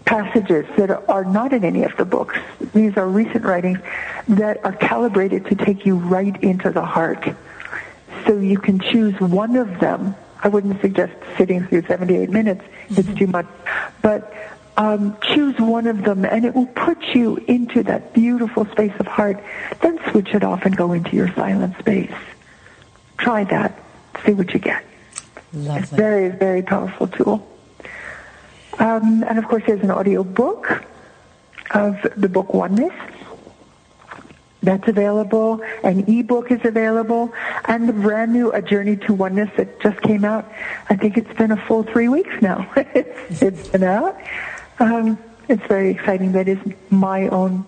passages 0.06 0.64
that 0.76 0.90
are 1.10 1.24
not 1.24 1.52
in 1.52 1.64
any 1.64 1.82
of 1.82 1.94
the 1.96 2.04
books. 2.04 2.38
These 2.72 2.96
are 2.96 3.06
recent 3.06 3.44
writings 3.44 3.80
that 4.28 4.64
are 4.64 4.72
calibrated 4.72 5.44
to 5.46 5.54
take 5.54 5.84
you 5.84 5.96
right 5.96 6.42
into 6.42 6.70
the 6.70 6.84
heart. 6.84 7.28
So 8.26 8.38
you 8.38 8.56
can 8.56 8.80
choose 8.80 9.20
one 9.20 9.56
of 9.56 9.80
them. 9.80 10.14
I 10.42 10.48
wouldn't 10.48 10.80
suggest 10.80 11.12
sitting 11.36 11.66
through 11.66 11.82
78 11.82 12.30
minutes. 12.30 12.64
It's 12.88 13.00
mm-hmm. 13.00 13.14
too 13.14 13.26
much. 13.26 13.46
But 14.00 14.32
um, 14.76 15.16
choose 15.22 15.58
one 15.58 15.86
of 15.86 16.04
them 16.04 16.24
and 16.24 16.44
it 16.44 16.54
will 16.54 16.66
put 16.66 17.02
you 17.14 17.36
into 17.48 17.82
that 17.84 18.14
beautiful 18.14 18.64
space 18.66 18.92
of 19.00 19.06
heart. 19.06 19.42
Then 19.80 19.98
switch 20.10 20.34
it 20.34 20.44
off 20.44 20.64
and 20.64 20.76
go 20.76 20.92
into 20.92 21.16
your 21.16 21.32
silent 21.34 21.78
space. 21.78 22.12
Try 23.18 23.44
that. 23.44 23.78
See 24.24 24.32
what 24.32 24.52
you 24.54 24.60
get. 24.60 24.84
Lovely. 25.52 25.82
It's 25.82 25.90
very, 25.90 26.28
very 26.28 26.62
powerful 26.62 27.08
tool. 27.08 27.55
Um, 28.78 29.24
and 29.26 29.38
of 29.38 29.46
course, 29.48 29.62
there's 29.66 29.82
an 29.82 29.90
audio 29.90 30.22
book 30.22 30.84
of 31.72 31.96
the 32.16 32.28
book 32.28 32.52
Oneness. 32.52 32.92
That's 34.62 34.88
available. 34.88 35.62
An 35.84 36.04
ebook 36.08 36.50
is 36.50 36.64
available, 36.64 37.32
and 37.66 37.88
the 37.88 37.92
brand 37.92 38.32
new 38.32 38.50
A 38.52 38.60
Journey 38.60 38.96
to 38.96 39.14
Oneness 39.14 39.50
that 39.56 39.80
just 39.80 40.00
came 40.02 40.24
out. 40.24 40.50
I 40.90 40.96
think 40.96 41.16
it's 41.16 41.32
been 41.34 41.52
a 41.52 41.56
full 41.56 41.84
three 41.84 42.08
weeks 42.08 42.34
now. 42.42 42.70
it's, 42.76 43.68
been 43.68 43.84
out. 43.84 44.16
Um, 44.80 45.18
it's 45.48 45.64
very 45.66 45.90
exciting. 45.90 46.32
That 46.32 46.48
is 46.48 46.58
my 46.90 47.28
own 47.28 47.64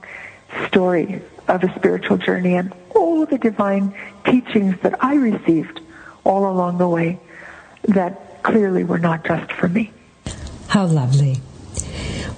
story 0.67 1.23
of 1.47 1.63
a 1.63 1.73
spiritual 1.77 2.19
journey 2.19 2.57
and 2.57 2.73
all 2.95 3.25
the 3.25 3.39
divine 3.39 3.95
teachings 4.25 4.75
that 4.83 5.03
I 5.03 5.15
received 5.15 5.81
all 6.25 6.51
along 6.51 6.79
the 6.79 6.89
way 6.89 7.21
that 7.85 8.43
clearly 8.43 8.85
were 8.85 8.99
not 8.99 9.25
just 9.25 9.53
for 9.53 9.69
me. 9.69 9.93
How 10.69 10.87
lovely. 10.87 11.41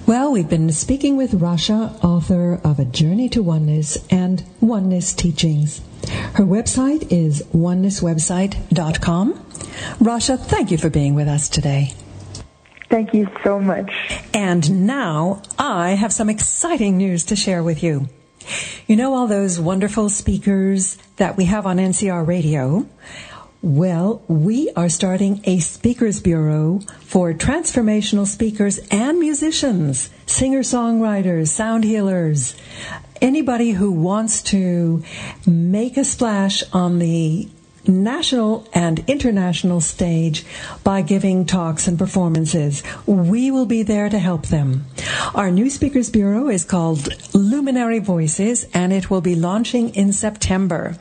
Well, 0.07 0.31
we've 0.31 0.49
been 0.49 0.71
speaking 0.71 1.17
with 1.17 1.33
Rasha, 1.33 2.03
author 2.03 2.59
of 2.63 2.79
A 2.79 2.85
Journey 2.85 3.29
to 3.29 3.43
Oneness 3.43 3.97
and 4.09 4.43
Oneness 4.61 5.13
Teachings. 5.13 5.81
Her 6.33 6.45
website 6.45 7.11
is 7.11 7.43
onenesswebsite.com. 7.53 9.33
Rasha, 9.99 10.39
thank 10.39 10.71
you 10.71 10.77
for 10.77 10.89
being 10.89 11.13
with 11.13 11.27
us 11.27 11.49
today. 11.49 11.93
Thank 12.89 13.13
you 13.13 13.27
so 13.43 13.59
much. 13.59 13.91
And 14.33 14.87
now 14.87 15.41
I 15.59 15.91
have 15.91 16.11
some 16.11 16.29
exciting 16.29 16.97
news 16.97 17.25
to 17.25 17.35
share 17.35 17.63
with 17.63 17.83
you. 17.83 18.07
You 18.87 18.95
know 18.95 19.13
all 19.13 19.27
those 19.27 19.59
wonderful 19.59 20.09
speakers 20.09 20.97
that 21.17 21.37
we 21.37 21.45
have 21.45 21.65
on 21.65 21.77
NCR 21.77 22.25
radio? 22.25 22.87
Well, 23.63 24.23
we 24.27 24.71
are 24.75 24.89
starting 24.89 25.41
a 25.43 25.59
speakers 25.59 26.19
bureau 26.19 26.79
for 27.01 27.31
transformational 27.31 28.25
speakers 28.25 28.79
and 28.89 29.19
musicians, 29.19 30.09
singer-songwriters, 30.25 31.49
sound 31.49 31.83
healers, 31.83 32.55
anybody 33.21 33.69
who 33.69 33.91
wants 33.91 34.41
to 34.45 35.03
make 35.45 35.95
a 35.95 36.03
splash 36.03 36.63
on 36.73 36.97
the 36.97 37.49
national 37.87 38.67
and 38.73 38.99
international 39.07 39.81
stage 39.81 40.45
by 40.83 41.01
giving 41.01 41.45
talks 41.45 41.87
and 41.87 41.97
performances. 41.97 42.83
We 43.05 43.51
will 43.51 43.65
be 43.65 43.83
there 43.83 44.09
to 44.09 44.19
help 44.19 44.47
them. 44.47 44.85
Our 45.33 45.51
new 45.51 45.69
Speakers 45.69 46.09
Bureau 46.09 46.49
is 46.49 46.63
called 46.63 47.09
Luminary 47.33 47.99
Voices 47.99 48.65
and 48.73 48.93
it 48.93 49.09
will 49.09 49.21
be 49.21 49.35
launching 49.35 49.93
in 49.95 50.13
September. 50.13 50.97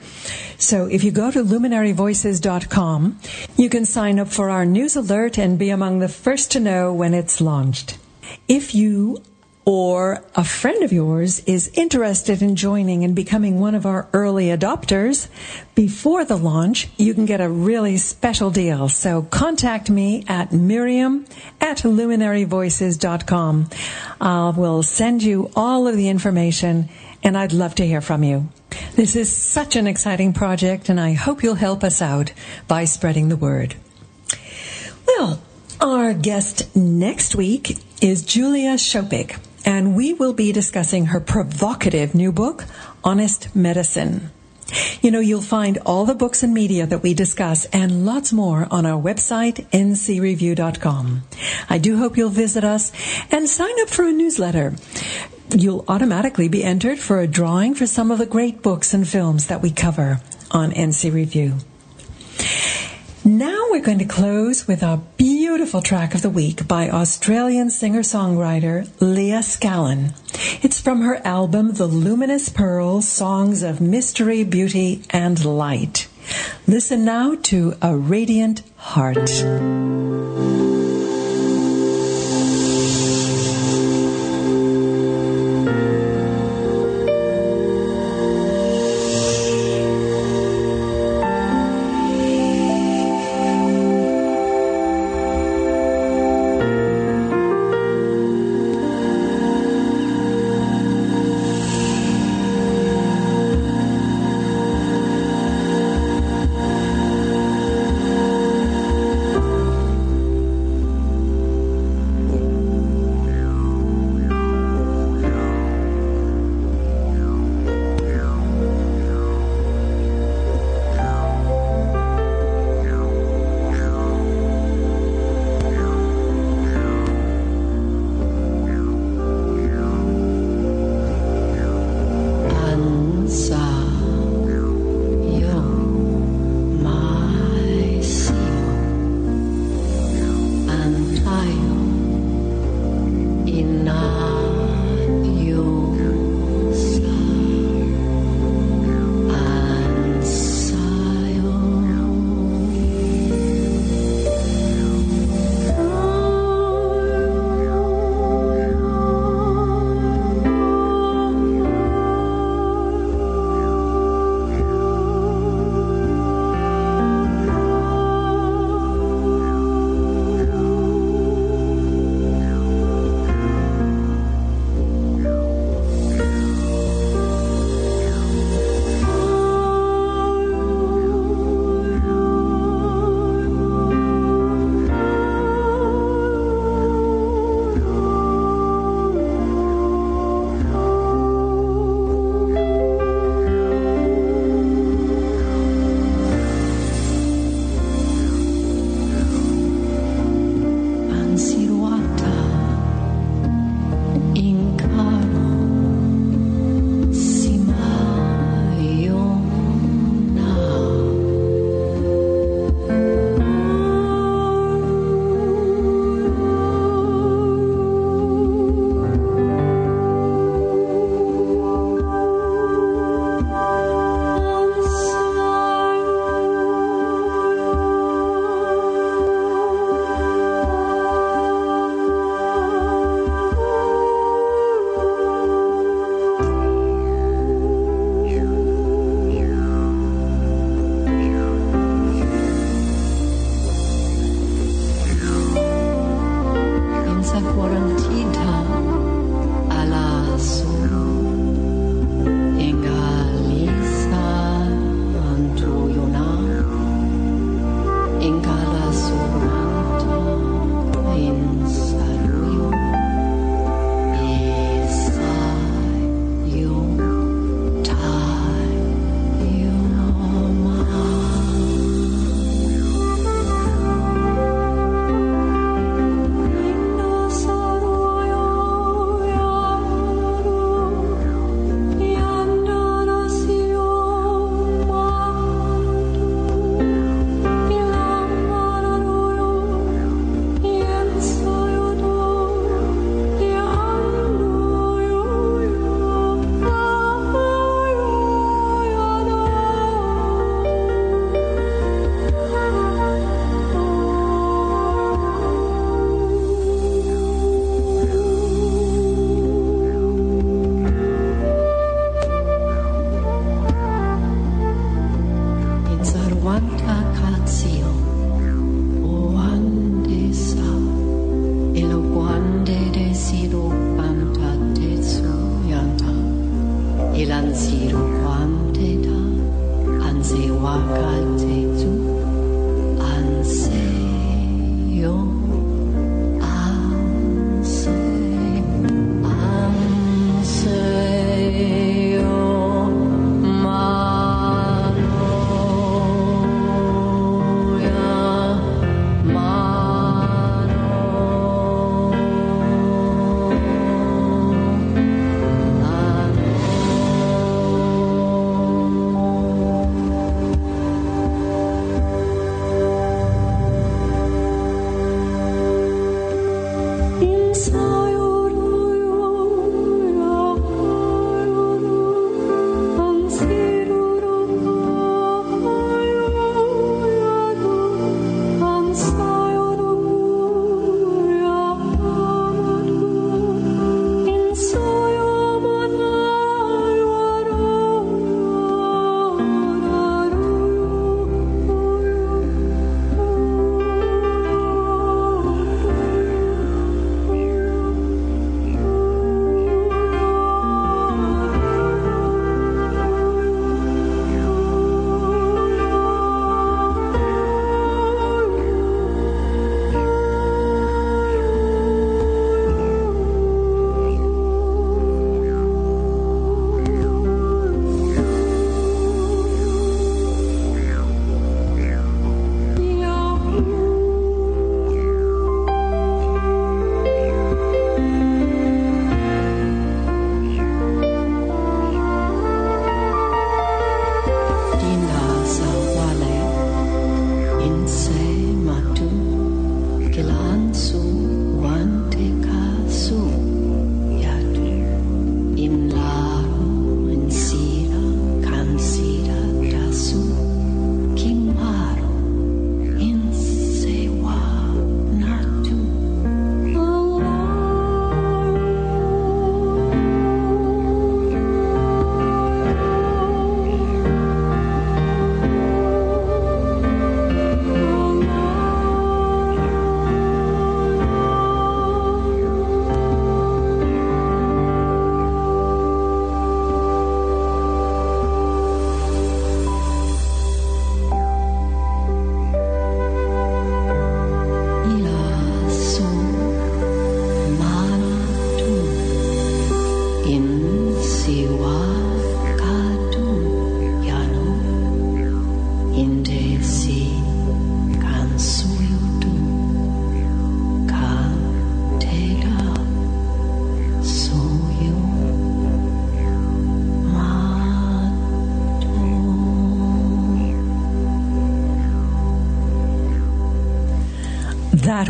So 0.59 0.87
if 0.87 1.03
you 1.03 1.11
go 1.11 1.31
to 1.31 1.43
luminaryvoices.com, 1.43 3.19
you 3.57 3.69
can 3.71 3.87
sign 3.87 4.19
up 4.19 4.29
for 4.29 4.51
our 4.51 4.67
news 4.67 4.97
alert 4.97 5.39
and 5.39 5.59
be 5.59 5.71
among 5.71 5.99
the 5.99 6.09
first 6.09 6.51
to 6.53 6.61
know 6.61 6.93
when 6.93 7.15
it's 7.15 7.41
launched. 7.41 7.99
If 8.47 8.75
you 8.75 9.23
or 9.65 10.25
a 10.35 10.43
friend 10.43 10.83
of 10.83 10.93
yours 10.93 11.41
is 11.41 11.71
interested 11.75 12.41
in 12.41 12.57
joining 12.57 13.05
and 13.05 13.15
becoming 13.15 13.61
one 13.61 13.75
of 13.75 13.85
our 13.85 14.09
early 14.13 14.47
adopters 14.47 15.29
before 15.75 16.25
the 16.25 16.37
launch, 16.37 16.89
you 16.97 17.13
can 17.13 17.27
get 17.27 17.41
a 17.41 17.49
really 17.49 17.99
special 17.99 18.51
deal. 18.51 18.89
So 18.89 19.23
contact 19.23 19.91
me 19.91 20.25
at 20.27 20.53
Miriam 20.53 21.27
at 21.61 21.79
luminaryvoices.com. 21.79 23.71
I 24.21 24.51
will 24.51 24.83
send 24.83 25.23
you 25.23 25.51
all 25.55 25.87
of 25.87 25.97
the 25.97 26.09
information 26.09 26.89
and 27.23 27.37
I'd 27.37 27.53
love 27.53 27.75
to 27.77 27.87
hear 27.87 28.01
from 28.01 28.25
you. 28.25 28.49
This 28.97 29.15
is 29.15 29.35
such 29.35 29.77
an 29.77 29.87
exciting 29.87 30.33
project 30.33 30.89
and 30.89 30.99
I 30.99 31.13
hope 31.13 31.43
you'll 31.43 31.55
help 31.55 31.85
us 31.85 32.01
out 32.01 32.33
by 32.67 32.87
spreading 32.87 33.29
the 33.29 33.37
word. 33.37 33.75
Well, 35.07 35.43
our 35.81 36.15
guest 36.15 36.75
next 36.75 37.35
week 37.35 37.77
is 38.01 38.23
Julia 38.23 38.75
Schopick 38.75 39.39
and 39.65 39.95
we 39.95 40.13
will 40.15 40.33
be 40.33 40.53
discussing 40.53 41.07
her 41.07 41.21
provocative 41.21 42.15
new 42.15 42.33
book, 42.33 42.65
Honest 43.05 43.55
Medicine. 43.55 44.31
You 45.03 45.11
know, 45.11 45.21
you'll 45.21 45.41
find 45.41 45.79
all 45.85 46.05
the 46.05 46.15
books 46.15 46.43
and 46.43 46.55
media 46.55 46.87
that 46.87 47.03
we 47.03 47.15
discuss 47.15 47.65
and 47.67 48.07
lots 48.07 48.33
more 48.33 48.69
on 48.71 48.87
our 48.87 49.01
website, 49.01 49.67
ncreview.com. 49.71 51.23
I 51.69 51.79
do 51.79 51.99
hope 51.99 52.17
you'll 52.17 52.31
visit 52.31 52.65
us 52.65 52.93
and 53.31 53.49
sign 53.49 53.81
up 53.81 53.89
for 53.89 54.05
a 54.05 54.13
newsletter. 54.13 54.75
You'll 55.57 55.85
automatically 55.89 56.49
be 56.49 56.63
entered 56.63 56.99
for 56.99 57.21
a 57.21 57.27
drawing 57.27 57.75
for 57.75 57.87
some 57.87 58.11
of 58.11 58.19
the 58.19 58.27
great 58.27 58.63
books 58.63 58.95
and 58.95 59.07
films 59.07 59.49
that 59.49 59.63
we 59.63 59.71
cover 59.71 60.21
on 60.51 60.71
NC 60.71 61.13
Review. 61.13 61.57
Now 63.25 63.60
we're 63.71 63.81
going 63.81 64.01
to 64.01 64.05
close 64.05 64.67
with 64.67 64.83
beautiful 64.83 64.97
beautiful 65.17 65.81
track 65.81 66.13
of 66.13 66.23
the 66.23 66.31
week 66.31 66.67
by 66.67 66.91
Australian 66.91 67.71
singer 67.71 68.01
songwriter 68.01 68.91
Lia 68.99 69.39
Scallon. 69.39 70.13
It's 70.61 70.81
from 70.81 71.03
her 71.03 71.25
album 71.25 71.75
The 71.75 71.87
Luminous 71.87 72.49
Pearl 72.49 73.01
Songs 73.01 73.63
of 73.63 73.81
Mystery, 73.81 74.43
Beauty, 74.43 75.03
and 75.11 75.45
Light. 75.45 76.09
Listen 76.67 77.05
now 77.05 77.37
to 77.45 77.77
A 77.81 77.97
Radiant 77.97 78.63
Heart. 78.77 79.31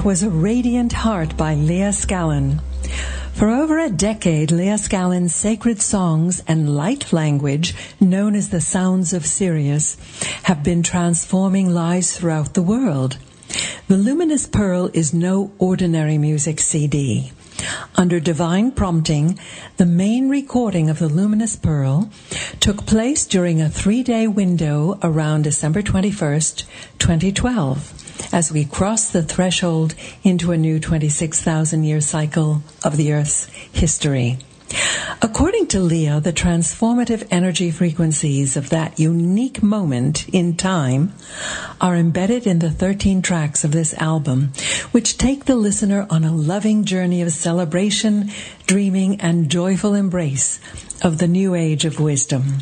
Was 0.04 0.22
A 0.22 0.30
Radiant 0.30 0.92
Heart 0.92 1.36
by 1.36 1.54
Lia 1.54 1.90
Scallon. 1.92 2.62
For 3.34 3.50
over 3.50 3.78
a 3.78 3.90
decade, 3.90 4.50
Lia 4.50 4.78
Scallon's 4.78 5.34
sacred 5.34 5.82
songs 5.82 6.42
and 6.48 6.74
light 6.74 7.12
language, 7.12 7.74
known 8.00 8.34
as 8.34 8.48
the 8.48 8.62
Sounds 8.62 9.12
of 9.12 9.26
Sirius, 9.26 9.98
have 10.44 10.62
been 10.62 10.82
transforming 10.82 11.68
lives 11.68 12.16
throughout 12.16 12.54
the 12.54 12.62
world. 12.62 13.18
The 13.88 13.98
Luminous 13.98 14.46
Pearl 14.46 14.90
is 14.94 15.12
no 15.12 15.52
ordinary 15.58 16.16
music 16.16 16.60
CD. 16.60 17.32
Under 17.94 18.20
divine 18.20 18.72
prompting, 18.72 19.38
the 19.76 19.86
main 19.86 20.30
recording 20.30 20.88
of 20.88 20.98
the 20.98 21.10
Luminous 21.10 21.56
Pearl 21.56 22.08
took 22.58 22.86
place 22.86 23.26
during 23.26 23.60
a 23.60 23.68
three 23.68 24.02
day 24.02 24.26
window 24.26 24.98
around 25.02 25.42
December 25.42 25.82
21st, 25.82 26.64
2012 26.98 28.09
as 28.32 28.52
we 28.52 28.64
cross 28.64 29.10
the 29.10 29.22
threshold 29.22 29.94
into 30.22 30.52
a 30.52 30.56
new 30.56 30.78
26,000 30.78 31.84
year 31.84 32.00
cycle 32.00 32.62
of 32.84 32.96
the 32.96 33.12
Earth's 33.12 33.46
history. 33.72 34.38
According 35.20 35.66
to 35.68 35.80
Lia, 35.80 36.20
the 36.20 36.32
transformative 36.32 37.26
energy 37.30 37.70
frequencies 37.72 38.56
of 38.56 38.70
that 38.70 39.00
unique 39.00 39.62
moment 39.62 40.28
in 40.28 40.56
time 40.56 41.12
are 41.80 41.96
embedded 41.96 42.46
in 42.46 42.60
the 42.60 42.70
13 42.70 43.20
tracks 43.20 43.64
of 43.64 43.72
this 43.72 43.94
album, 43.94 44.52
which 44.92 45.18
take 45.18 45.46
the 45.46 45.56
listener 45.56 46.06
on 46.08 46.24
a 46.24 46.32
loving 46.32 46.84
journey 46.84 47.20
of 47.20 47.32
celebration, 47.32 48.30
dreaming, 48.66 49.20
and 49.20 49.50
joyful 49.50 49.94
embrace 49.94 50.60
of 51.02 51.18
the 51.18 51.28
new 51.28 51.54
age 51.54 51.84
of 51.84 51.98
wisdom. 51.98 52.58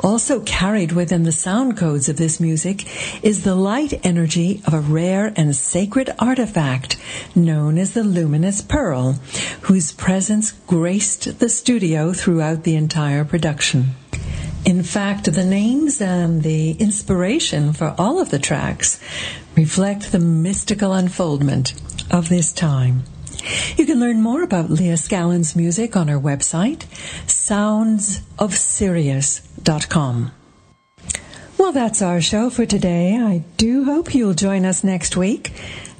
Also 0.00 0.40
carried 0.40 0.92
within 0.92 1.22
the 1.22 1.32
sound 1.32 1.76
codes 1.76 2.08
of 2.08 2.16
this 2.16 2.38
music 2.40 2.86
is 3.24 3.42
the 3.42 3.54
light 3.54 4.04
energy 4.04 4.62
of 4.66 4.74
a 4.74 4.80
rare 4.80 5.32
and 5.36 5.56
sacred 5.56 6.10
artifact 6.18 6.96
known 7.34 7.78
as 7.78 7.94
the 7.94 8.04
luminous 8.04 8.62
pearl, 8.62 9.18
whose 9.62 9.92
presence 9.92 10.52
graced 10.66 11.38
the 11.38 11.48
studio 11.48 12.12
throughout 12.12 12.64
the 12.64 12.76
entire 12.76 13.24
production. 13.24 13.94
In 14.64 14.82
fact, 14.82 15.32
the 15.32 15.44
names 15.44 16.00
and 16.00 16.42
the 16.42 16.72
inspiration 16.72 17.72
for 17.72 17.94
all 17.96 18.20
of 18.20 18.30
the 18.30 18.38
tracks 18.38 19.00
reflect 19.54 20.10
the 20.10 20.18
mystical 20.18 20.92
unfoldment 20.92 21.72
of 22.10 22.28
this 22.28 22.52
time. 22.52 23.04
You 23.76 23.86
can 23.86 24.00
learn 24.00 24.22
more 24.22 24.42
about 24.42 24.70
Lia 24.70 24.96
Scallon's 24.96 25.54
music 25.54 25.96
on 25.96 26.08
her 26.08 26.18
website, 26.18 26.84
soundsofsirius.com. 27.48 30.32
Well, 31.58 31.72
that's 31.72 32.02
our 32.02 32.20
show 32.20 32.50
for 32.50 32.66
today. 32.66 33.16
I 33.16 33.44
do 33.56 33.84
hope 33.84 34.14
you'll 34.14 34.34
join 34.34 34.64
us 34.64 34.84
next 34.84 35.16
week. 35.16 35.52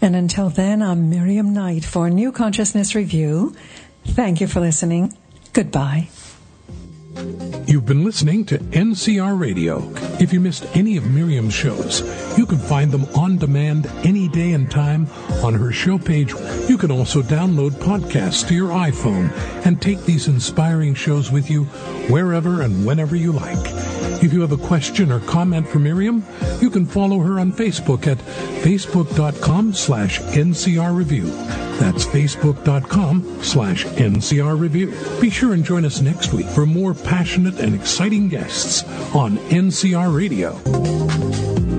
And 0.03 0.15
until 0.15 0.51
then, 0.51 0.83
I'm 0.83 1.09
Miriam 1.09 1.55
Knight 1.55 1.85
for 1.85 2.11
New 2.11 2.33
Consciousness 2.33 2.95
Review. 2.95 3.57
Thank 4.05 4.41
you 4.41 4.47
for 4.47 4.61
listening. 4.61 5.17
Goodbye. 5.53 6.09
You've 7.17 7.87
been 7.87 8.05
listening 8.05 8.45
to 8.47 8.59
NCR 8.59 9.41
Radio. 9.41 9.91
If 10.21 10.33
you 10.33 10.41
missed 10.41 10.67
any 10.77 10.99
of 10.99 11.11
Miriam's 11.11 11.55
shows, 11.55 12.03
you 12.37 12.45
can 12.45 12.59
find 12.59 12.93
them 12.93 13.07
on 13.17 13.39
demand 13.39 13.87
any 14.05 14.29
day 14.29 14.53
and 14.53 14.71
time 14.71 15.09
on 15.43 15.55
her 15.55 15.73
show 15.73 15.99
page. 15.99 16.35
You 16.69 16.77
can 16.77 16.91
also 16.91 17.23
download 17.23 17.71
podcasts 17.71 18.47
to 18.49 18.55
your 18.55 18.69
iPhone 18.69 19.33
and 19.65 19.81
take 19.81 20.05
these 20.05 20.29
inspiring 20.29 20.95
shows 20.95 21.33
with 21.33 21.51
you 21.51 21.65
wherever 22.11 22.61
and 22.61 22.87
whenever 22.87 23.17
you 23.17 23.33
like. 23.33 24.06
If 24.23 24.33
you 24.33 24.41
have 24.41 24.53
a 24.53 24.57
question 24.57 25.13
or 25.13 25.21
comment 25.21 25.69
for 25.69 25.79
Miriam, 25.79 26.25
you 26.61 26.71
can 26.71 26.87
follow 26.87 27.21
her 27.21 27.39
on 27.39 27.53
Facebook 27.53 28.07
at 28.07 28.19
facebook.com 28.19 29.73
slash 29.75 30.21
NCR 30.21 30.97
Review. 30.97 31.27
That's 31.79 32.07
facebook.com 32.07 33.43
slash 33.43 33.85
NCR 33.85 34.59
Review. 34.59 34.93
Be 35.21 35.31
sure 35.31 35.53
and 35.53 35.65
join 35.65 35.85
us 35.85 36.01
next 36.01 36.33
week 36.33 36.47
for 36.47 36.65
more 36.65 36.95
passionate 36.95 37.61
and 37.61 37.75
exciting 37.75 38.29
guests 38.29 38.83
on 39.15 39.37
NCR 39.37 40.17
Radio. 40.17 41.76